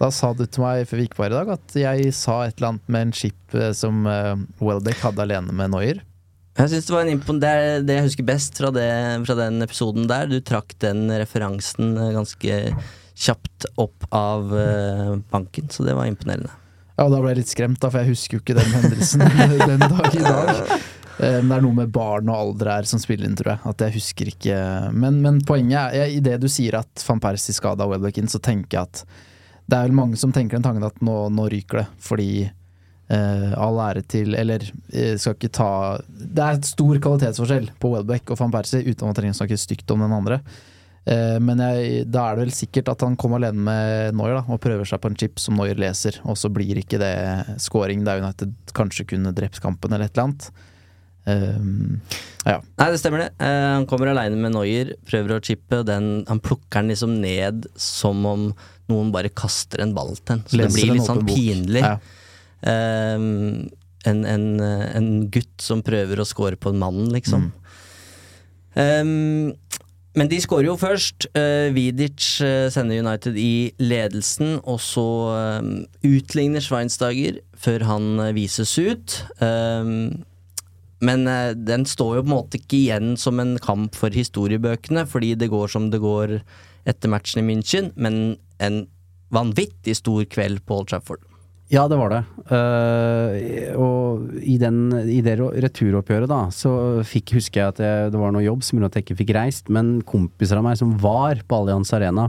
[0.00, 2.42] da sa du til meg før vi gikk på her i dag at jeg sa
[2.46, 4.06] et eller annet med en chip som
[4.62, 6.02] Welbeck hadde alene med Neuer.
[6.58, 8.88] Jeg synes Det var en impon det er det jeg husker best fra, det,
[9.26, 10.28] fra den episoden der.
[10.28, 12.58] Du trakk den referansen eh, ganske
[13.22, 16.50] kjapt opp av uh, banken, så det var imponerende.
[16.96, 19.22] Ja, da ble jeg litt skremt, da, for jeg husker jo ikke den hendelsen
[19.72, 20.62] den dag i dag.
[21.22, 23.62] Eh, Men det er noe med barn og alder her som spiller inn, tror jeg.
[23.72, 24.56] At jeg husker ikke
[24.96, 28.40] Men, men poenget er, i det du sier at van Persie skada Welbeck inn, så
[28.42, 29.04] tenker jeg at
[29.70, 32.30] det er vel mange som tenker den tanken at nå, nå ryker det, fordi
[33.12, 35.70] eh, all ære til Eller uh, skal ikke ta
[36.08, 39.60] Det er stor kvalitetsforskjell på Welbeck og van Persie, uten at man trenger å snakke
[39.60, 40.40] stygt om den andre.
[41.02, 44.44] Uh, men jeg, da er det vel sikkert at han kom alene med Noyer da,
[44.46, 47.14] og prøver seg på en chip som Noyer leser, og så blir ikke det
[47.62, 50.52] scoring der United kanskje kunne drept kampen eller et eller annet.
[51.22, 52.56] Ja.
[52.58, 53.28] Nei, det stemmer det.
[53.38, 57.68] Han kommer aleine med Noyer, prøver å chippe, og den, han plukker den liksom ned
[57.78, 58.48] som om
[58.90, 60.42] noen bare kaster en ball til den.
[60.48, 61.84] Så det blir litt sånn pinlig.
[61.84, 61.96] Ja.
[62.62, 63.18] Eh,
[64.04, 67.52] en, en, en gutt som prøver å score på en mann, liksom.
[68.74, 69.52] Um,
[70.16, 71.28] men de skårer jo først.
[71.36, 75.06] Uh, Vidic eh, sender United i ledelsen, og så
[75.62, 75.70] um,
[76.04, 79.16] utligner Schweinsteiger før han uh, vises ut.
[79.40, 80.24] Um,
[81.02, 81.26] men
[81.66, 85.48] den står jo på en måte ikke igjen som en kamp for historiebøkene, fordi det
[85.50, 86.36] går som det går
[86.86, 88.84] etter matchen i München, men en
[89.34, 91.24] vanvittig stor kveld på Old Trafford.
[91.72, 92.20] Ja, det var det.
[92.52, 93.32] Uh,
[93.80, 98.34] og i, den, i det returoppgjøret, da, så fikk, husker jeg at jeg, det var
[98.34, 101.40] noe jobb som gjorde at jeg ikke fikk reist, men kompiser av meg som var
[101.48, 102.28] på Allianz Arena,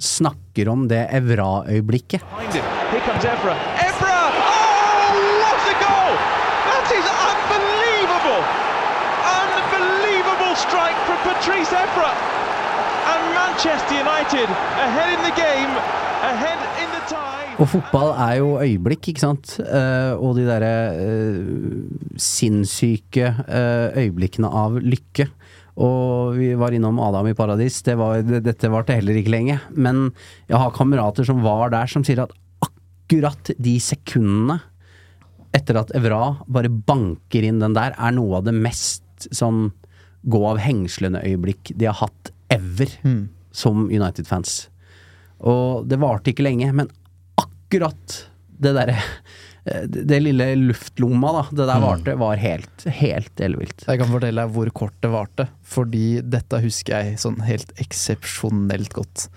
[0.00, 2.24] snakker om det Evra-øyeblikket.
[2.24, 3.58] Evra.
[16.32, 16.51] Oh.
[17.60, 19.56] Og fotball er jo øyeblikk, ikke sant?
[19.60, 25.28] Uh, og de derre uh, sinnssyke uh, øyeblikkene av lykke.
[25.82, 27.80] Og vi var innom Adam i Paradis.
[27.84, 29.58] Det var, det, dette varte heller ikke lenge.
[29.72, 30.08] Men
[30.48, 32.32] jeg har kamerater som var der, som sier at
[32.64, 34.60] akkurat de sekundene
[35.52, 39.66] etter at Evra bare banker inn den der, er noe av det mest sånn
[40.22, 42.88] gå av hengslene-øyeblikk de har hatt ever
[43.52, 44.70] som United-fans.
[45.44, 46.88] Og det varte ikke lenge, men
[47.72, 48.18] akkurat
[48.62, 48.98] det derre
[49.64, 53.86] eh, Det lille luftlomma, da, det der varte, var helt, helt ellevilt.
[53.88, 58.92] Jeg kan fortelle deg hvor kort det varte, fordi dette husker jeg sånn helt eksepsjonelt
[58.96, 59.28] godt.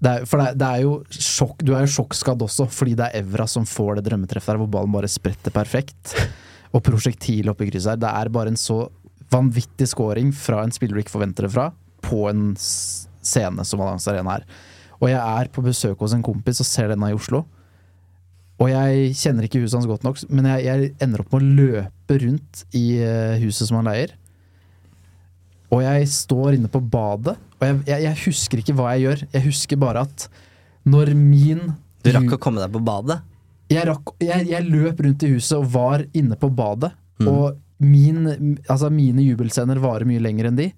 [0.00, 2.94] Det er, for det er, det er jo sjokk, Du er jo sjokkskadd også, fordi
[2.96, 6.14] det er Evra som får det drømmetreffet der, hvor ballen bare spretter perfekt.
[6.74, 8.00] Og prosjektilet oppi krysset her.
[8.00, 8.84] Det er bare en så
[9.30, 11.68] vanvittig scoring fra en spiller du ikke forventer det fra,
[12.02, 14.46] på en scene som Allianz Arena er.
[15.00, 17.44] Og jeg er på besøk hos en kompis og ser denne i Oslo.
[18.60, 21.54] Og jeg kjenner ikke huset hans godt nok, men jeg, jeg ender opp med å
[21.62, 24.12] løpe rundt i eh, huset som han leier.
[25.72, 29.24] Og jeg står inne på badet, og jeg, jeg, jeg husker ikke hva jeg gjør.
[29.32, 30.26] Jeg husker bare at
[30.84, 31.70] når min
[32.04, 33.20] Du rakk å komme deg på badet?
[33.70, 36.92] jeg, rakk, jeg, jeg løp rundt i huset og var inne på badet.
[37.22, 37.28] Mm.
[37.30, 40.70] Og min, altså mine jubelscener varer mye lenger enn de.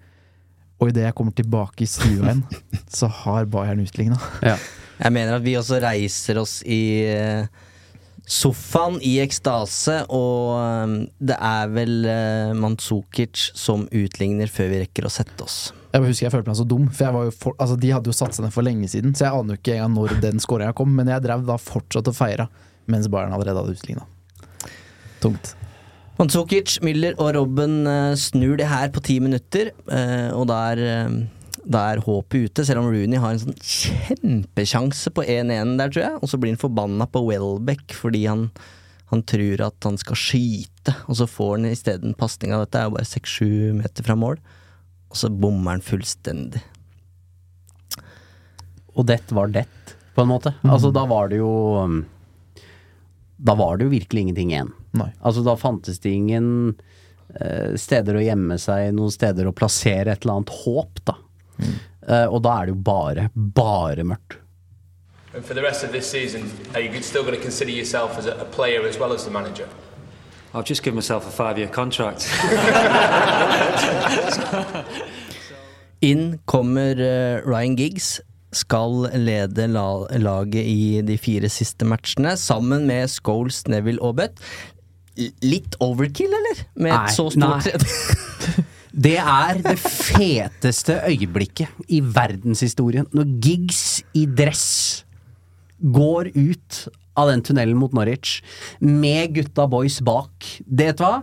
[0.82, 2.40] Og idet jeg kommer tilbake i stua igjen,
[2.98, 4.18] så har Bayern utligna.
[4.42, 7.46] Jeg mener at vi også reiser oss i eh,
[8.26, 10.96] sofaen i ekstase, og eh,
[11.30, 15.60] det er vel uh, Mandzukic som utligner før vi rekker å sette oss.
[15.92, 18.08] Jeg husker jeg følte meg så dum, for jeg var jo for, altså de hadde
[18.10, 19.14] jo satt seg ned for lenge siden.
[19.14, 22.08] Så jeg aner jo ikke engang når den skåringa kom, men jeg drev da fortsatt
[22.10, 22.48] og feira
[22.90, 24.08] mens Bayern allerede hadde utligna.
[25.22, 25.52] Tungt.
[26.22, 30.82] Mandzukic, Müller og Robben eh, snur det her på ti minutter, eh, og da er,
[30.86, 35.90] eh, da er håpet ute, selv om Rooney har en sånn kjempesjanse på 1-1 der,
[35.90, 38.46] tror jeg, og så blir han forbanna på Welbeck fordi han,
[39.10, 42.62] han tror at han skal skyte, og så får han isteden pasninga.
[42.62, 44.38] Dette er jo bare seks-sju meter fra mål,
[45.10, 46.62] og så bommer han fullstendig.
[48.94, 49.66] Og det var det,
[50.14, 50.54] på en måte.
[50.62, 51.50] Altså, da var det jo
[51.82, 52.04] um,
[53.42, 54.72] Da var det jo virkelig ingenting igjen.
[54.98, 55.10] Nei.
[55.20, 60.22] Altså, da fantes det ingen uh, steder å gjemme seg, noen steder å plassere et
[60.22, 61.16] eller annet håp, da.
[62.08, 64.38] Eh, og da er det jo bare, bare mørkt.
[65.34, 68.26] And for the rest of this season, are you still going to consider yourself as
[68.26, 69.68] a, a player as well as the manager?
[70.54, 72.28] I've just given myself a five year contract.
[76.02, 78.20] Inn kommer eh, Ryan Giggs,
[78.52, 79.86] skal lede la
[80.20, 84.42] laget i de fire siste matchene, sammen med Scholes, Neville og Butt.
[85.44, 86.62] Litt overkill, eller?
[86.76, 88.64] Med Nei, et så stort nei.
[88.92, 93.06] Det er det feteste øyeblikket i verdenshistorien.
[93.16, 94.66] Når Giggs i dress
[95.80, 96.82] går ut
[97.16, 98.40] av den tunnelen mot Norwich
[98.80, 100.44] med gutta boys bak.
[100.64, 101.22] Det vet du hva?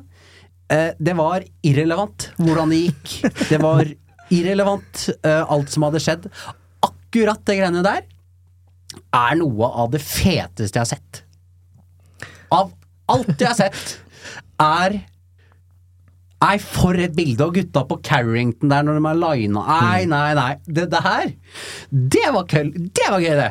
[0.70, 3.16] Eh, det var irrelevant hvordan det gikk.
[3.50, 3.86] Det var
[4.34, 6.28] irrelevant eh, alt som hadde skjedd.
[7.10, 8.04] Akkurat det greiene der
[9.14, 11.24] er noe av det feteste jeg har sett.
[12.54, 12.70] Av
[13.10, 13.96] alt jeg har sett,
[14.62, 15.00] er
[16.40, 19.64] Nei, for et bilde av gutta på Carrington der når de er lina.
[19.68, 20.54] Nei, nei, nei.
[20.64, 21.34] Det, det her,
[22.16, 22.70] det var køll.
[22.96, 23.50] Det var gøy, det.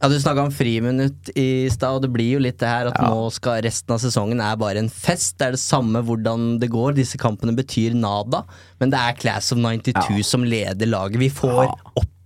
[0.00, 2.96] Ja, Du snakka om friminutt i stad, og det blir jo litt det her at
[3.04, 5.36] nå skal resten av sesongen er bare en fest.
[5.36, 6.96] Det er det samme hvordan det går.
[6.96, 8.46] Disse kampene betyr nada,
[8.80, 11.20] men det er Class of 92 som leder laget.
[11.20, 11.74] Vi får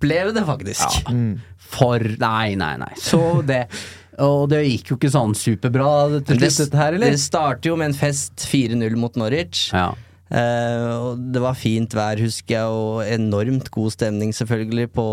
[0.01, 1.07] oppleve det, faktisk.
[1.71, 2.93] For Nei, nei, nei.
[2.99, 3.67] Så det
[4.21, 7.15] Og det gikk jo ikke sånn superbra til Det, slutt, dette her, eller?
[7.15, 9.71] det starter jo med en fest 4-0 mot Norwich.
[9.71, 15.07] Eh, og det var fint vær, husker jeg, og enormt god stemning selvfølgelig på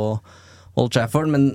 [0.76, 1.32] Old Trafford.
[1.32, 1.48] Men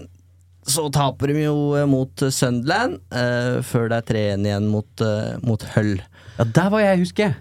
[0.65, 5.35] så taper de jo eh, mot Sunderland, uh, før det er 3-1 igjen mot, uh,
[5.43, 5.97] mot Hull.
[6.39, 7.41] Ja, der var jeg, husker jeg.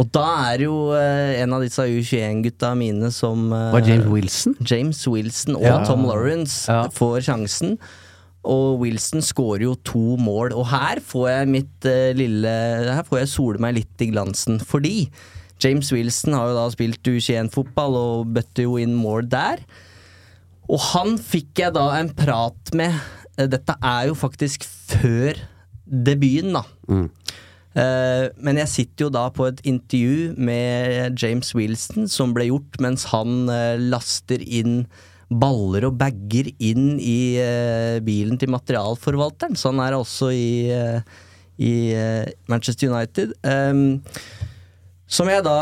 [0.00, 4.54] Og da er jo eh, en av disse U21-gutta mine som eh, Var James Wilson?
[4.64, 5.80] James Wilson og Ja.
[5.84, 6.64] Tom Lawrence
[6.96, 7.74] får sjansen.
[8.48, 12.48] Og Wilson skårer jo to mål, og her får jeg mitt eh, lille
[12.88, 15.10] Her får jeg sole meg litt i glansen, fordi
[15.60, 19.60] James Wilson har jo da spilt U21-fotball og bøtte jo inn mål der.
[20.72, 22.96] Og han fikk jeg da en prat med.
[23.36, 25.36] Eh, Dette er jo faktisk før
[25.84, 26.64] debuten, da.
[27.78, 32.80] Eh, men jeg sitter jo da på et intervju med James Wilson som ble gjort
[32.82, 34.82] mens han eh, laster inn
[35.30, 39.54] baller og bager inn i eh, bilen til materialforvalteren.
[39.54, 40.50] Så han er også i,
[41.62, 41.74] i
[42.50, 43.36] Manchester United.
[43.46, 44.00] Um,
[45.10, 45.54] som jeg da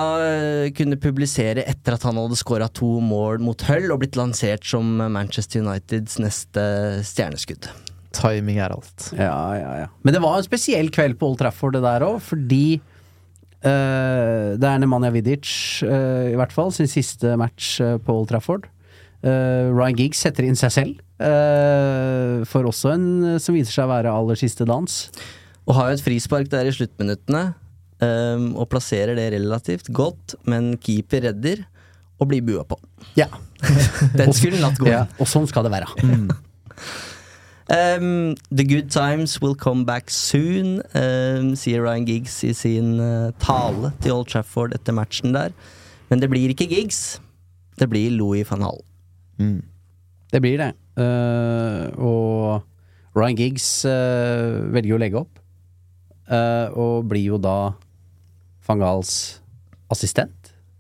[0.76, 4.96] kunne publisere etter at han hadde skåra to mål mot Hull og blitt lansert som
[5.12, 6.64] Manchester Uniteds neste
[7.08, 7.70] stjerneskudd.
[8.18, 9.10] Timing er alt.
[9.14, 9.90] Ja, ja, ja.
[10.02, 12.80] Men det var en spesiell kveld på Old Trafford, det der òg, fordi
[13.62, 15.52] uh, det er Nemanja Vidic,
[15.86, 18.66] uh, i hvert fall, sin siste match uh, på Old Trafford.
[19.18, 23.08] Eh, Ryan Giggs setter inn seg selv, eh, for også en
[23.42, 24.98] som viser seg å være aller siste dans.
[25.66, 27.42] Og har jo et frispark der i sluttminuttene,
[28.00, 31.66] um, og plasserer det relativt godt, men keeper redder
[32.18, 32.78] og blir bua på.
[33.18, 33.26] Ja.
[34.16, 34.88] Den skulle latt gå.
[34.88, 35.90] Ja, og sånn skal det være.
[37.68, 43.30] Um, the good times will come back soon, um, sier Ryan Giggs i sin uh,
[43.38, 45.52] tale til Old Trafford etter matchen der.
[46.08, 47.20] Men det blir ikke Giggs.
[47.78, 48.80] Det blir Louis van Hall.
[50.32, 50.72] Det blir det.
[50.98, 52.64] Uh, og
[53.18, 55.38] Ryan Giggs uh, velger å legge opp,
[56.30, 57.74] eh, og blir jo da
[58.68, 59.12] van Gahls
[59.90, 60.37] assistent.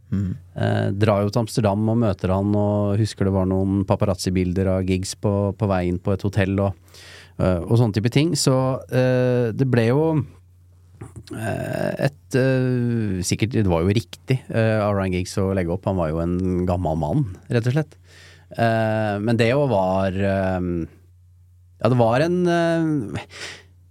[0.08, 4.88] Eh, drar jo til Amsterdam og møter han, og husker det var noen paparazzi-bilder av
[4.88, 6.72] gigs på, på inn på et hotell og,
[7.38, 8.32] eh, og sånne type ting.
[8.38, 8.54] Så
[8.88, 10.02] eh, det ble jo
[11.36, 15.86] eh, et eh, Sikkert, det var jo riktig av Ryan Giggs å legge opp.
[15.90, 17.98] Han var jo en gammel mann, rett og slett.
[18.48, 22.38] Men det jo var Ja, det var en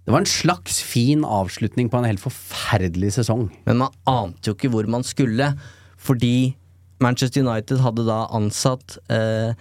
[0.08, 3.50] det var en slags fin avslutning på en helt forferdelig sesong.
[3.68, 5.50] Men man ante jo ikke hvor man skulle,
[5.98, 6.56] fordi
[7.02, 9.52] Manchester United hadde da ansatt eh,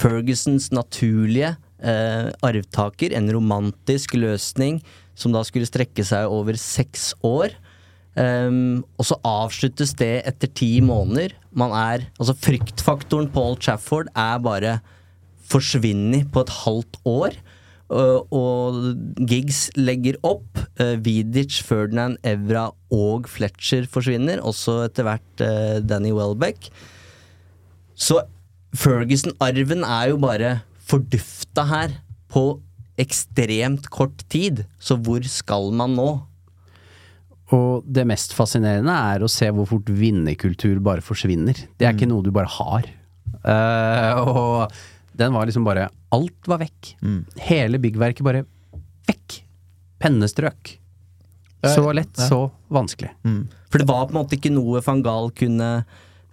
[0.00, 4.80] Fergusons naturlige eh, arvtaker, en romantisk løsning
[5.18, 7.54] som da skulle strekke seg over seks år.
[8.18, 11.36] Um, og så avsluttes det etter ti måneder.
[11.54, 14.80] Man er Altså, fryktfaktoren Paul Chafford er bare
[15.50, 17.38] forsvunnet på et halvt år.
[17.90, 18.76] Uh, og
[19.26, 20.60] Giggs legger opp.
[20.78, 24.42] Uh, Vidic, Ferdinand, Evra og Fletcher forsvinner.
[24.46, 26.70] Også etter hvert uh, Danny Welbeck.
[27.98, 28.22] Så
[28.78, 30.60] Ferguson-arven er jo bare
[30.90, 31.98] fordufta her
[32.30, 32.44] på
[33.00, 34.64] ekstremt kort tid.
[34.78, 36.10] Så hvor skal man nå?
[37.50, 41.58] Og det mest fascinerende er å se hvor fort vinnerkultur bare forsvinner.
[41.74, 42.86] Det er ikke noe du bare har.
[43.42, 44.80] Uh, og
[45.20, 46.94] den var liksom bare Alt var vekk.
[47.46, 48.44] Hele byggverket bare
[49.08, 49.40] vekk.
[50.00, 50.76] Pennestrøk.
[51.60, 53.10] Så lett, så vanskelig.
[53.70, 55.68] For det var på en måte ikke noe van Gahl kunne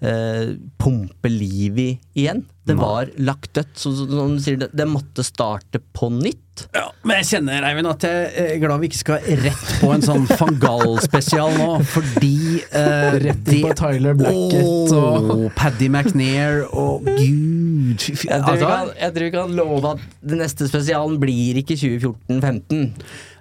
[0.02, 2.44] eh, pumpe liv i igjen.
[2.68, 3.78] Det var lagt dødt.
[3.80, 6.66] Så, så, så du sier, det, det måtte starte på nytt.
[7.06, 10.26] Men jeg kjenner, Eivind, at jeg er glad vi ikke skal rett på en sånn
[10.32, 12.34] van Gaal-spesial nå, fordi
[12.76, 18.42] eh, Rett inn på Tyler Blackett og- og Paddy McNair og gud fy- fy- Jeg
[18.42, 22.92] tror, altså, kan, jeg tror vi kan love at den neste spesialen blir ikke 2014-15.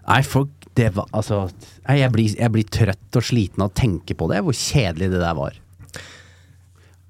[0.07, 0.47] Nei, for
[0.77, 1.47] det var Altså,
[1.89, 5.23] jeg blir, jeg blir trøtt og sliten av å tenke på det, hvor kjedelig det
[5.25, 5.57] der var.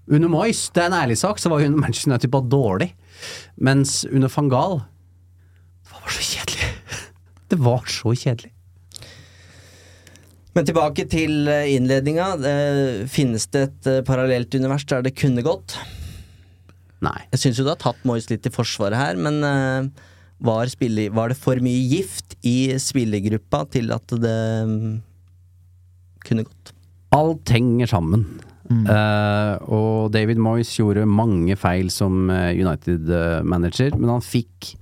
[0.07, 2.91] Under Moyes, det er en ærlig sak, så var jo Manchester United bare dårlig.
[3.57, 4.77] Mens under van Gaal
[5.87, 6.69] Det var så kjedelig.
[7.51, 8.53] Det var så kjedelig.
[10.57, 12.31] Men tilbake til eh, innledninga.
[12.49, 15.77] Eh, finnes det et eh, parallelt univers der det kunne gått?
[17.05, 17.19] Nei.
[17.35, 19.37] Jeg syns jo du har tatt Moyes litt i forsvaret her, men
[20.41, 24.95] var, spille, var det for mye gift i spillergruppa til at det mm,
[26.25, 26.73] kunne gått?
[27.17, 28.25] Alt henger sammen.
[28.67, 34.75] Eh, og David Moyes gjorde mange feil som eh, United-manager, men han fikk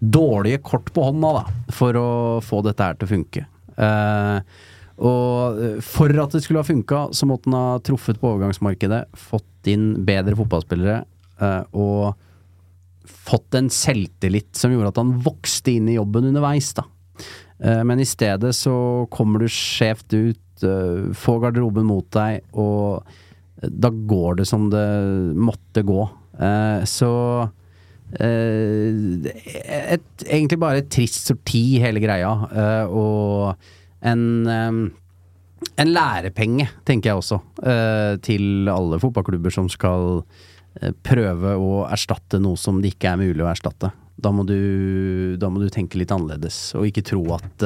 [0.00, 2.08] dårlige kort på hånda da, for å
[2.44, 3.44] få dette her til å funke.
[3.76, 4.40] Uh,
[4.96, 9.02] og eh, for at det skulle ha funka, så måtte han ha truffet på overgangsmarkedet,
[9.16, 11.00] fått inn bedre fotballspillere
[11.42, 16.86] uh, og fått en selvtillit som gjorde at han vokste inn i jobben underveis, da.
[17.58, 23.04] Eh, Men i stedet så kommer du skjevt ut, eh, få garderoben mot deg, og
[23.66, 24.86] da går det som det
[25.36, 26.02] måtte gå.
[26.36, 27.08] Uh, Så
[28.20, 29.24] eh,
[29.96, 32.34] et, Egentlig bare et trist sorti, hele greia,
[32.92, 33.56] og
[34.06, 34.84] en um,
[35.80, 37.38] en lærepenge, tenker jeg også,
[38.22, 40.20] til alle fotballklubber som skal
[41.02, 43.88] prøve å erstatte noe som det ikke er mulig å erstatte.
[44.20, 47.64] Da må du, da må du tenke litt annerledes, og ikke tro at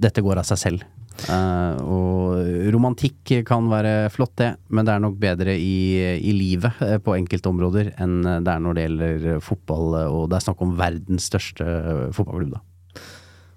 [0.00, 0.88] dette går av seg selv.
[1.14, 5.76] Eh, og romantikk kan være flott, det, men det er nok bedre i,
[6.18, 10.26] i livet uh, på enkelte områder enn det er når det gjelder fotball, eh, og
[10.30, 11.68] det er snakk om verdens største
[12.16, 12.64] fotballklubb, da.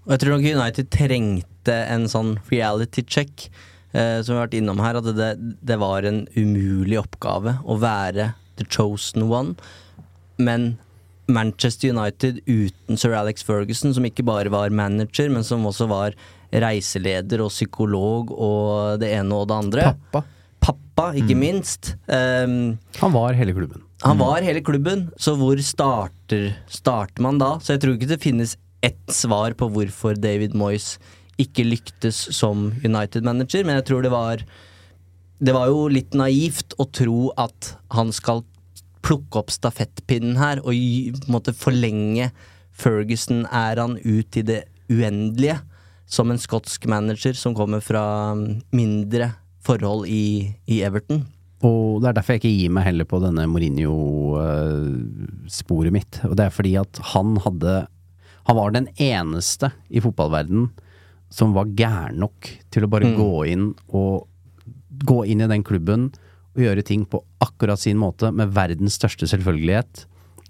[0.07, 3.49] Og jeg tror nok United trengte en sånn reality check,
[3.97, 5.31] uh, som vi har vært innom her, at det,
[5.65, 8.31] det var en umulig oppgave å være
[8.61, 9.57] the chosen one.
[10.37, 10.75] Men
[11.27, 16.15] Manchester United uten sir Alex Ferguson, som ikke bare var manager, men som også var
[16.53, 19.89] reiseleder og psykolog og det ene og det andre.
[19.91, 20.23] Pappa.
[20.63, 21.93] Pappa, ikke minst.
[22.09, 23.83] Um, Han var hele klubben.
[24.03, 27.57] han var hele klubben, så hvor starter, starter man da?
[27.61, 28.55] Så jeg tror ikke det finnes
[28.85, 30.97] ett svar på hvorfor David Moyes
[31.37, 34.41] ikke lyktes som United-manager, men jeg tror det var
[35.39, 38.41] Det var jo litt naivt å tro at han skal
[39.05, 42.31] plukke opp stafettpinnen her og på en måte forlenge
[42.77, 44.61] Ferguson-æraen ut i det
[44.91, 45.57] uendelige,
[46.07, 48.03] som en skotsk manager som kommer fra
[48.37, 49.31] mm, mindre
[49.67, 51.25] forhold i, i Everton.
[51.65, 56.19] Og det er derfor jeg ikke gir meg heller på denne Mourinho-sporet mitt.
[56.27, 57.73] Og det er fordi at han hadde
[58.47, 60.69] Han var den eneste i fotballverden
[61.35, 63.17] som var gæren nok til å bare Mm.
[63.17, 64.23] gå inn og
[65.03, 66.13] gå inn i den klubben
[66.57, 70.05] og gjøre ting på akkurat sin måte, med verdens største selvfølgelighet.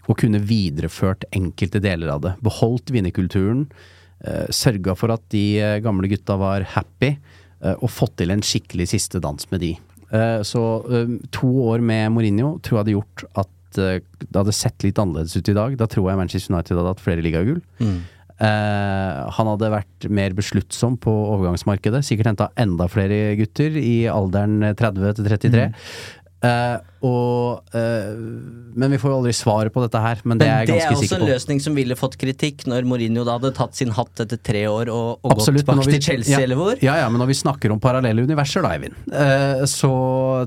[0.08, 2.38] Og kunne videreført enkelte deler av det.
[2.46, 3.68] Beholdt vinnerkulturen.
[4.24, 7.12] Uh, Sørga for at de eh, gamle gutta var happy,
[7.62, 9.76] eh, og fått til en skikkelig siste dans med de.
[10.10, 14.56] Eh, så eh, to år med Mourinho tror jeg hadde gjort at eh, det hadde
[14.56, 15.76] sett litt annerledes ut i dag.
[15.80, 17.60] Da tror jeg Manchester United hadde hatt flere ligagull.
[17.82, 18.00] Mm.
[18.38, 22.04] Eh, han hadde vært mer besluttsom på overgangsmarkedet.
[22.06, 25.68] Sikkert henta enda flere gutter i alderen 30 til 33.
[26.46, 28.10] Eh, og, uh,
[28.78, 30.20] men vi får jo aldri svaret på dette her.
[30.30, 32.86] Men det er jeg det er også sikker en løsning som ville fått kritikk når
[32.90, 35.96] Mourinho da hadde tatt sin hatt etter tre år og, og Absolutt, gått bak vi-
[35.98, 36.76] til Chelsea, ja, eller hvor.
[36.86, 39.94] Ja, ja, men når vi snakker om parallelle universer, da, Eivind, uh, så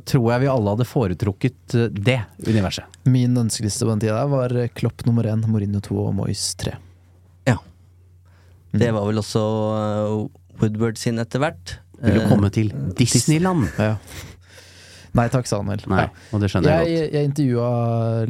[0.06, 3.00] tror jeg vi alle hadde foretrukket det universet.
[3.10, 6.76] Min ønskeliste på den tida var Klopp nummer én, Mourinho to og Moyes tre.
[8.72, 10.26] Det var vel også uh,
[10.60, 11.78] Woodward sin etter hvert.
[12.00, 13.66] Vil du Eh, komme til Disneyland?
[13.78, 13.96] Ja.
[15.18, 15.80] Nei takk, sa han vel.
[15.90, 17.70] Nei, og det skjønner jeg jeg, jeg intervjua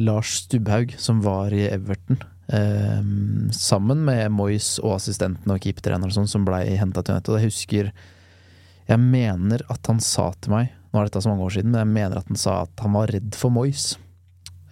[0.01, 2.17] Lars Stubhaug, som var i Everton.
[2.49, 3.03] Eh,
[3.53, 7.35] sammen med Moyes og assistenten og keepertreneren sånn, som blei henta til United.
[7.35, 7.91] Og jeg husker
[8.89, 11.85] Jeg mener at han sa til meg Nå er dette så mange år siden, men
[11.85, 13.93] jeg mener at han sa at han var redd for Moyes.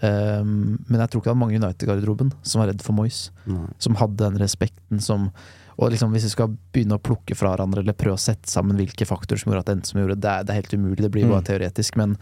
[0.02, 3.30] Ehm, men jeg tror ikke det var mange i United-garderoben som var redd for Moyes.
[3.50, 3.66] Nei.
[3.84, 5.32] Som hadde den respekten som
[5.80, 8.76] Og liksom hvis vi skal begynne å plukke fra hverandre eller prøve å sette sammen
[8.76, 10.98] hvilke faktorer som gjorde at det endte som gjorde, det er, det er helt umulig.
[11.06, 11.48] Det blir bare Mm.
[11.48, 11.96] teoretisk.
[11.96, 12.18] Men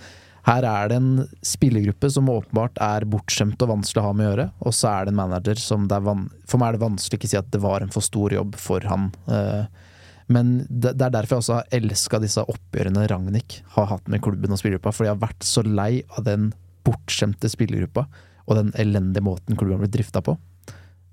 [0.45, 4.29] her er det en spillergruppe som åpenbart er bortskjemt og vanskelig å ha med å
[4.35, 4.51] gjøre.
[4.61, 7.17] Og så er det en manager som det er van For meg er det vanskelig
[7.17, 9.09] å ikke si at det var en for stor jobb for han.
[9.27, 9.65] Uh,
[10.29, 14.21] Men det, det er derfor jeg også har elska disse oppgjørene Ragnhild har hatt med
[14.21, 14.93] klubben og spillergruppa.
[14.93, 16.53] For jeg har vært så lei av den
[16.87, 18.07] bortskjemte spillergruppa
[18.47, 20.37] og den elendige måten klubben ble drifta på.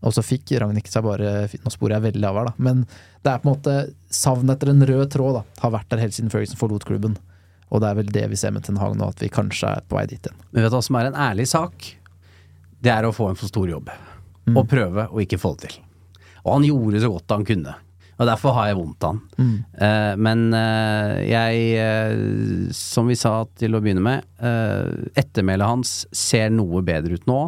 [0.04, 2.54] Og så fikk Ragnhild seg bare Nå sporer jeg veldig av her, da.
[2.60, 2.82] Men
[3.24, 3.76] det er på en måte
[4.12, 7.16] savnet etter en rød tråd da har vært der helt siden Ferguson forlot klubben.
[7.72, 9.86] Og det er vel det vi ser med Ten Hag nå, at vi kanskje er
[9.88, 10.36] på vei dit igjen.
[10.52, 11.88] Men vet du hva som er en ærlig sak?
[12.84, 13.88] Det er å få en for stor jobb.
[14.52, 15.80] Og prøve å ikke få det til.
[16.44, 17.72] Og han gjorde så godt han kunne.
[18.14, 19.20] Og derfor har jeg vondt av han.
[19.38, 19.56] Mm.
[19.80, 25.94] Uh, men uh, jeg, eh, som vi sa til å begynne med, uh, ettermælet hans
[26.14, 27.42] ser noe bedre ut nå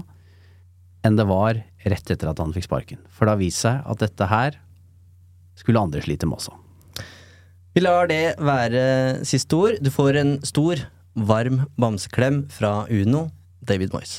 [1.07, 2.99] enn det var rett etter at han fikk sparken.
[3.15, 4.59] For det har vist seg at dette her
[5.57, 6.57] skulle andre slite med også.
[7.77, 9.79] Vi lar det være siste ord.
[9.85, 10.81] Du får en stor,
[11.15, 13.29] varm bamseklem fra Uno,
[13.63, 14.19] David Moyes.